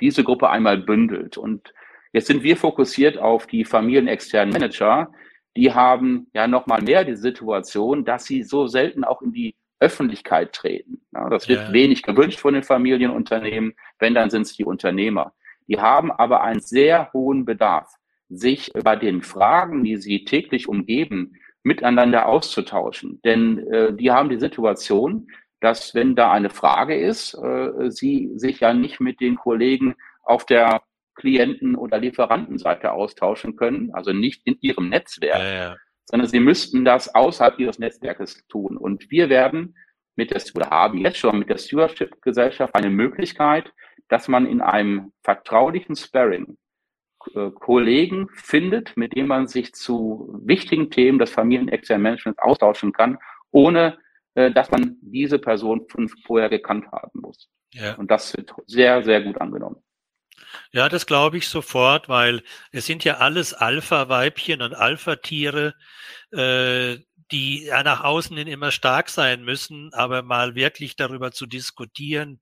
diese 0.00 0.24
Gruppe 0.24 0.50
einmal 0.50 0.78
bündelt. 0.78 1.38
Und 1.38 1.72
jetzt 2.12 2.26
sind 2.26 2.42
wir 2.42 2.56
fokussiert 2.56 3.18
auf 3.18 3.46
die 3.46 3.64
familienexternen 3.64 4.52
Manager. 4.52 5.12
Die 5.56 5.72
haben 5.72 6.28
ja 6.34 6.46
nochmal 6.46 6.82
mehr 6.82 7.04
die 7.04 7.16
Situation, 7.16 8.04
dass 8.04 8.26
sie 8.26 8.42
so 8.42 8.66
selten 8.66 9.04
auch 9.04 9.22
in 9.22 9.32
die 9.32 9.54
Öffentlichkeit 9.80 10.52
treten. 10.52 11.02
Ja, 11.12 11.28
das 11.28 11.48
wird 11.48 11.68
ja. 11.68 11.72
wenig 11.72 12.02
gewünscht 12.02 12.40
von 12.40 12.54
den 12.54 12.62
Familienunternehmen. 12.62 13.74
Wenn, 13.98 14.14
dann 14.14 14.30
sind 14.30 14.42
es 14.42 14.56
die 14.56 14.64
Unternehmer. 14.64 15.34
Die 15.68 15.80
haben 15.80 16.10
aber 16.10 16.42
einen 16.42 16.60
sehr 16.60 17.10
hohen 17.12 17.44
Bedarf. 17.44 17.92
sich 18.28 18.72
bei 18.72 18.96
den 18.96 19.22
Fragen, 19.22 19.84
die 19.84 19.96
sie 19.98 20.24
täglich 20.24 20.68
umgeben, 20.68 21.34
miteinander 21.62 22.26
auszutauschen. 22.26 23.20
Denn 23.24 23.58
äh, 23.72 23.92
die 23.92 24.10
haben 24.10 24.30
die 24.30 24.40
Situation, 24.40 25.28
dass 25.60 25.94
wenn 25.94 26.16
da 26.16 26.32
eine 26.32 26.50
Frage 26.50 26.96
ist, 26.98 27.34
äh, 27.34 27.90
sie 27.90 28.32
sich 28.34 28.60
ja 28.60 28.74
nicht 28.74 29.00
mit 29.00 29.20
den 29.20 29.36
Kollegen 29.36 29.94
auf 30.22 30.44
der 30.44 30.82
Klienten- 31.14 31.76
oder 31.76 31.98
Lieferantenseite 31.98 32.92
austauschen 32.92 33.56
können, 33.56 33.92
also 33.94 34.12
nicht 34.12 34.42
in 34.44 34.58
ihrem 34.60 34.88
Netzwerk, 34.88 35.40
ja. 35.40 35.76
Sondern 36.06 36.28
sie 36.28 36.40
müssten 36.40 36.84
das 36.84 37.14
außerhalb 37.14 37.58
ihres 37.58 37.78
Netzwerkes 37.78 38.46
tun. 38.48 38.76
Und 38.76 39.10
wir 39.10 39.28
werden 39.28 39.76
mit 40.14 40.30
der, 40.30 40.40
oder 40.54 40.70
haben 40.70 40.98
jetzt 40.98 41.18
schon 41.18 41.38
mit 41.38 41.48
der 41.48 41.58
Stewardship-Gesellschaft 41.58 42.74
eine 42.74 42.90
Möglichkeit, 42.90 43.72
dass 44.08 44.28
man 44.28 44.46
in 44.46 44.60
einem 44.60 45.12
vertraulichen 45.22 45.96
Sparring 45.96 46.56
äh, 47.34 47.50
Kollegen 47.50 48.28
findet, 48.34 48.96
mit 48.96 49.14
dem 49.16 49.26
man 49.26 49.46
sich 49.46 49.74
zu 49.74 50.40
wichtigen 50.44 50.90
Themen 50.90 51.18
des 51.18 51.30
familienexternen 51.30 52.02
Managements 52.02 52.40
austauschen 52.40 52.92
kann, 52.92 53.18
ohne 53.50 53.98
äh, 54.34 54.50
dass 54.52 54.70
man 54.70 54.96
diese 55.00 55.38
Person 55.38 55.86
vorher 56.24 56.48
gekannt 56.48 56.86
haben 56.92 57.20
muss. 57.20 57.48
Ja. 57.72 57.94
Und 57.96 58.10
das 58.10 58.36
wird 58.36 58.54
sehr, 58.66 59.02
sehr 59.02 59.22
gut 59.22 59.40
angenommen. 59.40 59.82
Ja, 60.72 60.88
das 60.88 61.06
glaube 61.06 61.38
ich 61.38 61.48
sofort, 61.48 62.08
weil 62.08 62.42
es 62.72 62.86
sind 62.86 63.04
ja 63.04 63.18
alles 63.18 63.54
Alpha-Weibchen 63.54 64.62
und 64.62 64.74
Alpha-Tiere. 64.74 65.74
Äh, 66.32 66.98
die 67.32 67.64
ja 67.64 67.82
nach 67.82 68.04
außen 68.04 68.36
hin 68.36 68.46
immer 68.46 68.70
stark 68.70 69.08
sein 69.10 69.42
müssen, 69.42 69.92
aber 69.94 70.22
mal 70.22 70.54
wirklich 70.54 70.96
darüber 70.96 71.32
zu 71.32 71.46
diskutieren, 71.46 72.40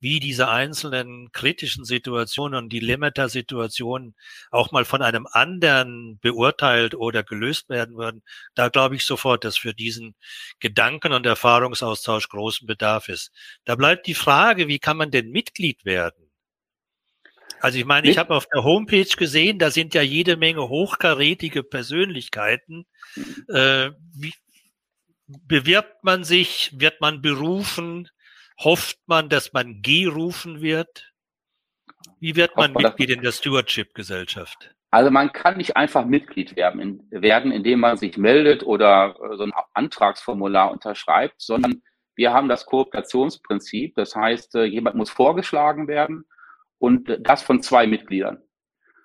wie 0.00 0.20
diese 0.20 0.48
einzelnen 0.48 1.30
kritischen 1.32 1.84
Situationen 1.84 2.58
und 2.64 2.72
Dilemmata-Situationen 2.72 4.16
auch 4.50 4.72
mal 4.72 4.84
von 4.84 5.02
einem 5.02 5.26
anderen 5.30 6.18
beurteilt 6.20 6.94
oder 6.94 7.22
gelöst 7.22 7.68
werden 7.68 7.96
würden, 7.96 8.22
da 8.54 8.68
glaube 8.68 8.96
ich 8.96 9.04
sofort, 9.04 9.44
dass 9.44 9.58
für 9.58 9.74
diesen 9.74 10.16
Gedanken- 10.60 11.12
und 11.12 11.26
Erfahrungsaustausch 11.26 12.28
großen 12.28 12.66
Bedarf 12.66 13.08
ist. 13.08 13.30
Da 13.64 13.76
bleibt 13.76 14.06
die 14.08 14.14
Frage, 14.14 14.68
wie 14.68 14.78
kann 14.80 14.96
man 14.96 15.10
denn 15.12 15.30
Mitglied 15.30 15.84
werden? 15.84 16.25
Also 17.60 17.78
ich 17.78 17.84
meine, 17.84 18.08
ich 18.08 18.18
habe 18.18 18.34
auf 18.34 18.46
der 18.52 18.64
Homepage 18.64 19.08
gesehen, 19.16 19.58
da 19.58 19.70
sind 19.70 19.94
ja 19.94 20.02
jede 20.02 20.36
Menge 20.36 20.68
hochkarätige 20.68 21.62
Persönlichkeiten. 21.62 22.86
Mhm. 23.14 23.44
Äh, 23.48 23.90
wie 24.14 24.34
bewirbt 25.26 26.04
man 26.04 26.24
sich? 26.24 26.72
Wird 26.78 27.00
man 27.00 27.22
berufen? 27.22 28.08
Hofft 28.58 28.98
man, 29.06 29.28
dass 29.28 29.52
man 29.52 29.82
gerufen 29.82 30.60
wird? 30.62 31.12
Wie 32.20 32.36
wird 32.36 32.56
man 32.56 32.72
Mitglied 32.72 33.10
in 33.10 33.22
der 33.22 33.32
Stewardship-Gesellschaft? 33.32 34.74
Also 34.90 35.10
man 35.10 35.32
kann 35.32 35.56
nicht 35.56 35.76
einfach 35.76 36.06
Mitglied 36.06 36.56
werden, 36.56 37.06
werden, 37.10 37.52
indem 37.52 37.80
man 37.80 37.96
sich 37.96 38.16
meldet 38.16 38.62
oder 38.62 39.16
äh, 39.20 39.36
so 39.36 39.42
ein 39.42 39.52
Antragsformular 39.74 40.70
unterschreibt, 40.70 41.42
sondern 41.42 41.82
wir 42.14 42.32
haben 42.32 42.48
das 42.48 42.64
Kooperationsprinzip. 42.64 43.94
Das 43.96 44.14
heißt, 44.14 44.54
äh, 44.54 44.64
jemand 44.64 44.96
muss 44.96 45.10
vorgeschlagen 45.10 45.88
werden 45.88 46.24
und 46.78 47.18
das 47.20 47.42
von 47.42 47.62
zwei 47.62 47.86
Mitgliedern. 47.86 48.42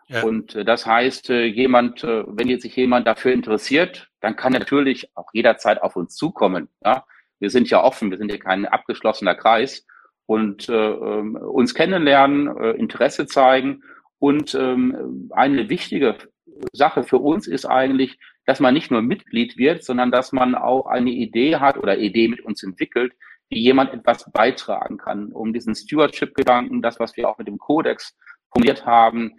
Ja. 0.08 0.24
Und 0.24 0.56
äh, 0.56 0.66
das 0.66 0.86
heißt, 0.86 1.30
äh, 1.30 1.46
jemand, 1.46 2.04
äh, 2.04 2.24
wenn 2.28 2.50
jetzt 2.50 2.64
sich 2.64 2.76
jemand 2.76 3.08
dafür 3.08 3.32
interessiert, 3.32 4.10
dann 4.20 4.36
kann 4.36 4.52
natürlich 4.52 5.10
auch 5.16 5.30
jederzeit 5.34 5.82
auf 5.82 5.96
uns 5.96 6.16
zukommen. 6.16 6.68
Ja? 6.84 7.06
Wir 7.40 7.50
sind 7.50 7.70
ja 7.70 7.82
offen, 7.82 8.12
wir 8.12 8.18
sind 8.18 8.32
ja 8.32 8.38
kein 8.38 8.66
abgeschlossener 8.66 9.36
Kreis 9.36 9.86
und 10.26 10.70
äh, 10.70 10.74
ähm, 10.74 11.36
uns 11.36 11.74
kennenlernen, 11.74 12.56
äh, 12.58 12.72
Interesse 12.72 13.26
zeigen. 13.26 13.84
Und 14.20 14.54
ähm, 14.54 15.30
eine 15.34 15.70
wichtige 15.70 16.18
Sache 16.74 17.04
für 17.04 17.18
uns 17.18 17.48
ist 17.48 17.66
eigentlich, 17.66 18.20
dass 18.46 18.60
man 18.60 18.74
nicht 18.74 18.92
nur 18.92 19.02
Mitglied 19.02 19.58
wird, 19.58 19.84
sondern 19.84 20.12
dass 20.12 20.32
man 20.32 20.56
auch 20.56 20.88
eine 20.88 21.12
Idee 21.12 21.56
hat 21.56 21.78
oder 21.78 21.98
Idee 21.98 22.28
mit 22.28 22.42
uns 22.42 22.64
entwickelt, 22.64 23.14
wie 23.52 23.60
jemand 23.60 23.94
etwas 23.94 24.32
beitragen 24.32 24.98
kann, 24.98 25.32
um 25.34 25.54
diesen 25.54 25.76
Stewardship-Gedanken, 25.76 26.82
das, 26.82 27.00
was 27.00 27.16
wir 27.18 27.30
auch 27.30 27.38
mit 27.38 27.48
dem 27.48 27.60
Kodex 27.60 28.18
formuliert 28.50 28.86
haben, 28.86 29.34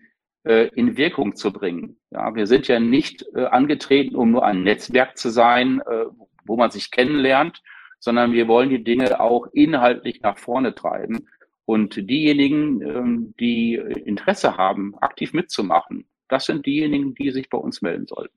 äh, 0.44 0.68
in 0.74 0.96
Wirkung 0.96 1.34
zu 1.34 1.52
bringen. 1.52 1.98
Ja, 2.10 2.34
wir 2.34 2.46
sind 2.46 2.68
ja 2.68 2.78
nicht 2.78 3.24
äh, 3.34 3.46
angetreten, 3.46 4.14
um 4.14 4.30
nur 4.30 4.44
ein 4.44 4.62
Netzwerk 4.62 5.16
zu 5.16 5.30
sein, 5.30 5.80
äh, 5.80 6.04
wo 6.44 6.56
man 6.56 6.70
sich 6.70 6.90
kennenlernt, 6.90 7.62
sondern 8.00 8.32
wir 8.32 8.48
wollen 8.48 8.68
die 8.68 8.84
Dinge 8.84 9.18
auch 9.18 9.46
inhaltlich 9.52 10.20
nach 10.20 10.36
vorne 10.38 10.74
treiben. 10.74 11.28
Und 11.64 12.10
diejenigen, 12.10 12.82
ähm, 12.82 13.34
die 13.40 13.76
Interesse 13.76 14.58
haben, 14.58 14.94
aktiv 15.00 15.32
mitzumachen, 15.32 16.06
das 16.28 16.46
sind 16.46 16.66
diejenigen, 16.66 17.14
die 17.14 17.30
sich 17.30 17.48
bei 17.48 17.58
uns 17.58 17.80
melden 17.80 18.06
sollten. 18.06 18.34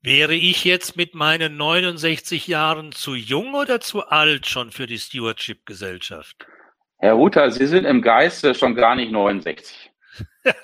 Wäre 0.00 0.34
ich 0.34 0.64
jetzt 0.64 0.96
mit 0.96 1.14
meinen 1.14 1.56
69 1.56 2.46
Jahren 2.46 2.92
zu 2.92 3.14
jung 3.14 3.54
oder 3.54 3.80
zu 3.80 4.06
alt 4.06 4.46
schon 4.46 4.70
für 4.70 4.86
die 4.86 4.98
Stewardship-Gesellschaft? 4.98 6.46
Herr 6.98 7.14
Ruther, 7.14 7.50
Sie 7.50 7.66
sind 7.66 7.84
im 7.84 8.02
Geiste 8.02 8.54
schon 8.54 8.74
gar 8.74 8.94
nicht 8.94 9.10
69. 9.10 9.90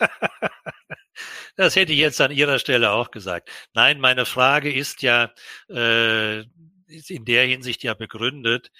das 1.57 1.77
hätte 1.77 1.93
ich 1.93 1.99
jetzt 1.99 2.21
an 2.21 2.31
Ihrer 2.31 2.59
Stelle 2.59 2.93
auch 2.93 3.11
gesagt. 3.11 3.51
Nein, 3.75 4.01
meine 4.01 4.25
Frage 4.25 4.73
ist 4.73 5.03
ja 5.03 5.33
äh, 5.69 6.45
ist 6.87 7.11
in 7.11 7.25
der 7.25 7.47
Hinsicht 7.47 7.83
ja 7.83 7.95
begründet. 7.95 8.71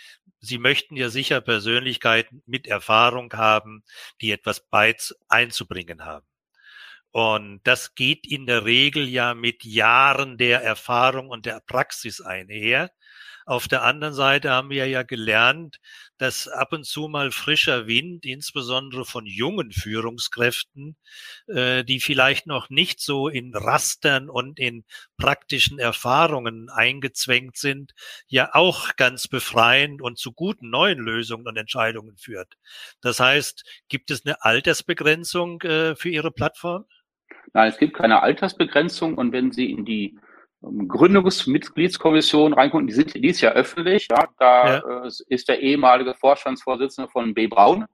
Sie 0.41 0.59
möchten 0.59 0.97
ja 0.97 1.09
sicher 1.09 1.41
Persönlichkeiten 1.41 2.43
mit 2.47 2.67
Erfahrung 2.67 3.33
haben, 3.33 3.83
die 4.21 4.31
etwas 4.31 4.65
einzubringen 5.29 6.05
haben. 6.05 6.27
Und 7.15 7.61
das 7.63 7.95
geht 7.95 8.27
in 8.27 8.45
der 8.45 8.65
Regel 8.65 9.09
ja 9.09 9.35
mit 9.35 9.63
Jahren 9.65 10.37
der 10.37 10.63
Erfahrung 10.63 11.29
und 11.29 11.47
der 11.47 11.61
Praxis 11.61 12.21
einher. 12.21 12.91
Auf 13.47 13.69
der 13.69 13.83
anderen 13.85 14.15
Seite 14.15 14.51
haben 14.51 14.71
wir 14.71 14.89
ja 14.89 15.05
gelernt, 15.05 15.79
dass 16.19 16.49
ab 16.49 16.73
und 16.73 16.85
zu 16.85 17.07
mal 17.07 17.31
frischer 17.31 17.87
Wind, 17.87 18.25
insbesondere 18.25 19.05
von 19.05 19.27
jungen 19.27 19.71
Führungskräften, 19.71 20.97
äh, 21.47 21.85
die 21.85 22.01
vielleicht 22.01 22.49
noch 22.49 22.69
nicht 22.69 23.01
so 23.01 23.29
in 23.29 23.55
Rastern 23.55 24.29
und 24.29 24.59
in 24.59 24.85
praktischen 25.17 25.79
Erfahrungen 25.79 26.69
eingezwängt 26.69 27.57
sind, 27.57 27.93
ja 28.27 28.51
auch 28.55 28.97
ganz 28.97 29.29
befreiend 29.29 30.03
und 30.03 30.19
zu 30.19 30.33
guten 30.33 30.69
neuen 30.69 30.99
Lösungen 30.99 31.47
und 31.47 31.57
Entscheidungen 31.57 32.17
führt. 32.17 32.55
Das 33.03 33.21
heißt, 33.21 33.63
gibt 33.89 34.11
es 34.11 34.27
eine 34.27 34.43
Altersbegrenzung 34.43 35.61
äh, 35.63 35.95
für 35.95 36.09
Ihre 36.09 36.33
Plattform? 36.33 36.87
Nein, 37.53 37.69
es 37.69 37.79
gibt 37.79 37.95
keine 37.95 38.23
Altersbegrenzung 38.23 39.15
und 39.15 39.33
wenn 39.33 39.53
Sie 39.53 39.71
in 39.71 39.85
die 39.85 40.19
ähm, 40.63 40.89
Gründungsmitgliedskommission 40.89 42.53
reingucken, 42.53 42.87
die, 42.87 42.93
sind, 42.93 43.15
die 43.15 43.29
ist 43.29 43.41
ja 43.41 43.53
öffentlich, 43.53 44.09
ja, 44.11 44.29
da 44.39 44.77
ja. 44.77 45.05
Äh, 45.05 45.11
ist 45.29 45.49
der 45.49 45.61
ehemalige 45.61 46.15
Vorstandsvorsitzende 46.15 47.11
von 47.11 47.35
B. 47.35 47.47
Braun 47.47 47.87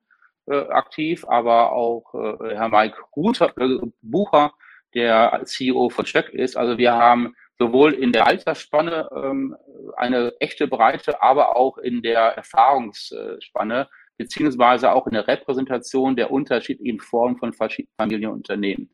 äh, 0.46 0.68
aktiv, 0.68 1.24
aber 1.28 1.72
auch 1.72 2.14
äh, 2.14 2.54
Herr 2.54 2.68
Mike 2.68 2.96
Ruther, 3.14 3.52
äh, 3.58 3.78
Bucher, 4.02 4.52
der 4.94 5.42
CEO 5.44 5.90
von 5.90 6.06
Stöck 6.06 6.30
ist. 6.30 6.56
Also 6.56 6.78
wir 6.78 6.92
haben 6.92 7.34
sowohl 7.58 7.92
in 7.92 8.12
der 8.12 8.26
Altersspanne 8.26 9.08
ähm, 9.14 9.54
eine 9.96 10.32
echte 10.40 10.66
Breite, 10.66 11.22
aber 11.22 11.56
auch 11.56 11.78
in 11.78 12.02
der 12.02 12.36
Erfahrungsspanne, 12.36 13.88
beziehungsweise 14.16 14.92
auch 14.92 15.06
in 15.06 15.12
der 15.12 15.28
Repräsentation 15.28 16.16
der 16.16 16.30
unterschiedlichen 16.30 17.00
Formen 17.00 17.36
von 17.36 17.52
verschiedenen 17.52 17.94
Familienunternehmen. 17.98 18.90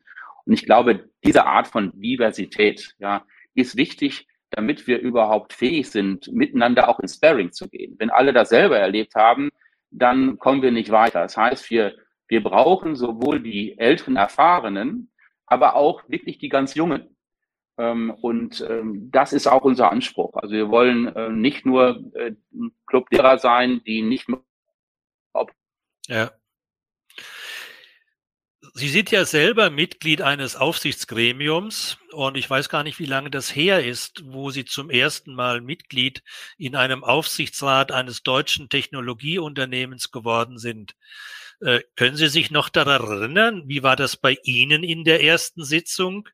Und 0.47 0.53
ich 0.53 0.65
glaube, 0.65 1.09
diese 1.25 1.45
Art 1.45 1.67
von 1.67 1.91
Diversität, 1.93 2.95
ja, 2.99 3.25
ist 3.53 3.75
wichtig, 3.75 4.27
damit 4.49 4.87
wir 4.87 4.99
überhaupt 4.99 5.53
fähig 5.53 5.89
sind, 5.89 6.31
miteinander 6.31 6.87
auch 6.87 6.99
ins 7.01 7.15
Sparring 7.15 7.51
zu 7.51 7.67
gehen. 7.69 7.95
Wenn 7.99 8.09
alle 8.09 8.31
das 8.31 8.49
selber 8.49 8.79
erlebt 8.79 9.15
haben, 9.15 9.49
dann 9.91 10.37
kommen 10.37 10.61
wir 10.61 10.71
nicht 10.71 10.89
weiter. 10.89 11.21
Das 11.21 11.35
heißt, 11.35 11.69
wir, 11.69 11.95
wir 12.29 12.41
brauchen 12.41 12.95
sowohl 12.95 13.41
die 13.41 13.77
älteren 13.77 14.15
Erfahrenen, 14.15 15.11
aber 15.45 15.75
auch 15.75 16.07
wirklich 16.07 16.37
die 16.37 16.49
ganz 16.49 16.75
Jungen. 16.75 17.17
Ähm, 17.77 18.11
und 18.21 18.65
ähm, 18.69 19.09
das 19.11 19.33
ist 19.33 19.47
auch 19.47 19.63
unser 19.63 19.91
Anspruch. 19.91 20.35
Also 20.35 20.55
wir 20.55 20.69
wollen 20.69 21.07
äh, 21.13 21.29
nicht 21.29 21.65
nur 21.65 22.03
äh, 22.15 22.33
Clublehrer 22.87 23.37
sein, 23.37 23.81
die 23.85 24.01
nicht 24.01 24.29
mehr. 24.29 24.41
Ja. 26.07 26.31
Sie 28.77 28.89
sind 28.89 29.09
ja 29.09 29.25
selber 29.25 29.71
Mitglied 29.71 30.21
eines 30.21 30.55
Aufsichtsgremiums 30.55 31.97
und 32.11 32.37
ich 32.37 32.47
weiß 32.47 32.69
gar 32.69 32.83
nicht, 32.83 32.99
wie 32.99 33.07
lange 33.07 33.31
das 33.31 33.55
her 33.55 33.83
ist, 33.83 34.21
wo 34.25 34.51
Sie 34.51 34.65
zum 34.65 34.91
ersten 34.91 35.33
Mal 35.33 35.61
Mitglied 35.61 36.21
in 36.59 36.75
einem 36.75 37.03
Aufsichtsrat 37.03 37.91
eines 37.91 38.21
deutschen 38.21 38.69
Technologieunternehmens 38.69 40.11
geworden 40.11 40.59
sind. 40.59 40.93
Äh, 41.59 41.79
können 41.95 42.17
Sie 42.17 42.27
sich 42.27 42.51
noch 42.51 42.69
daran 42.69 43.01
erinnern? 43.01 43.63
Wie 43.65 43.81
war 43.81 43.95
das 43.95 44.15
bei 44.15 44.37
Ihnen 44.43 44.83
in 44.83 45.03
der 45.05 45.23
ersten 45.23 45.63
Sitzung? 45.63 46.29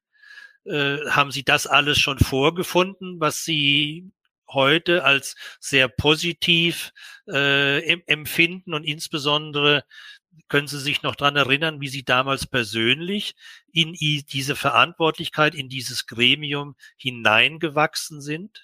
Äh, 0.65 0.97
haben 1.09 1.31
Sie 1.31 1.45
das 1.45 1.65
alles 1.65 1.97
schon 1.97 2.19
vorgefunden, 2.19 3.21
was 3.21 3.45
Sie 3.45 4.11
heute 4.49 5.05
als 5.05 5.37
sehr 5.61 5.87
positiv 5.87 6.91
äh, 7.25 8.01
empfinden 8.05 8.73
und 8.73 8.83
insbesondere 8.83 9.85
können 10.47 10.67
Sie 10.67 10.79
sich 10.79 11.03
noch 11.03 11.15
dran 11.15 11.35
erinnern, 11.35 11.81
wie 11.81 11.87
Sie 11.89 12.03
damals 12.03 12.47
persönlich 12.47 13.35
in 13.71 13.93
diese 13.93 14.55
Verantwortlichkeit, 14.55 15.55
in 15.55 15.69
dieses 15.69 16.05
Gremium 16.07 16.75
hineingewachsen 16.97 18.21
sind? 18.21 18.63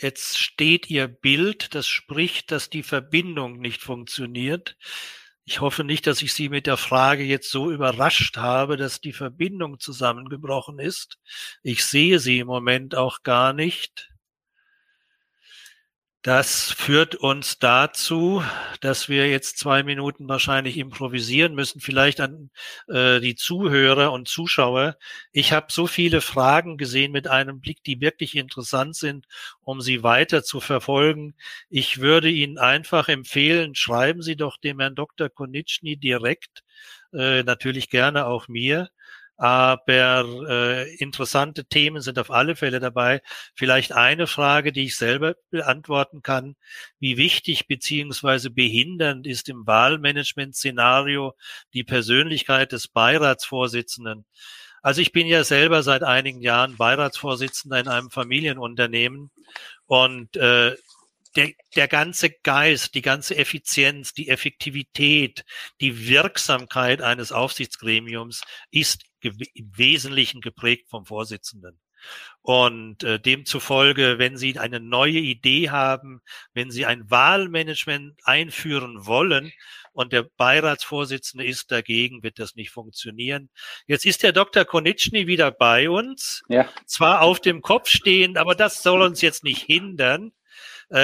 Jetzt 0.00 0.38
steht 0.38 0.90
Ihr 0.90 1.06
Bild, 1.06 1.74
das 1.74 1.86
spricht, 1.86 2.50
dass 2.50 2.68
die 2.70 2.82
Verbindung 2.82 3.58
nicht 3.60 3.82
funktioniert. 3.82 4.76
Ich 5.44 5.60
hoffe 5.60 5.82
nicht, 5.84 6.06
dass 6.06 6.22
ich 6.22 6.32
Sie 6.32 6.48
mit 6.48 6.66
der 6.66 6.76
Frage 6.76 7.24
jetzt 7.24 7.50
so 7.50 7.70
überrascht 7.72 8.36
habe, 8.36 8.76
dass 8.76 9.00
die 9.00 9.12
Verbindung 9.12 9.80
zusammengebrochen 9.80 10.78
ist. 10.78 11.18
Ich 11.62 11.84
sehe 11.84 12.18
Sie 12.20 12.38
im 12.40 12.46
Moment 12.46 12.94
auch 12.94 13.22
gar 13.22 13.52
nicht. 13.52 14.11
Das 16.24 16.70
führt 16.70 17.16
uns 17.16 17.58
dazu, 17.58 18.44
dass 18.80 19.08
wir 19.08 19.28
jetzt 19.28 19.58
zwei 19.58 19.82
Minuten 19.82 20.28
wahrscheinlich 20.28 20.78
improvisieren 20.78 21.52
müssen, 21.56 21.80
vielleicht 21.80 22.20
an 22.20 22.50
äh, 22.86 23.18
die 23.18 23.34
Zuhörer 23.34 24.12
und 24.12 24.28
Zuschauer. 24.28 24.96
Ich 25.32 25.52
habe 25.52 25.66
so 25.70 25.88
viele 25.88 26.20
Fragen 26.20 26.76
gesehen 26.76 27.10
mit 27.10 27.26
einem 27.26 27.60
Blick, 27.60 27.82
die 27.82 28.00
wirklich 28.00 28.36
interessant 28.36 28.94
sind, 28.94 29.26
um 29.62 29.80
sie 29.80 30.04
weiter 30.04 30.44
zu 30.44 30.60
verfolgen. 30.60 31.34
Ich 31.70 31.98
würde 31.98 32.30
Ihnen 32.30 32.56
einfach 32.56 33.08
empfehlen, 33.08 33.74
schreiben 33.74 34.22
Sie 34.22 34.36
doch 34.36 34.58
dem 34.58 34.78
Herrn 34.78 34.94
Dr. 34.94 35.28
Konitschny 35.28 35.96
direkt, 35.96 36.62
äh, 37.12 37.42
natürlich 37.42 37.90
gerne 37.90 38.26
auch 38.26 38.46
mir 38.46 38.90
aber 39.36 40.24
äh, 40.48 40.94
interessante 40.96 41.64
Themen 41.64 42.00
sind 42.00 42.18
auf 42.18 42.30
alle 42.30 42.54
Fälle 42.54 42.80
dabei. 42.80 43.22
Vielleicht 43.54 43.92
eine 43.92 44.26
Frage, 44.26 44.72
die 44.72 44.84
ich 44.84 44.96
selber 44.96 45.34
beantworten 45.50 46.22
kann. 46.22 46.56
Wie 47.00 47.16
wichtig 47.16 47.66
beziehungsweise 47.66 48.50
behindernd 48.50 49.26
ist 49.26 49.48
im 49.48 49.66
Wahlmanagement-Szenario 49.66 51.34
die 51.74 51.84
Persönlichkeit 51.84 52.72
des 52.72 52.88
Beiratsvorsitzenden? 52.88 54.26
Also 54.82 55.00
ich 55.00 55.12
bin 55.12 55.26
ja 55.26 55.44
selber 55.44 55.82
seit 55.82 56.02
einigen 56.02 56.40
Jahren 56.40 56.76
Beiratsvorsitzender 56.76 57.78
in 57.80 57.88
einem 57.88 58.10
Familienunternehmen 58.10 59.30
und 59.86 60.36
äh, 60.36 60.76
der, 61.36 61.52
der 61.76 61.88
ganze 61.88 62.30
Geist, 62.30 62.94
die 62.94 63.02
ganze 63.02 63.36
Effizienz, 63.36 64.12
die 64.12 64.28
Effektivität, 64.28 65.44
die 65.80 66.08
Wirksamkeit 66.08 67.00
eines 67.00 67.32
Aufsichtsgremiums 67.32 68.42
ist 68.70 69.04
im 69.22 69.76
Wesentlichen 69.76 70.40
geprägt 70.40 70.88
vom 70.88 71.06
Vorsitzenden. 71.06 71.78
Und 72.40 73.04
äh, 73.04 73.20
demzufolge, 73.20 74.18
wenn 74.18 74.36
Sie 74.36 74.58
eine 74.58 74.80
neue 74.80 75.18
Idee 75.18 75.70
haben, 75.70 76.20
wenn 76.52 76.70
Sie 76.70 76.84
ein 76.84 77.08
Wahlmanagement 77.10 78.18
einführen 78.24 79.06
wollen 79.06 79.52
und 79.92 80.12
der 80.12 80.24
Beiratsvorsitzende 80.36 81.44
ist 81.44 81.70
dagegen, 81.70 82.22
wird 82.24 82.40
das 82.40 82.56
nicht 82.56 82.70
funktionieren. 82.70 83.50
Jetzt 83.86 84.04
ist 84.04 84.24
der 84.24 84.32
Dr. 84.32 84.64
Konitschny 84.64 85.28
wieder 85.28 85.52
bei 85.52 85.88
uns, 85.88 86.42
ja. 86.48 86.68
zwar 86.86 87.20
auf 87.22 87.40
dem 87.40 87.62
Kopf 87.62 87.88
stehend, 87.88 88.38
aber 88.38 88.56
das 88.56 88.82
soll 88.82 89.02
uns 89.02 89.20
jetzt 89.20 89.44
nicht 89.44 89.62
hindern, 89.62 90.32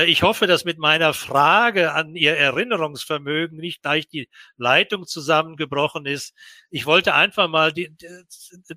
ich 0.07 0.23
hoffe, 0.23 0.47
dass 0.47 0.65
mit 0.67 0.79
meiner 0.79 1.15
Frage 1.15 1.93
an 1.95 2.15
Ihr 2.15 2.37
Erinnerungsvermögen 2.37 3.59
nicht 3.59 3.83
gleich 3.83 4.07
die 4.07 4.29
Leitung 4.59 5.07
zusammengebrochen 5.07 6.05
ist. 6.05 6.35
Ich 6.71 6.85
wollte 6.85 7.15
einfach 7.15 7.49
mal 7.49 7.73
die, 7.73 7.97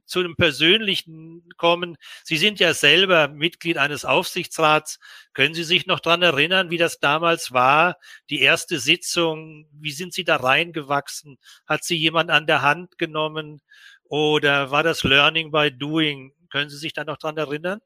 zu 0.05 0.20
einem 0.20 0.38
Persönlichen 0.38 1.49
kommen. 1.57 1.97
Sie 2.24 2.38
sind 2.38 2.62
ja 2.62 2.74
selber 2.74 3.28
Mitglied 3.28 3.78
eines 3.78 4.05
Aufsichtsrats. 4.05 4.99
Können 5.34 5.53
Sie 5.53 5.66
sich 5.66 5.86
noch 5.86 5.99
dran 5.99 6.22
erinnern, 6.22 6.70
wie 6.70 6.78
das 6.78 6.99
damals 6.99 7.51
war? 7.51 7.97
Die 8.30 8.39
erste 8.39 8.80
Sitzung, 8.80 9.68
wie 9.74 9.91
sind 9.91 10.14
Sie 10.14 10.24
da 10.24 10.38
reingewachsen? 10.38 11.39
Hat 11.66 11.84
Sie 11.84 11.97
jemand 11.97 12.32
an 12.32 12.47
der 12.47 12.62
Hand 12.62 12.97
genommen? 12.97 13.62
Oder 14.05 14.72
war 14.72 14.84
das 14.84 15.03
Learning 15.03 15.51
by 15.51 15.72
Doing? 15.72 16.34
Können 16.49 16.70
Sie 16.70 16.78
sich 16.78 16.93
da 16.93 17.03
noch 17.03 17.18
dran 17.18 17.36
erinnern? 17.38 17.82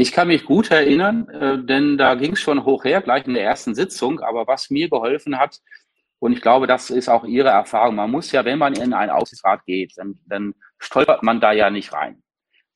Ich 0.00 0.12
kann 0.12 0.28
mich 0.28 0.44
gut 0.44 0.70
erinnern, 0.70 1.28
äh, 1.28 1.58
denn 1.58 1.98
da 1.98 2.14
ging 2.14 2.34
es 2.34 2.40
schon 2.40 2.64
hoch 2.64 2.84
her, 2.84 3.02
gleich 3.02 3.26
in 3.26 3.34
der 3.34 3.42
ersten 3.42 3.74
Sitzung. 3.74 4.20
Aber 4.20 4.46
was 4.46 4.70
mir 4.70 4.88
geholfen 4.88 5.40
hat, 5.40 5.58
und 6.20 6.32
ich 6.32 6.40
glaube, 6.40 6.68
das 6.68 6.90
ist 6.90 7.08
auch 7.08 7.24
Ihre 7.24 7.48
Erfahrung, 7.48 7.96
man 7.96 8.12
muss 8.12 8.30
ja, 8.30 8.44
wenn 8.44 8.60
man 8.60 8.74
in 8.74 8.92
einen 8.92 9.10
Aufsichtsrat 9.10 9.64
geht, 9.66 9.94
dann, 9.96 10.20
dann 10.26 10.54
stolpert 10.78 11.24
man 11.24 11.40
da 11.40 11.50
ja 11.50 11.68
nicht 11.70 11.92
rein. 11.92 12.22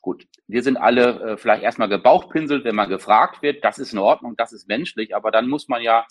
Gut, 0.01 0.27
wir 0.49 0.65
sind 0.65 0.77
alle 0.77 1.21
äh, 1.21 1.37
vielleicht 1.37 1.63
erstmal 1.63 1.89
gebauchpinselt, 1.89 2.65
wenn 2.65 2.75
man 2.75 2.89
gefragt 2.89 3.41
wird, 3.41 3.65
das 3.65 3.79
ist 3.79 3.93
in 3.93 4.01
Ordnung, 4.01 4.35
das 4.37 4.53
ist 4.53 4.67
menschlich, 4.67 5.15
aber 5.15 5.31
dann 5.31 5.49
muss 5.49 5.69
man 5.69 5.81
ja 5.81 6.05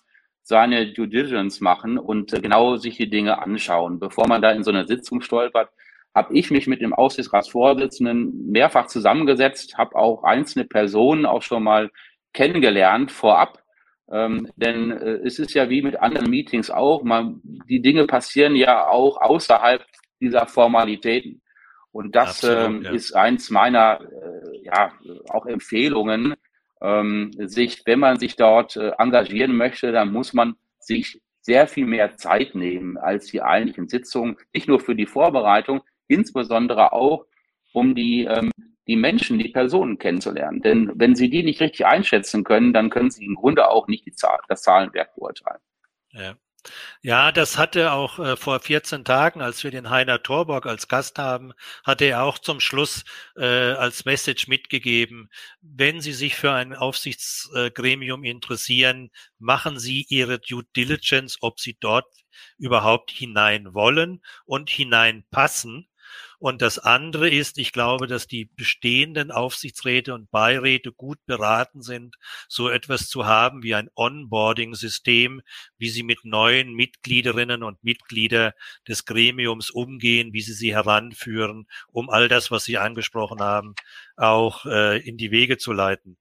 seine 0.44 0.94
Due 0.94 1.10
Diligence 1.10 1.60
machen 1.60 1.98
und 1.98 2.32
äh, 2.32 2.40
genau 2.40 2.78
sich 2.78 2.96
die 2.96 3.10
Dinge 3.10 3.38
anschauen, 3.40 4.00
bevor 4.00 4.30
man 4.30 4.42
da 4.42 4.52
in 4.52 4.64
so 4.64 4.72
eine 4.72 4.88
Sitzung 4.88 5.20
stolpert 5.20 5.72
habe 6.14 6.34
ich 6.34 6.52
mich 6.52 6.68
mit 6.68 6.82
dem 6.82 6.94
Aufsichtsratsvorsitzenden 6.94 8.52
mehrfach 8.52 8.88
zusammengesetzt, 8.88 9.78
habe 9.78 9.96
auch 9.96 10.24
einzelne 10.24 10.66
Personen 10.66 11.26
auch 11.26 11.42
schon 11.42 11.64
mal 11.64 11.90
kennengelernt 12.34 13.12
vorab. 13.12 13.64
Ähm, 14.12 14.50
denn 14.58 14.92
äh, 14.92 15.20
es 15.26 15.40
ist 15.40 15.54
ja 15.54 15.70
wie 15.70 15.82
mit 15.82 16.00
anderen 16.00 16.30
Meetings 16.30 16.70
auch, 16.70 17.04
man, 17.04 17.40
die 17.44 17.82
Dinge 17.82 18.08
passieren 18.08 18.56
ja 18.56 18.88
auch 18.88 19.22
außerhalb 19.22 19.86
dieser 20.20 20.48
Formalitäten. 20.48 21.42
Und 21.94 22.16
das 22.16 22.44
Absolut, 22.44 22.66
ähm, 22.66 22.82
ja. 22.84 22.92
ist 22.92 23.14
eins 23.14 23.50
meiner 23.50 24.02
äh, 24.02 24.66
ja 24.66 24.94
auch 25.30 25.46
Empfehlungen, 25.46 26.36
ähm, 26.82 27.32
sich, 27.38 27.84
wenn 27.86 28.00
man 28.00 28.20
sich 28.20 28.36
dort 28.36 28.76
äh, 28.76 28.92
engagieren 28.98 29.56
möchte, 29.56 29.92
dann 29.92 30.12
muss 30.12 30.34
man 30.34 30.56
sich 30.80 31.22
sehr 31.42 31.68
viel 31.68 31.86
mehr 31.86 32.18
Zeit 32.18 32.56
nehmen 32.56 32.98
als 32.98 33.28
die 33.28 33.42
eigentlichen 33.42 33.88
Sitzungen, 33.88 34.38
nicht 34.54 34.68
nur 34.68 34.80
für 34.80 34.96
die 34.96 35.06
Vorbereitung, 35.06 35.82
insbesondere 36.12 36.94
auch, 36.94 37.26
um 37.74 37.96
die, 37.96 38.26
ähm, 38.26 38.52
die 38.88 38.96
Menschen, 38.96 39.40
die 39.40 39.50
Personen 39.50 39.98
kennenzulernen. 39.98 40.62
Denn 40.62 40.92
wenn 40.96 41.16
Sie 41.16 41.30
die 41.30 41.44
nicht 41.44 41.62
richtig 41.62 41.86
einschätzen 41.86 42.44
können, 42.44 42.74
dann 42.74 42.90
können 42.90 43.12
Sie 43.12 43.26
im 43.26 43.36
Grunde 43.36 43.70
auch 43.70 43.88
nicht 43.88 44.06
die 44.06 44.14
Zahl, 44.14 44.40
das 44.48 44.64
Zahlenwerk 44.64 45.16
beurteilen. 45.16 45.62
Ja. 46.12 46.36
Ja, 47.02 47.32
das 47.32 47.58
hatte 47.58 47.92
auch 47.92 48.20
äh, 48.20 48.38
vor 48.38 48.60
14 48.60 49.04
Tagen, 49.04 49.42
als 49.42 49.64
wir 49.64 49.72
den 49.72 49.90
Heiner 49.90 50.22
Torborg 50.22 50.68
als 50.68 50.88
Gast 50.88 51.18
haben, 51.18 51.54
hatte 51.84 52.06
er 52.06 52.24
auch 52.24 52.38
zum 52.38 52.60
Schluss 52.60 53.04
äh, 53.36 53.46
als 53.46 54.06
Message 54.06 54.48
mitgegeben, 54.48 55.30
wenn 55.62 56.02
Sie 56.02 56.14
sich 56.14 56.36
für 56.36 56.52
ein 56.52 56.76
Aufsichtsgremium 56.76 58.24
interessieren, 58.24 59.10
machen 59.40 59.80
Sie 59.80 60.06
Ihre 60.10 60.40
Due 60.40 60.64
Diligence, 60.76 61.38
ob 61.42 61.60
Sie 61.60 61.78
dort 61.80 62.06
überhaupt 62.58 63.10
hinein 63.12 63.74
wollen 63.74 64.22
und 64.46 64.70
hineinpassen. 64.70 65.88
Und 66.40 66.62
das 66.62 66.80
andere 66.80 67.30
ist, 67.30 67.58
ich 67.58 67.72
glaube, 67.72 68.08
dass 68.08 68.28
die 68.28 68.46
bestehenden 68.46 69.32
Aufsichtsräte 69.32 70.14
und 70.14 70.32
Beiräte 70.32 70.92
gut 70.92 71.20
beraten 71.26 71.82
sind, 71.82 72.16
so 72.48 72.70
etwas 72.70 73.08
zu 73.08 73.26
haben 73.26 73.64
wie 73.64 73.76
ein 73.76 73.90
Onboarding-System, 73.96 75.42
wie 75.78 75.90
sie 75.90 76.04
mit 76.04 76.26
neuen 76.26 76.74
Mitgliederinnen 76.74 77.64
und 77.64 77.84
Mitglieder 77.84 78.54
des 78.88 79.06
Gremiums 79.06 79.70
umgehen, 79.70 80.34
wie 80.34 80.42
sie 80.42 80.54
sie 80.54 80.74
heranführen, 80.74 81.68
um 81.92 82.10
all 82.10 82.28
das, 82.28 82.52
was 82.52 82.66
Sie 82.66 82.78
angesprochen 82.78 83.40
haben, 83.40 83.76
auch 84.16 84.66
äh, 84.66 85.00
in 85.08 85.18
die 85.18 85.32
Wege 85.32 85.58
zu 85.58 85.74
leiten. 85.74 86.18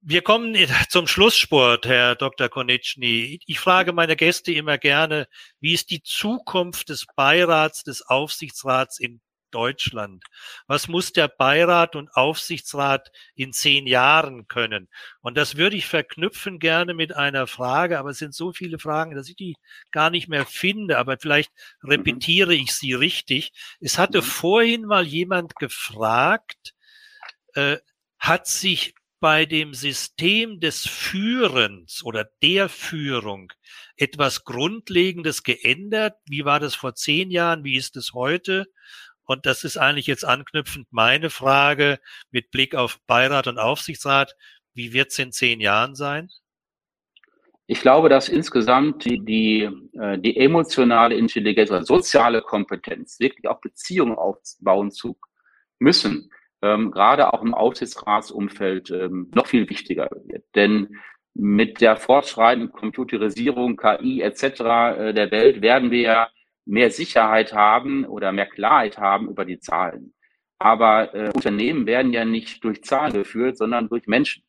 Wir 0.00 0.22
kommen 0.22 0.54
zum 0.88 1.06
Schlusssport, 1.06 1.86
Herr 1.86 2.14
Dr. 2.14 2.48
Konitschny. 2.48 3.40
Ich 3.46 3.58
frage 3.58 3.92
meine 3.92 4.14
Gäste 4.16 4.52
immer 4.52 4.78
gerne, 4.78 5.26
wie 5.60 5.74
ist 5.74 5.90
die 5.90 6.02
Zukunft 6.02 6.88
des 6.88 7.04
Beirats, 7.16 7.82
des 7.82 8.02
Aufsichtsrats 8.02 9.00
in 9.00 9.20
Deutschland? 9.50 10.22
Was 10.68 10.86
muss 10.86 11.12
der 11.12 11.26
Beirat 11.26 11.96
und 11.96 12.14
Aufsichtsrat 12.14 13.10
in 13.34 13.52
zehn 13.52 13.88
Jahren 13.88 14.46
können? 14.46 14.88
Und 15.20 15.36
das 15.36 15.56
würde 15.56 15.76
ich 15.76 15.86
verknüpfen 15.86 16.60
gerne 16.60 16.94
mit 16.94 17.16
einer 17.16 17.46
Frage, 17.48 17.98
aber 17.98 18.10
es 18.10 18.18
sind 18.18 18.34
so 18.34 18.52
viele 18.52 18.78
Fragen, 18.78 19.16
dass 19.16 19.28
ich 19.28 19.36
die 19.36 19.56
gar 19.90 20.10
nicht 20.10 20.28
mehr 20.28 20.46
finde, 20.46 20.98
aber 20.98 21.16
vielleicht 21.18 21.50
repetiere 21.82 22.54
ich 22.54 22.72
sie 22.72 22.94
richtig. 22.94 23.52
Es 23.80 23.98
hatte 23.98 24.18
mhm. 24.18 24.26
vorhin 24.26 24.82
mal 24.84 25.06
jemand 25.06 25.56
gefragt, 25.56 26.74
äh, 27.54 27.78
hat 28.18 28.46
sich 28.46 28.94
bei 29.20 29.46
dem 29.46 29.74
System 29.74 30.60
des 30.60 30.86
Führens 30.86 32.04
oder 32.04 32.28
der 32.42 32.68
Führung 32.68 33.52
etwas 33.96 34.44
Grundlegendes 34.44 35.42
geändert? 35.42 36.16
Wie 36.26 36.44
war 36.44 36.60
das 36.60 36.74
vor 36.74 36.94
zehn 36.94 37.30
Jahren? 37.30 37.64
Wie 37.64 37.76
ist 37.76 37.96
es 37.96 38.12
heute? 38.12 38.66
Und 39.24 39.44
das 39.44 39.64
ist 39.64 39.76
eigentlich 39.76 40.06
jetzt 40.06 40.24
anknüpfend 40.24 40.86
meine 40.90 41.30
Frage 41.30 41.98
mit 42.30 42.50
Blick 42.50 42.74
auf 42.74 42.98
Beirat 43.06 43.46
und 43.46 43.58
Aufsichtsrat. 43.58 44.34
Wie 44.72 44.92
wird 44.92 45.10
es 45.10 45.18
in 45.18 45.32
zehn 45.32 45.60
Jahren 45.60 45.94
sein? 45.94 46.30
Ich 47.66 47.82
glaube, 47.82 48.08
dass 48.08 48.30
insgesamt 48.30 49.04
die, 49.04 49.22
die, 49.22 49.68
äh, 50.00 50.18
die 50.18 50.38
emotionale 50.38 51.14
Intelligenz 51.14 51.70
oder 51.70 51.84
soziale 51.84 52.40
Kompetenz, 52.40 53.20
wirklich 53.20 53.46
auch 53.46 53.60
Beziehungen 53.60 54.16
aufbauen 54.16 54.90
zu 54.90 55.18
müssen, 55.78 56.30
ähm, 56.62 56.90
gerade 56.90 57.32
auch 57.32 57.42
im 57.42 57.54
Aufsichtsratsumfeld 57.54 58.90
ähm, 58.90 59.30
noch 59.34 59.46
viel 59.46 59.68
wichtiger 59.68 60.08
wird. 60.24 60.44
Denn 60.54 60.98
mit 61.34 61.80
der 61.80 61.96
fortschreitenden 61.96 62.72
Computerisierung, 62.72 63.76
KI 63.76 64.22
etc. 64.22 64.42
Äh, 64.42 65.14
der 65.14 65.30
Welt 65.30 65.62
werden 65.62 65.90
wir 65.90 66.00
ja 66.00 66.28
mehr 66.66 66.90
Sicherheit 66.90 67.52
haben 67.52 68.04
oder 68.04 68.32
mehr 68.32 68.46
Klarheit 68.46 68.98
haben 68.98 69.28
über 69.28 69.44
die 69.44 69.58
Zahlen. 69.58 70.14
Aber 70.58 71.14
äh, 71.14 71.30
Unternehmen 71.32 71.86
werden 71.86 72.12
ja 72.12 72.24
nicht 72.24 72.64
durch 72.64 72.82
Zahlen 72.82 73.12
geführt, 73.12 73.56
sondern 73.56 73.88
durch 73.88 74.06
Menschen. 74.06 74.42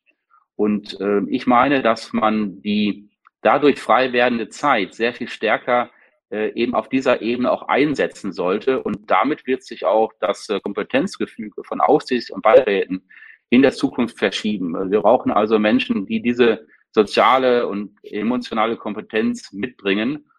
Und 0.56 1.00
äh, 1.00 1.22
ich 1.28 1.46
meine, 1.46 1.82
dass 1.82 2.12
man 2.12 2.60
die 2.60 3.08
dadurch 3.40 3.80
frei 3.80 4.12
werdende 4.12 4.48
Zeit 4.48 4.94
sehr 4.94 5.14
viel 5.14 5.28
stärker 5.28 5.90
äh, 6.30 6.52
eben 6.54 6.74
auf 6.74 6.88
dieser 6.88 7.22
Ebene 7.22 7.50
auch 7.50 7.68
einsetzen 7.68 8.32
sollte. 8.32 8.82
Und 8.82 9.10
damit 9.10 9.46
wird 9.46 9.64
sich 9.64 9.84
auch 9.84 10.12
das 10.20 10.48
äh, 10.48 10.60
Kompetenzgefüge 10.60 11.64
von 11.64 11.80
Aufsichts- 11.80 12.30
und 12.30 12.42
Beiräten 12.42 13.02
in 13.48 13.62
der 13.62 13.72
Zukunft 13.72 14.16
verschieben. 14.18 14.92
Wir 14.92 15.00
brauchen 15.00 15.32
also 15.32 15.58
Menschen, 15.58 16.06
die 16.06 16.22
diese 16.22 16.66
soziale 16.92 17.66
und 17.66 17.96
emotionale 18.04 18.76
Kompetenz 18.76 19.52
mitbringen 19.52 20.30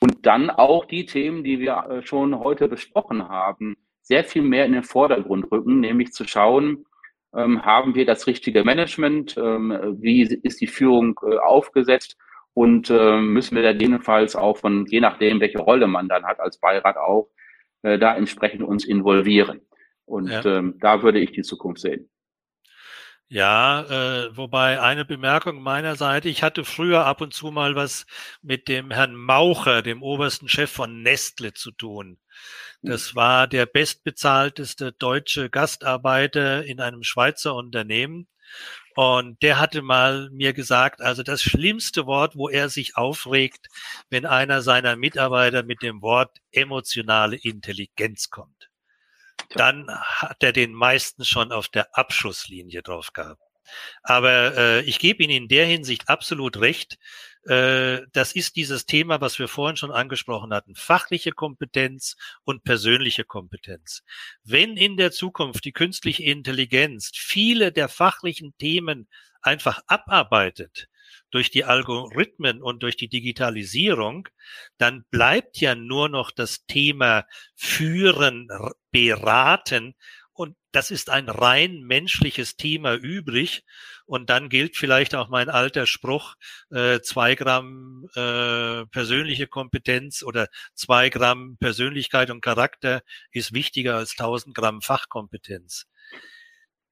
und 0.00 0.24
dann 0.24 0.50
auch 0.50 0.84
die 0.84 1.04
Themen, 1.04 1.42
die 1.42 1.58
wir 1.58 1.84
äh, 1.90 2.06
schon 2.06 2.38
heute 2.38 2.68
besprochen 2.68 3.28
haben, 3.28 3.76
sehr 4.02 4.22
viel 4.22 4.42
mehr 4.42 4.66
in 4.66 4.72
den 4.72 4.84
Vordergrund 4.84 5.50
rücken, 5.50 5.80
nämlich 5.80 6.12
zu 6.12 6.28
schauen, 6.28 6.84
ähm, 7.34 7.64
haben 7.64 7.96
wir 7.96 8.06
das 8.06 8.28
richtige 8.28 8.62
Management, 8.64 9.36
ähm, 9.36 9.98
wie 10.00 10.22
ist 10.22 10.60
die 10.60 10.66
Führung 10.68 11.18
aufgesetzt 11.18 12.16
und 12.54 12.90
äh, 12.90 13.20
müssen 13.20 13.56
wir 13.56 13.62
da 13.62 13.70
jedenfalls 13.70 14.36
auch 14.36 14.58
von, 14.58 14.86
je 14.86 15.00
nachdem, 15.00 15.40
welche 15.40 15.58
Rolle 15.58 15.86
man 15.86 16.08
dann 16.08 16.24
hat 16.24 16.40
als 16.40 16.58
Beirat 16.58 16.96
auch, 16.96 17.30
äh, 17.82 17.98
da 17.98 18.16
entsprechend 18.16 18.62
uns 18.62 18.84
involvieren. 18.84 19.60
Und 20.04 20.28
ja. 20.28 20.44
ähm, 20.44 20.76
da 20.80 21.02
würde 21.02 21.20
ich 21.20 21.32
die 21.32 21.42
Zukunft 21.42 21.80
sehen. 21.80 22.10
Ja, 23.28 23.82
äh, 23.82 24.36
wobei 24.36 24.80
eine 24.80 25.04
Bemerkung 25.04 25.62
meiner 25.62 25.94
Seite, 25.94 26.28
ich 26.28 26.42
hatte 26.42 26.64
früher 26.64 27.06
ab 27.06 27.20
und 27.20 27.32
zu 27.32 27.52
mal 27.52 27.76
was 27.76 28.04
mit 28.42 28.66
dem 28.66 28.90
Herrn 28.90 29.14
Maucher, 29.14 29.82
dem 29.82 30.02
obersten 30.02 30.48
Chef 30.48 30.68
von 30.68 31.02
Nestle, 31.02 31.52
zu 31.52 31.70
tun. 31.70 32.18
Das 32.82 33.14
war 33.14 33.46
der 33.46 33.66
bestbezahlteste 33.66 34.92
deutsche 34.92 35.50
Gastarbeiter 35.50 36.64
in 36.64 36.80
einem 36.80 37.02
Schweizer 37.02 37.54
Unternehmen. 37.54 38.26
Und 38.96 39.40
der 39.42 39.58
hatte 39.58 39.82
mal 39.82 40.30
mir 40.30 40.52
gesagt, 40.52 41.00
also 41.00 41.22
das 41.22 41.42
schlimmste 41.42 42.06
Wort, 42.06 42.36
wo 42.36 42.48
er 42.48 42.68
sich 42.68 42.96
aufregt, 42.96 43.68
wenn 44.08 44.26
einer 44.26 44.62
seiner 44.62 44.96
Mitarbeiter 44.96 45.62
mit 45.62 45.82
dem 45.82 46.02
Wort 46.02 46.38
emotionale 46.50 47.36
Intelligenz 47.36 48.30
kommt. 48.30 48.70
Dann 49.50 49.88
hat 49.88 50.42
er 50.42 50.52
den 50.52 50.72
meisten 50.72 51.24
schon 51.24 51.52
auf 51.52 51.68
der 51.68 51.96
Abschusslinie 51.96 52.82
drauf 52.82 53.12
gehabt. 53.12 53.42
Aber 54.02 54.56
äh, 54.56 54.80
ich 54.82 54.98
gebe 54.98 55.22
Ihnen 55.22 55.44
in 55.44 55.48
der 55.48 55.66
Hinsicht 55.66 56.08
absolut 56.08 56.60
recht. 56.60 56.98
Äh, 57.44 58.02
das 58.12 58.32
ist 58.32 58.56
dieses 58.56 58.86
Thema, 58.86 59.20
was 59.20 59.38
wir 59.38 59.48
vorhin 59.48 59.76
schon 59.76 59.92
angesprochen 59.92 60.52
hatten, 60.52 60.74
fachliche 60.74 61.32
Kompetenz 61.32 62.16
und 62.44 62.64
persönliche 62.64 63.24
Kompetenz. 63.24 64.02
Wenn 64.44 64.76
in 64.76 64.96
der 64.96 65.10
Zukunft 65.10 65.64
die 65.64 65.72
künstliche 65.72 66.24
Intelligenz 66.24 67.10
viele 67.14 67.72
der 67.72 67.88
fachlichen 67.88 68.54
Themen 68.58 69.08
einfach 69.42 69.80
abarbeitet, 69.86 70.88
durch 71.30 71.50
die 71.50 71.64
Algorithmen 71.64 72.62
und 72.62 72.82
durch 72.82 72.96
die 72.96 73.08
Digitalisierung, 73.08 74.28
dann 74.78 75.04
bleibt 75.10 75.58
ja 75.58 75.74
nur 75.74 76.08
noch 76.08 76.30
das 76.30 76.66
Thema 76.66 77.26
führen, 77.54 78.48
beraten 78.90 79.94
das 80.72 80.90
ist 80.90 81.10
ein 81.10 81.28
rein 81.28 81.80
menschliches 81.80 82.56
Thema 82.56 82.94
übrig. 82.94 83.64
Und 84.06 84.30
dann 84.30 84.48
gilt 84.48 84.76
vielleicht 84.76 85.14
auch 85.14 85.28
mein 85.28 85.48
alter 85.48 85.86
Spruch, 85.86 86.34
äh, 86.70 87.00
zwei 87.00 87.34
Gramm 87.34 88.08
äh, 88.14 88.86
persönliche 88.86 89.46
Kompetenz 89.46 90.22
oder 90.22 90.48
zwei 90.74 91.08
Gramm 91.10 91.56
Persönlichkeit 91.58 92.30
und 92.30 92.40
Charakter 92.40 93.02
ist 93.30 93.52
wichtiger 93.52 93.96
als 93.96 94.14
tausend 94.16 94.54
Gramm 94.54 94.82
Fachkompetenz. 94.82 95.86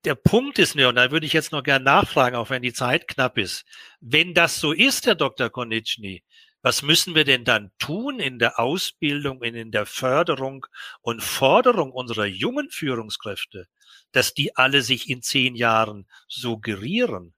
Der 0.04 0.14
Punkt 0.14 0.60
ist 0.60 0.76
mir, 0.76 0.88
und 0.88 0.94
da 0.94 1.10
würde 1.10 1.26
ich 1.26 1.32
jetzt 1.32 1.50
noch 1.50 1.64
gern 1.64 1.82
nachfragen, 1.82 2.36
auch 2.36 2.50
wenn 2.50 2.62
die 2.62 2.72
Zeit 2.72 3.08
knapp 3.08 3.36
ist, 3.36 3.64
wenn 4.00 4.32
das 4.32 4.60
so 4.60 4.72
ist, 4.72 5.06
Herr 5.06 5.16
Dr. 5.16 5.50
Konitschny, 5.50 6.22
was 6.62 6.82
müssen 6.82 7.14
wir 7.14 7.24
denn 7.24 7.44
dann 7.44 7.70
tun 7.78 8.18
in 8.18 8.38
der 8.38 8.58
Ausbildung, 8.58 9.42
in 9.42 9.70
der 9.70 9.86
Förderung 9.86 10.66
und 11.00 11.22
Forderung 11.22 11.92
unserer 11.92 12.26
jungen 12.26 12.70
Führungskräfte, 12.70 13.66
dass 14.12 14.34
die 14.34 14.56
alle 14.56 14.82
sich 14.82 15.08
in 15.08 15.22
zehn 15.22 15.54
Jahren 15.54 16.06
suggerieren? 16.26 17.34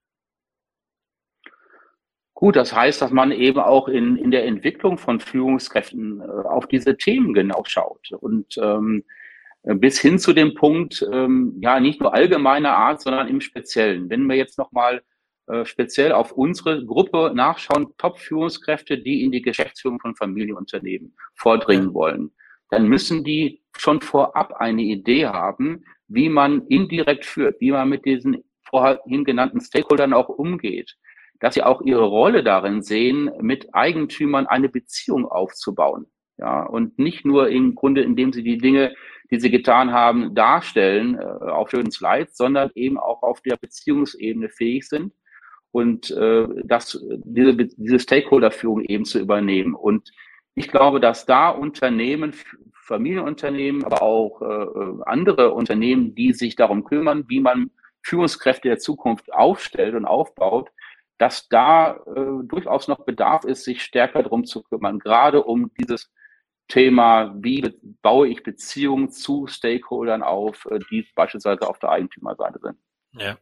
Gut, 2.33 2.55
das 2.55 2.73
heißt, 2.73 3.01
dass 3.03 3.11
man 3.11 3.31
eben 3.31 3.59
auch 3.59 3.87
in, 3.87 4.17
in 4.17 4.31
der 4.31 4.45
Entwicklung 4.45 4.97
von 4.97 5.19
Führungskräften 5.19 6.21
äh, 6.21 6.47
auf 6.47 6.67
diese 6.67 6.97
Themen 6.97 7.35
genau 7.35 7.63
schaut 7.67 8.11
und 8.13 8.57
ähm, 8.57 9.03
bis 9.63 9.99
hin 9.99 10.17
zu 10.17 10.33
dem 10.33 10.55
Punkt, 10.55 11.05
ähm, 11.11 11.57
ja, 11.61 11.79
nicht 11.79 12.01
nur 12.01 12.15
allgemeiner 12.15 12.75
Art, 12.75 13.01
sondern 13.01 13.27
im 13.27 13.41
Speziellen. 13.41 14.09
Wenn 14.09 14.25
wir 14.25 14.35
jetzt 14.35 14.57
nochmal 14.57 15.03
speziell 15.65 16.11
auf 16.11 16.31
unsere 16.31 16.85
Gruppe 16.85 17.31
nachschauen, 17.35 17.93
Top-Führungskräfte, 17.97 18.97
die 18.97 19.23
in 19.23 19.31
die 19.31 19.41
Geschäftsführung 19.41 19.99
von 19.99 20.15
Familienunternehmen 20.15 21.15
vordringen 21.35 21.93
wollen, 21.93 22.31
dann 22.69 22.87
müssen 22.87 23.23
die 23.23 23.61
schon 23.77 24.01
vorab 24.01 24.53
eine 24.53 24.81
Idee 24.81 25.27
haben, 25.27 25.83
wie 26.07 26.29
man 26.29 26.67
indirekt 26.67 27.25
führt, 27.25 27.59
wie 27.59 27.71
man 27.71 27.89
mit 27.89 28.05
diesen 28.05 28.43
vorhin 28.63 29.25
genannten 29.25 29.59
Stakeholdern 29.59 30.13
auch 30.13 30.29
umgeht, 30.29 30.95
dass 31.39 31.55
sie 31.55 31.63
auch 31.63 31.81
ihre 31.81 32.05
Rolle 32.05 32.43
darin 32.43 32.81
sehen, 32.81 33.29
mit 33.41 33.73
Eigentümern 33.73 34.47
eine 34.47 34.69
Beziehung 34.69 35.25
aufzubauen. 35.25 36.05
Ja, 36.37 36.63
und 36.63 36.97
nicht 36.97 37.25
nur 37.25 37.49
im 37.49 37.75
Grunde, 37.75 38.01
indem 38.01 38.33
sie 38.33 38.41
die 38.41 38.57
Dinge, 38.57 38.95
die 39.29 39.39
sie 39.39 39.51
getan 39.51 39.91
haben, 39.91 40.33
darstellen 40.33 41.19
äh, 41.19 41.23
auf 41.23 41.69
schönen 41.69 41.91
Slides, 41.91 42.35
sondern 42.35 42.71
eben 42.73 42.97
auch 42.97 43.21
auf 43.21 43.41
der 43.41 43.57
Beziehungsebene 43.57 44.49
fähig 44.49 44.87
sind 44.87 45.13
und 45.71 46.11
äh, 46.11 46.47
das, 46.65 47.01
diese, 47.23 47.55
diese 47.55 47.99
Stakeholder-Führung 47.99 48.81
eben 48.81 49.05
zu 49.05 49.19
übernehmen. 49.19 49.73
Und 49.73 50.11
ich 50.55 50.67
glaube, 50.67 50.99
dass 50.99 51.25
da 51.25 51.49
Unternehmen, 51.49 52.33
Familienunternehmen, 52.73 53.83
aber 53.85 54.01
auch 54.01 54.41
äh, 54.41 55.03
andere 55.05 55.53
Unternehmen, 55.53 56.13
die 56.13 56.33
sich 56.33 56.55
darum 56.55 56.83
kümmern, 56.83 57.25
wie 57.27 57.39
man 57.39 57.71
Führungskräfte 58.03 58.67
der 58.67 58.79
Zukunft 58.79 59.31
aufstellt 59.31 59.95
und 59.95 60.05
aufbaut, 60.05 60.69
dass 61.17 61.47
da 61.47 61.97
äh, 62.15 62.43
durchaus 62.43 62.87
noch 62.87 63.05
Bedarf 63.05 63.45
ist, 63.45 63.63
sich 63.63 63.83
stärker 63.83 64.23
darum 64.23 64.43
zu 64.43 64.63
kümmern, 64.63 64.99
gerade 64.99 65.43
um 65.43 65.71
dieses 65.79 66.11
Thema, 66.67 67.35
wie 67.37 67.69
baue 68.01 68.27
ich 68.27 68.43
Beziehungen 68.43 69.11
zu 69.11 69.45
Stakeholdern 69.45 70.23
auf, 70.23 70.65
äh, 70.71 70.79
die 70.89 71.07
beispielsweise 71.15 71.67
auf 71.69 71.79
der 71.79 71.91
Eigentümerseite 71.91 72.59
sind. 72.61 72.77
Ja. 73.13 73.37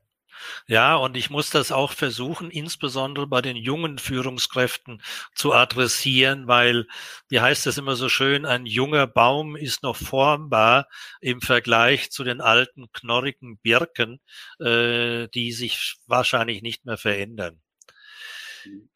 Ja, 0.68 0.96
und 0.96 1.18
ich 1.18 1.30
muss 1.30 1.50
das 1.50 1.72
auch 1.72 1.92
versuchen, 1.92 2.52
insbesondere 2.52 3.28
bei 3.28 3.42
den 3.42 3.58
jungen 3.58 3.98
Führungskräften 3.98 5.02
zu 5.36 5.54
adressieren, 5.54 6.48
weil, 6.48 6.88
wie 7.30 7.40
heißt 7.40 7.68
es 7.68 7.78
immer 7.78 7.96
so 7.96 8.10
schön, 8.10 8.46
ein 8.46 8.66
junger 8.66 9.08
Baum 9.08 9.56
ist 9.56 9.84
noch 9.84 9.96
formbar 9.96 10.88
im 11.22 11.42
Vergleich 11.42 12.12
zu 12.12 12.24
den 12.24 12.42
alten, 12.42 12.92
knorrigen 12.94 13.58
Birken, 13.58 14.20
äh, 14.60 15.28
die 15.30 15.52
sich 15.52 15.98
wahrscheinlich 16.08 16.62
nicht 16.62 16.86
mehr 16.86 16.98
verändern. 16.98 17.60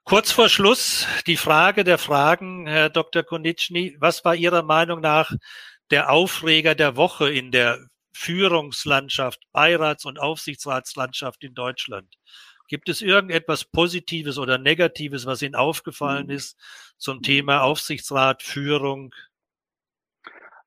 Kurz 0.03 0.31
vor 0.31 0.49
Schluss 0.49 1.07
die 1.27 1.37
Frage 1.37 1.83
der 1.83 1.97
Fragen, 1.97 2.67
Herr 2.67 2.89
Dr. 2.89 3.23
Konitschny. 3.23 3.95
Was 3.99 4.25
war 4.25 4.35
Ihrer 4.35 4.63
Meinung 4.63 4.99
nach 4.99 5.31
der 5.91 6.11
Aufreger 6.11 6.75
der 6.75 6.95
Woche 6.97 7.31
in 7.31 7.51
der 7.51 7.79
Führungslandschaft, 8.13 9.41
Beirats- 9.51 10.05
und 10.05 10.19
Aufsichtsratslandschaft 10.19 11.43
in 11.43 11.53
Deutschland. 11.53 12.17
Gibt 12.67 12.89
es 12.89 13.01
irgendetwas 13.01 13.65
Positives 13.65 14.37
oder 14.37 14.57
Negatives, 14.57 15.25
was 15.25 15.41
Ihnen 15.41 15.55
aufgefallen 15.55 16.27
mhm. 16.27 16.33
ist 16.33 16.57
zum 16.97 17.21
Thema 17.21 17.63
Aufsichtsrat, 17.63 18.41
Führung? 18.41 19.13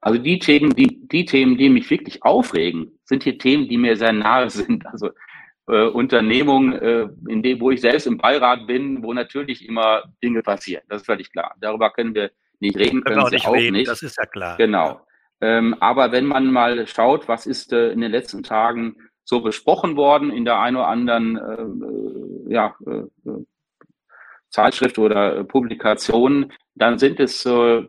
Also 0.00 0.20
die 0.20 0.38
Themen, 0.38 0.74
die, 0.76 1.08
die 1.08 1.24
Themen, 1.24 1.56
die 1.56 1.68
mich 1.68 1.90
wirklich 1.90 2.22
aufregen, 2.22 2.98
sind 3.04 3.24
hier 3.24 3.38
Themen, 3.38 3.68
die 3.68 3.78
mir 3.78 3.96
sehr 3.96 4.12
nahe 4.12 4.50
sind. 4.50 4.86
Also 4.86 5.10
äh, 5.68 5.86
Unternehmungen, 5.86 6.74
äh, 6.74 7.08
in 7.28 7.42
dem, 7.42 7.60
wo 7.60 7.70
ich 7.70 7.80
selbst 7.80 8.06
im 8.06 8.18
Beirat 8.18 8.66
bin, 8.66 9.02
wo 9.02 9.12
natürlich 9.12 9.66
immer 9.66 10.04
Dinge 10.22 10.42
passieren. 10.42 10.84
Das 10.88 11.02
ist 11.02 11.06
völlig 11.06 11.32
klar. 11.32 11.56
Darüber 11.60 11.90
können 11.90 12.14
wir 12.14 12.30
nicht 12.60 12.76
reden, 12.76 13.02
können, 13.02 13.04
können 13.04 13.16
wir 13.16 13.24
auch, 13.24 13.30
nicht, 13.30 13.46
auch 13.46 13.54
reden, 13.54 13.72
nicht. 13.72 13.88
Das 13.88 14.02
ist 14.02 14.16
ja 14.16 14.26
klar. 14.26 14.56
Genau. 14.58 15.00
Ähm, 15.40 15.76
aber 15.80 16.12
wenn 16.12 16.26
man 16.26 16.50
mal 16.50 16.86
schaut, 16.86 17.28
was 17.28 17.46
ist 17.46 17.72
äh, 17.72 17.90
in 17.90 18.00
den 18.00 18.10
letzten 18.10 18.42
Tagen 18.42 18.96
so 19.24 19.40
besprochen 19.40 19.96
worden 19.96 20.30
in 20.30 20.44
der 20.44 20.60
einen 20.60 20.76
oder 20.76 20.88
anderen 20.88 21.36
äh, 21.36 22.50
äh 22.50 22.52
ja, 22.52 22.76
äh, 22.86 23.02
Zeitschrift 24.50 24.98
oder 24.98 25.42
Publikation, 25.44 26.52
dann 26.74 26.98
sind 26.98 27.18
es 27.18 27.42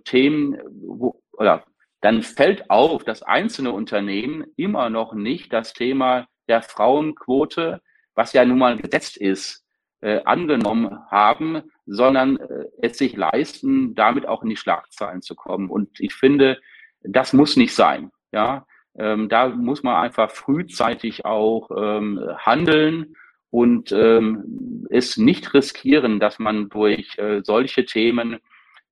Themen, 0.04 0.58
wo, 0.82 1.22
oder 1.34 1.64
dann 2.02 2.24
fällt 2.24 2.70
auf, 2.70 3.04
dass 3.04 3.22
einzelne 3.22 3.72
Unternehmen 3.72 4.46
immer 4.56 4.90
noch 4.90 5.14
nicht 5.14 5.54
das 5.54 5.74
Thema 5.74 6.28
der 6.48 6.62
Frauenquote, 6.62 7.82
was 8.16 8.34
ja 8.34 8.46
nun 8.46 8.60
mal 8.60 8.78
gesetzt 8.78 9.18
ist, 9.18 9.66
äh, 10.02 10.22
angenommen 10.26 11.00
haben, 11.10 11.64
sondern 11.86 12.38
äh, 12.38 12.66
es 12.82 12.98
sich 12.98 13.16
leisten, 13.16 13.96
damit 13.96 14.28
auch 14.28 14.44
in 14.44 14.50
die 14.50 14.58
Schlagzeilen 14.58 15.22
zu 15.22 15.36
kommen. 15.36 15.70
Und 15.70 16.00
ich 16.00 16.14
finde, 16.14 16.60
das 17.08 17.34
muss 17.34 17.56
nicht 17.56 17.74
sein. 17.74 18.12
Ja, 18.32 18.66
ähm, 18.98 19.30
da 19.30 19.50
muss 19.50 19.84
man 19.84 19.96
einfach 19.96 20.32
frühzeitig 20.32 21.26
auch 21.26 21.70
ähm, 21.76 22.20
handeln 22.38 23.16
und 23.50 23.92
ähm, 23.92 24.86
es 24.90 25.18
nicht 25.18 25.54
riskieren, 25.54 26.20
dass 26.20 26.40
man 26.40 26.70
durch 26.70 27.18
äh, 27.18 27.42
solche 27.44 27.86
Themen 27.86 28.38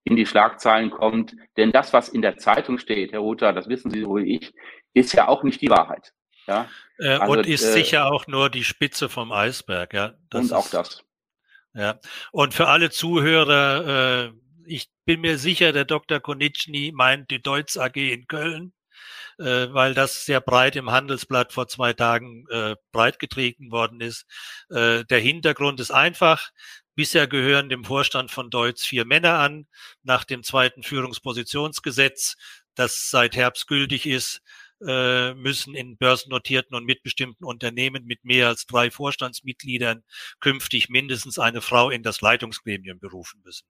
in 0.04 0.16
die 0.16 0.26
Schlagzeilen 0.26 0.92
kommt. 0.92 1.36
Denn 1.58 1.72
das, 1.72 1.92
was 1.92 2.10
in 2.10 2.22
der 2.22 2.38
Zeitung 2.38 2.78
steht, 2.78 3.12
Herr 3.12 3.20
Ruther, 3.20 3.54
das 3.54 3.68
wissen 3.68 3.92
Sie 3.92 4.02
so 4.02 4.16
wie 4.18 4.38
ich, 4.38 4.54
ist 4.94 5.14
ja 5.14 5.28
auch 5.28 5.44
nicht 5.44 5.62
die 5.62 5.70
Wahrheit. 5.70 6.14
Ja? 6.48 6.70
Äh, 7.00 7.10
also, 7.10 7.34
und 7.34 7.48
ist 7.48 7.66
äh, 7.66 7.72
sicher 7.72 8.12
auch 8.12 8.28
nur 8.28 8.50
die 8.50 8.64
Spitze 8.64 9.10
vom 9.10 9.32
Eisberg. 9.32 9.94
Ja, 9.94 10.14
das 10.30 10.52
und 10.52 10.54
auch 10.54 10.70
das. 10.70 11.04
Ja, 11.74 12.00
und 12.32 12.54
für 12.54 12.68
alle 12.68 12.90
Zuhörer, 12.90 14.28
äh, 14.28 14.32
ich 14.68 14.90
bin 15.06 15.22
mir 15.22 15.38
sicher, 15.38 15.72
der 15.72 15.86
Dr. 15.86 16.20
Konitschny 16.20 16.92
meint 16.94 17.32
die 17.32 17.42
Deutz 17.42 17.78
AG 17.78 17.96
in 17.96 18.28
Köln, 18.28 18.74
äh, 19.40 19.68
weil 19.72 19.94
das 19.94 20.26
sehr 20.26 20.42
breit 20.42 20.76
im 20.76 20.92
Handelsblatt 20.92 21.54
vor 21.54 21.68
zwei 21.68 21.94
Tagen 21.94 22.46
äh, 22.50 22.76
breitgetreten 22.92 23.72
worden 23.72 24.02
ist. 24.02 24.26
Äh, 24.70 25.06
der 25.06 25.20
Hintergrund 25.20 25.80
ist 25.80 25.92
einfach. 25.92 26.52
Bisher 26.96 27.28
gehören 27.28 27.70
dem 27.70 27.84
Vorstand 27.84 28.32
von 28.32 28.50
Deutz 28.50 28.86
vier 28.86 29.06
Männer 29.06 29.40
an. 29.40 29.68
Nach 30.04 30.24
dem 30.24 30.44
zweiten 30.44 30.84
Führungspositionsgesetz, 30.84 32.36
das 32.76 33.10
seit 33.10 33.36
Herbst 33.36 33.68
gültig 33.68 34.06
ist, 34.06 34.42
äh, 34.86 35.34
müssen 35.34 35.76
in 35.76 35.98
börsennotierten 35.98 36.76
und 36.76 36.86
mitbestimmten 36.86 37.46
Unternehmen 37.46 38.06
mit 38.06 38.26
mehr 38.26 38.48
als 38.48 38.66
drei 38.66 38.92
Vorstandsmitgliedern 38.92 40.04
künftig 40.40 40.90
mindestens 40.90 41.40
eine 41.40 41.62
Frau 41.62 41.90
in 41.90 42.04
das 42.04 42.22
Leitungsgremium 42.22 43.00
berufen 43.00 43.42
müssen. 43.44 43.66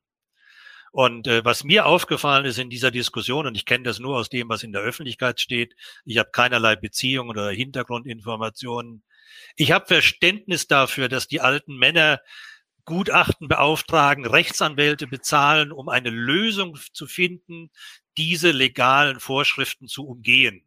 Und 0.95 1.27
äh, 1.27 1.43
was 1.43 1.65
mir 1.65 1.87
aufgefallen 1.87 2.45
ist 2.45 2.57
in 2.57 2.69
dieser 2.69 2.89
Diskussion, 2.89 3.47
und 3.47 3.55
ich 3.55 3.65
kenne 3.65 3.83
das 3.83 3.99
nur 3.99 4.15
aus 4.15 4.29
dem, 4.29 4.47
was 4.47 4.63
in 4.63 4.71
der 4.71 4.81
Öffentlichkeit 4.81 5.41
steht, 5.41 5.75
ich 6.05 6.17
habe 6.19 6.29
keinerlei 6.31 6.77
Beziehungen 6.77 7.31
oder 7.31 7.49
Hintergrundinformationen. 7.49 9.03
Ich 9.57 9.73
habe 9.73 9.87
Verständnis 9.87 10.67
dafür, 10.67 11.09
dass 11.09 11.27
die 11.27 11.41
alten 11.41 11.75
Männer 11.75 12.21
Gutachten 12.85 13.49
beauftragen, 13.49 14.25
Rechtsanwälte 14.25 15.05
bezahlen, 15.05 15.73
um 15.73 15.89
eine 15.89 16.11
Lösung 16.11 16.79
zu 16.93 17.07
finden, 17.07 17.71
diese 18.15 18.51
legalen 18.51 19.19
Vorschriften 19.19 19.89
zu 19.89 20.07
umgehen. 20.07 20.63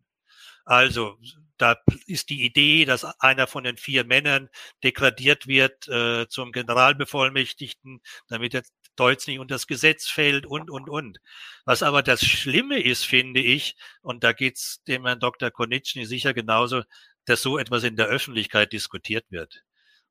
Also 0.66 1.16
da 1.56 1.76
ist 2.06 2.28
die 2.28 2.44
Idee, 2.44 2.84
dass 2.84 3.04
einer 3.20 3.46
von 3.46 3.64
den 3.64 3.78
vier 3.78 4.04
Männern 4.04 4.50
degradiert 4.84 5.46
wird 5.46 5.88
äh, 5.88 6.28
zum 6.28 6.52
Generalbevollmächtigten, 6.52 8.02
damit 8.28 8.52
er 8.52 8.62
Deutsch 8.98 9.26
nicht 9.26 9.38
unter 9.38 9.54
das 9.54 9.66
Gesetz 9.66 10.08
fällt 10.08 10.46
und, 10.46 10.70
und, 10.70 10.88
und. 10.88 11.18
Was 11.64 11.82
aber 11.82 12.02
das 12.02 12.24
Schlimme 12.24 12.80
ist, 12.80 13.04
finde 13.04 13.40
ich, 13.40 13.76
und 14.02 14.24
da 14.24 14.32
geht's 14.32 14.82
dem 14.84 15.06
Herrn 15.06 15.20
Dr. 15.20 15.50
Konitschny 15.50 16.06
sicher 16.06 16.34
genauso, 16.34 16.82
dass 17.24 17.42
so 17.42 17.58
etwas 17.58 17.84
in 17.84 17.96
der 17.96 18.06
Öffentlichkeit 18.06 18.72
diskutiert 18.72 19.26
wird. 19.30 19.62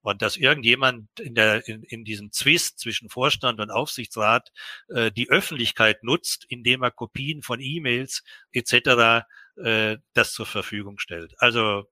Und 0.02 0.22
dass 0.22 0.38
irgendjemand 0.38 1.10
in, 1.20 1.36
der, 1.36 1.68
in, 1.68 1.84
in 1.84 2.06
diesem 2.06 2.32
Zwist 2.32 2.80
zwischen 2.80 3.10
Vorstand 3.10 3.60
und 3.60 3.72
Aufsichtsrat 3.72 4.52
äh, 4.90 5.12
die 5.12 5.30
Öffentlichkeit 5.30 6.04
nutzt, 6.04 6.46
indem 6.48 6.84
er 6.84 6.92
Kopien 6.92 7.42
von 7.42 7.60
E-Mails 7.60 8.24
etc. 8.52 9.26
Äh, 9.62 9.98
das 10.14 10.34
zur 10.34 10.46
Verfügung 10.46 11.00
stellt. 11.00 11.34
Also, 11.40 11.90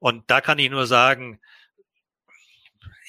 und 0.00 0.30
da 0.30 0.40
kann 0.40 0.58
ich 0.58 0.68
nur 0.68 0.86
sagen, 0.86 1.40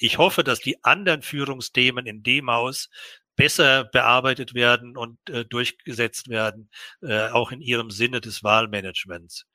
ich 0.00 0.18
hoffe, 0.18 0.42
dass 0.42 0.60
die 0.60 0.82
anderen 0.82 1.22
Führungsthemen 1.22 2.06
in 2.06 2.22
dem 2.22 2.50
Haus 2.50 2.88
besser 3.36 3.84
bearbeitet 3.84 4.54
werden 4.54 4.96
und 4.96 5.18
äh, 5.30 5.44
durchgesetzt 5.44 6.28
werden, 6.28 6.70
äh, 7.00 7.28
auch 7.28 7.52
in 7.52 7.60
ihrem 7.60 7.90
Sinne 7.90 8.20
des 8.20 8.42
Wahlmanagements. 8.42 9.46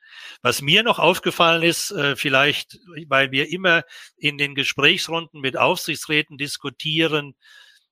Was 0.42 0.62
mir 0.62 0.82
noch 0.82 0.98
aufgefallen 0.98 1.62
ist, 1.62 1.92
äh, 1.92 2.16
vielleicht, 2.16 2.80
weil 3.08 3.32
wir 3.32 3.52
immer 3.52 3.84
in 4.18 4.38
den 4.38 4.56
Gesprächsrunden 4.56 5.42
mit 5.42 5.58
Aufsichtsräten 5.58 6.38
diskutieren, 6.38 7.36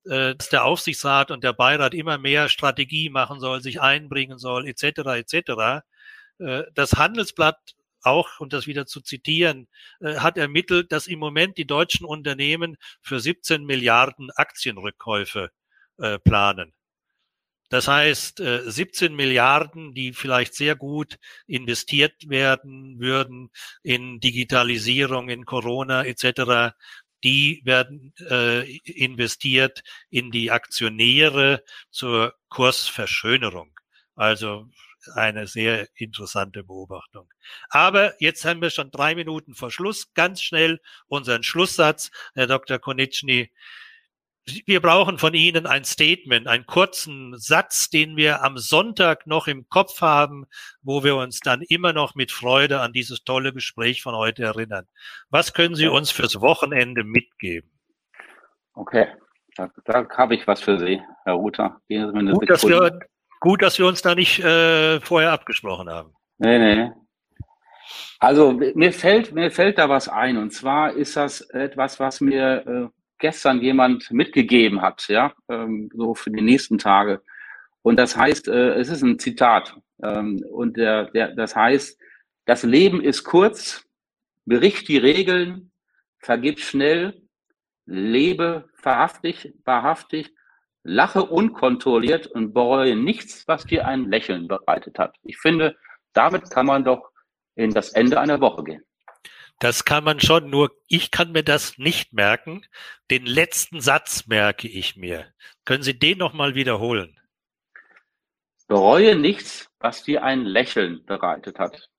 äh, 0.06 0.36
dass 0.36 0.50
der 0.50 0.66
Aufsichtsrat 0.66 1.32
und 1.32 1.44
der 1.44 1.54
Beirat 1.54 1.94
immer 1.94 2.18
mehr 2.18 2.50
Strategie 2.50 3.10
machen 3.10 3.40
soll, 3.40 3.62
sich 3.62 3.82
einbringen 3.82 4.38
soll, 4.38 4.68
etc. 4.68 4.84
etc. 5.06 5.84
Äh, 6.40 6.64
das 6.74 6.94
Handelsblatt 6.94 7.60
auch, 8.04 8.40
und 8.40 8.54
das 8.54 8.68
wieder 8.68 8.86
zu 8.86 9.02
zitieren, 9.02 9.68
äh, 10.00 10.16
hat 10.18 10.38
ermittelt, 10.38 10.92
dass 10.92 11.08
im 11.08 11.20
Moment 11.20 11.58
die 11.58 11.68
deutschen 11.68 12.06
Unternehmen 12.06 12.78
für 13.02 13.20
17 13.20 13.66
Milliarden 13.66 14.32
Aktienrückkäufe 14.32 15.52
äh, 15.98 16.20
planen. 16.20 16.74
Das 17.70 17.88
heißt, 17.88 18.38
17 18.38 19.16
Milliarden, 19.16 19.96
die 19.96 20.14
vielleicht 20.14 20.54
sehr 20.54 20.76
gut 20.76 21.18
investiert 21.48 22.30
werden 22.30 23.00
würden 23.00 23.50
in 23.82 24.20
Digitalisierung, 24.20 25.30
in 25.30 25.46
Corona 25.46 26.04
etc., 26.04 26.76
die 27.24 27.62
werden 27.64 28.14
äh, 28.30 28.78
investiert 28.78 29.82
in 30.10 30.30
die 30.30 30.52
Aktionäre 30.52 31.64
zur 31.90 32.36
Kursverschönerung. 32.50 33.74
Also 34.16 34.70
eine 35.16 35.48
sehr 35.48 35.88
interessante 35.96 36.64
Beobachtung. 36.64 37.30
Aber 37.70 38.14
jetzt 38.22 38.46
haben 38.46 38.62
wir 38.62 38.70
schon 38.70 38.92
drei 38.92 39.16
Minuten 39.16 39.56
vor 39.56 39.72
Schluss. 39.72 40.14
Ganz 40.14 40.42
schnell 40.42 40.80
unseren 41.08 41.44
Schlusssatz, 41.44 42.12
Herr 42.34 42.48
Dr. 42.48 42.80
Konitschny. 42.80 43.52
Wir 44.66 44.82
brauchen 44.82 45.20
von 45.20 45.34
Ihnen 45.34 45.66
ein 45.66 45.86
Statement, 45.86 46.48
einen 46.48 46.66
kurzen 46.66 47.38
Satz, 47.38 47.90
den 47.90 48.18
wir 48.18 48.44
am 48.44 48.58
Sonntag 48.58 49.26
noch 49.26 49.48
im 49.48 49.70
Kopf 49.70 50.02
haben, 50.02 50.46
wo 50.82 51.04
wir 51.04 51.16
uns 51.16 51.40
dann 51.40 51.62
immer 51.62 51.94
noch 51.94 52.14
mit 52.16 52.32
Freude 52.32 52.82
an 52.82 52.92
dieses 52.92 53.24
tolle 53.24 53.54
Gespräch 53.54 54.02
von 54.02 54.16
heute 54.16 54.44
erinnern. 54.44 54.86
Was 55.30 55.54
können 55.54 55.76
Sie 55.76 55.88
uns 55.88 56.12
fürs 56.12 56.42
Wochenende 56.42 57.06
mitgeben? 57.06 57.72
Okay, 58.74 59.08
da, 59.56 59.72
da 59.86 60.08
habe 60.10 60.36
ich 60.36 60.46
was 60.46 60.62
für 60.62 60.78
Sie, 60.78 61.02
Herr 61.24 61.34
Ruther. 61.34 61.80
Gut, 61.88 62.50
dass 62.50 62.68
wir, 62.68 63.00
Gut, 63.44 63.62
dass 63.62 63.78
wir 63.78 63.88
uns 63.88 64.02
da 64.02 64.16
nicht 64.16 64.40
äh, 64.40 65.02
vorher 65.02 65.34
abgesprochen 65.34 65.90
haben. 65.90 66.14
Nee, 66.38 66.58
nee. 66.60 66.92
Also 68.18 68.54
mir 68.54 68.94
fällt, 68.94 69.34
mir 69.34 69.52
fällt 69.52 69.78
da 69.80 69.90
was 69.90 70.08
ein. 70.08 70.38
Und 70.38 70.52
zwar 70.52 70.94
ist 70.94 71.18
das 71.18 71.42
etwas, 71.50 72.00
was 72.00 72.22
mir 72.22 72.66
äh, 72.66 72.88
gestern 73.18 73.60
jemand 73.60 74.10
mitgegeben 74.12 74.82
hat, 74.82 75.10
ja, 75.10 75.34
ähm, 75.50 75.90
so 75.94 76.16
für 76.16 76.32
die 76.32 76.42
nächsten 76.42 76.78
Tage. 76.78 77.22
Und 77.82 77.98
das 77.98 78.16
heißt, 78.16 78.48
äh, 78.48 78.76
es 78.76 78.88
ist 78.88 79.02
ein 79.02 79.20
Zitat. 79.20 79.76
Ähm, 80.02 80.42
und 80.50 80.78
der, 80.78 81.12
der, 81.12 81.36
das 81.36 81.54
heißt, 81.54 82.00
das 82.46 82.64
Leben 82.64 83.02
ist 83.02 83.26
kurz, 83.26 83.84
bericht 84.46 84.88
die 84.88 85.00
Regeln, 85.00 85.74
vergib 86.18 86.62
schnell, 86.62 87.22
lebe 87.86 88.70
wahrhaftig, 88.82 89.54
wahrhaftig 89.66 90.34
Lache 90.84 91.24
unkontrolliert 91.24 92.28
und 92.28 92.54
bereue 92.54 92.96
nichts, 92.96 93.48
was 93.48 93.66
dir 93.66 93.88
ein 93.88 94.10
Lächeln 94.10 94.48
bereitet 94.48 95.00
hat. 95.00 95.16
Ich 95.24 95.38
finde, 95.38 95.78
damit 96.14 96.50
kann 96.50 96.66
man 96.66 96.84
doch 96.84 97.10
in 97.56 97.72
das 97.72 97.90
Ende 97.90 98.20
einer 98.20 98.42
Woche 98.42 98.64
gehen. 98.64 98.84
Das 99.60 99.86
kann 99.86 100.04
man 100.04 100.20
schon, 100.20 100.50
nur 100.50 100.72
ich 100.88 101.10
kann 101.12 101.32
mir 101.32 101.44
das 101.44 101.78
nicht 101.78 102.12
merken. 102.12 102.66
Den 103.10 103.26
letzten 103.26 103.80
Satz 103.80 104.28
merke 104.28 104.68
ich 104.68 104.98
mir. 104.98 105.32
Können 105.64 105.84
Sie 105.84 105.98
den 105.98 106.18
nochmal 106.18 106.56
wiederholen? 106.56 107.18
Bereue 108.68 109.16
nichts, 109.16 109.70
was 109.80 110.04
dir 110.04 110.24
ein 110.24 110.44
Lächeln 110.44 111.06
bereitet 111.06 111.60
hat. 111.60 111.90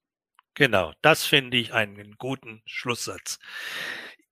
Genau, 0.54 0.92
das 1.02 1.24
finde 1.24 1.56
ich 1.56 1.72
einen 1.72 2.16
guten 2.16 2.62
Schlusssatz. 2.64 3.38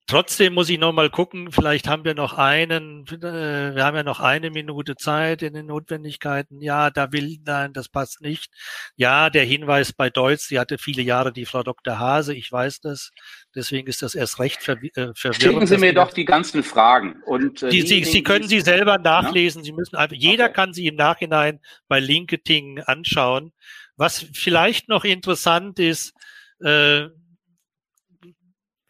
Trotzdem 0.09 0.55
muss 0.55 0.69
ich 0.69 0.79
noch 0.79 0.93
mal 0.93 1.11
gucken, 1.11 1.53
vielleicht 1.53 1.87
haben 1.89 2.05
wir 2.05 2.15
noch 2.15 2.37
einen, 2.37 3.07
äh, 3.07 3.75
wir 3.75 3.85
haben 3.85 3.97
ja 3.97 4.03
noch 4.03 4.19
eine 4.19 4.51
Minute 4.51 4.97
Zeit 4.97 5.43
in 5.43 5.55
den 5.55 5.67
Notwendigkeiten. 5.67 6.61
Ja, 6.61 6.91
da 6.91 7.13
will, 7.13 7.39
nein, 7.45 7.73
das 7.73 7.89
passt 7.89 8.21
nicht. 8.21 8.53
Ja, 8.97 9.31
der 9.31 9.45
Hinweis 9.45 9.93
bei 9.93 10.11
Deutsch, 10.11 10.49
sie 10.49 10.59
hatte 10.59 10.77
viele 10.77 11.03
Jahre 11.03 11.33
die 11.33 11.47
Frau 11.47 11.63
Dr. 11.63 11.99
Hase, 12.01 12.35
ich 12.35 12.51
weiß 12.51 12.81
das. 12.81 13.13
Deswegen 13.55 13.89
ist 13.89 14.03
das 14.03 14.15
erst 14.15 14.41
recht 14.41 14.63
verw 14.63 14.85
äh, 14.95 15.13
verwirrend. 15.15 15.43
Schicken 15.43 15.67
Sie 15.67 15.79
mir 15.79 15.95
doch 15.95 16.13
die 16.13 16.25
ganzen 16.25 16.65
Fragen. 16.65 17.23
Und, 17.25 17.63
äh, 17.63 17.71
die, 17.71 17.83
Sie, 17.83 18.05
Sie 18.05 18.23
können 18.25 18.49
sie 18.49 18.61
selber 18.61 18.99
nachlesen. 18.99 19.61
Ja? 19.63 19.67
Sie 19.67 19.73
müssen 19.73 19.97
einfach, 19.97 20.17
jeder 20.17 20.47
okay. 20.47 20.55
kann 20.55 20.75
sie 20.75 20.89
im 20.89 20.97
Nachhinein 20.97 21.61
bei 21.87 22.01
LinkedIn 22.01 22.81
anschauen. 22.81 23.53
Was 23.97 24.27
vielleicht 24.33 24.89
noch 24.89 25.05
interessant 25.05 25.79
ist, 25.79 26.13
äh, 26.61 27.07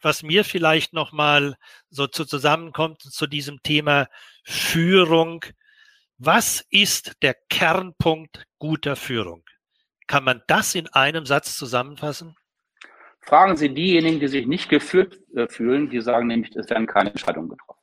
was 0.02 0.22
mir 0.22 0.44
vielleicht 0.44 0.92
noch 0.92 1.12
mal 1.12 1.56
so 1.90 2.06
zu 2.06 2.24
zusammenkommt 2.24 3.00
zu 3.00 3.26
diesem 3.26 3.62
Thema, 3.62 4.08
Führung. 4.44 5.44
Was 6.18 6.64
ist 6.70 7.16
der 7.22 7.34
Kernpunkt 7.48 8.44
guter 8.58 8.96
Führung? 8.96 9.44
Kann 10.06 10.24
man 10.24 10.42
das 10.46 10.74
in 10.74 10.88
einem 10.88 11.26
Satz 11.26 11.56
zusammenfassen? 11.56 12.36
Fragen 13.20 13.56
Sie 13.56 13.72
diejenigen, 13.72 14.18
die 14.18 14.28
sich 14.28 14.46
nicht 14.46 14.68
geführt 14.68 15.18
äh, 15.34 15.46
fühlen, 15.46 15.90
die 15.90 16.00
sagen 16.00 16.26
nämlich, 16.26 16.54
es 16.56 16.68
werden 16.68 16.86
keine 16.86 17.10
Entscheidungen 17.10 17.48
getroffen. 17.50 17.78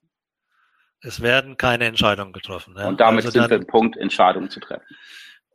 Es 1.02 1.22
werden 1.22 1.56
keine 1.56 1.86
Entscheidungen 1.86 2.34
getroffen. 2.34 2.76
Ja. 2.78 2.88
Und 2.88 3.00
damit 3.00 3.26
also 3.26 3.40
sind 3.40 3.50
wir 3.50 3.58
im 3.58 3.68
Punkt, 3.68 3.96
Entscheidungen 3.96 4.50
zu 4.50 4.60
treffen. 4.60 4.86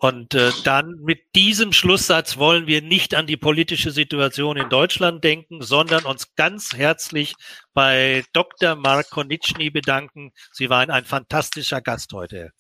Und 0.05 0.35
äh, 0.35 0.51
dann 0.65 0.99
mit 1.01 1.35
diesem 1.35 1.73
Schlusssatz 1.73 2.37
wollen 2.37 2.67
wir 2.67 2.83
nicht 2.83 3.15
an 3.15 3.27
die 3.27 3.39
politische 3.39 3.91
Situation 3.91 4.59
in 4.59 4.69
Deutschland 4.69 5.25
denken, 5.25 5.63
sondern 5.63 6.05
uns 6.05 6.35
ganz 6.35 6.77
herzlich 6.77 7.35
bei 7.73 8.23
Dr. 8.35 8.75
Mark 8.75 9.09
Konitschny 9.09 9.71
bedanken. 9.71 10.33
Sie 10.53 10.69
waren 10.69 10.91
ein 10.91 11.07
fantastischer 11.07 11.81
Gast 11.81 12.13
heute. 12.13 12.51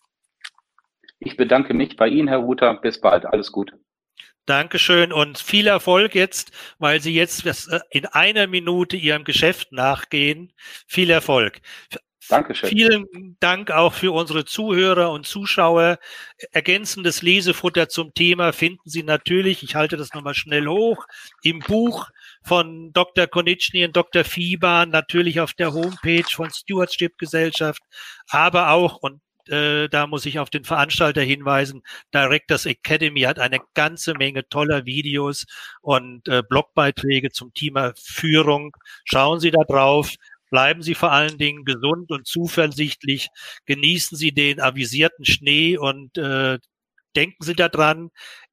Ich 1.18 1.36
bedanke 1.36 1.74
mich 1.74 1.96
bei 1.96 2.08
Ihnen, 2.08 2.28
Herr 2.28 2.38
Ruther. 2.38 2.80
Bis 2.80 2.98
bald. 2.98 3.26
Alles 3.26 3.52
Gute. 3.52 3.78
Dankeschön 4.46 5.12
und 5.12 5.36
viel 5.36 5.66
Erfolg 5.66 6.14
jetzt, 6.14 6.50
weil 6.78 7.02
Sie 7.02 7.12
jetzt 7.12 7.44
äh, 7.44 7.80
in 7.90 8.06
einer 8.06 8.46
Minute 8.46 8.96
Ihrem 8.96 9.24
Geschäft 9.24 9.70
nachgehen. 9.70 10.50
Viel 10.86 11.10
Erfolg. 11.10 11.60
Dankeschön. 12.28 12.68
Vielen 12.68 13.36
Dank 13.40 13.70
auch 13.70 13.92
für 13.92 14.12
unsere 14.12 14.44
Zuhörer 14.44 15.10
und 15.10 15.26
Zuschauer. 15.26 15.98
Ergänzendes 16.52 17.22
Lesefutter 17.22 17.88
zum 17.88 18.14
Thema 18.14 18.52
finden 18.52 18.88
Sie 18.88 19.02
natürlich, 19.02 19.62
ich 19.62 19.74
halte 19.74 19.96
das 19.96 20.14
nochmal 20.14 20.34
schnell 20.34 20.66
hoch, 20.66 21.06
im 21.42 21.60
Buch 21.60 22.10
von 22.42 22.92
Dr. 22.92 23.26
Konitschny 23.26 23.84
und 23.84 23.96
Dr. 23.96 24.24
Fieber, 24.24 24.86
natürlich 24.86 25.40
auf 25.40 25.52
der 25.52 25.72
Homepage 25.72 26.24
von 26.30 26.50
Stewardship 26.50 27.18
Gesellschaft, 27.18 27.82
aber 28.28 28.70
auch, 28.70 28.96
und 28.96 29.20
äh, 29.48 29.88
da 29.88 30.06
muss 30.06 30.26
ich 30.26 30.38
auf 30.38 30.50
den 30.50 30.64
Veranstalter 30.64 31.20
hinweisen. 31.20 31.82
Directors 32.14 32.66
Academy 32.66 33.22
hat 33.22 33.38
eine 33.38 33.60
ganze 33.74 34.14
Menge 34.14 34.48
toller 34.48 34.86
Videos 34.86 35.46
und 35.82 36.26
äh, 36.28 36.42
Blogbeiträge 36.48 37.30
zum 37.30 37.52
Thema 37.52 37.92
Führung. 37.96 38.74
Schauen 39.04 39.40
Sie 39.40 39.50
da 39.50 39.62
drauf. 39.64 40.14
Bleiben 40.54 40.82
Sie 40.82 40.94
vor 40.94 41.10
allen 41.10 41.36
Dingen 41.36 41.64
gesund 41.64 42.12
und 42.12 42.28
zuversichtlich. 42.28 43.26
Genießen 43.66 44.16
Sie 44.16 44.30
den 44.30 44.60
avisierten 44.60 45.24
Schnee 45.24 45.76
und 45.76 46.16
äh, 46.16 46.60
denken 47.16 47.42
Sie 47.44 47.56
daran, 47.56 48.10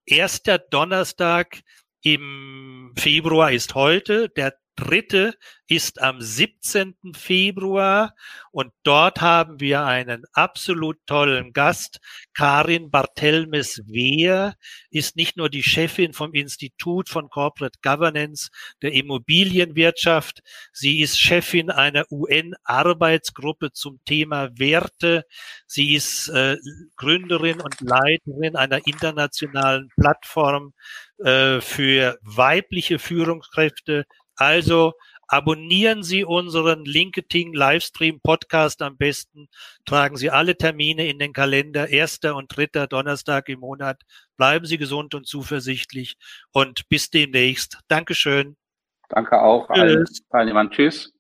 erster 0.08 0.58
Donnerstag 0.58 1.62
im 2.02 2.92
Februar 2.98 3.52
ist 3.52 3.76
heute, 3.76 4.30
der 4.30 4.56
dritte 4.82 5.36
ist 5.68 6.02
am 6.02 6.20
17. 6.20 6.96
Februar 7.16 8.14
und 8.52 8.74
dort 8.84 9.22
haben 9.22 9.60
wir 9.60 9.86
einen 9.86 10.26
absolut 10.34 10.98
tollen 11.06 11.54
Gast. 11.54 12.00
Karin 12.34 12.92
Barthelmes-Wehr 12.92 14.56
ist 14.90 15.16
nicht 15.16 15.38
nur 15.38 15.50
die 15.50 15.64
Chefin 15.64 16.14
vom 16.14 16.34
Institut 16.34 17.08
von 17.08 17.30
Corporate 17.30 17.80
Governance 17.82 18.50
der 18.82 18.94
Immobilienwirtschaft, 18.94 20.42
sie 20.74 21.00
ist 21.00 21.20
Chefin 21.20 21.70
einer 21.70 22.04
UN-Arbeitsgruppe 22.12 23.72
zum 23.72 24.04
Thema 24.04 24.50
Werte. 24.58 25.26
Sie 25.68 25.94
ist 25.94 26.28
äh, 26.30 26.58
Gründerin 26.98 27.62
und 27.62 27.80
Leiterin 27.80 28.56
einer 28.56 28.86
internationalen 28.86 29.90
Plattform 29.96 30.74
äh, 31.24 31.62
für 31.62 32.18
weibliche 32.24 32.98
Führungskräfte 32.98 34.06
also 34.42 34.94
abonnieren 35.28 36.02
Sie 36.02 36.26
unseren 36.26 36.84
LinkedIn 36.84 37.54
Livestream 37.54 38.20
Podcast 38.22 38.82
am 38.82 38.98
besten. 38.98 39.48
Tragen 39.86 40.18
Sie 40.18 40.32
alle 40.32 40.58
Termine 40.58 41.08
in 41.08 41.20
den 41.20 41.32
Kalender, 41.32 41.90
erster 41.90 42.36
und 42.36 42.56
dritter 42.56 42.88
Donnerstag 42.88 43.48
im 43.50 43.60
Monat. 43.60 44.02
Bleiben 44.38 44.66
Sie 44.66 44.80
gesund 44.80 45.14
und 45.14 45.28
zuversichtlich 45.28 46.18
und 46.52 46.90
bis 46.90 47.12
demnächst. 47.12 47.80
Dankeschön. 47.88 48.58
Danke 49.10 49.40
auch. 49.40 49.68
Tschüss. 49.68 49.80
Allen 49.80 50.06
Teilnehmern. 50.32 50.72
Tschüss. 50.72 51.14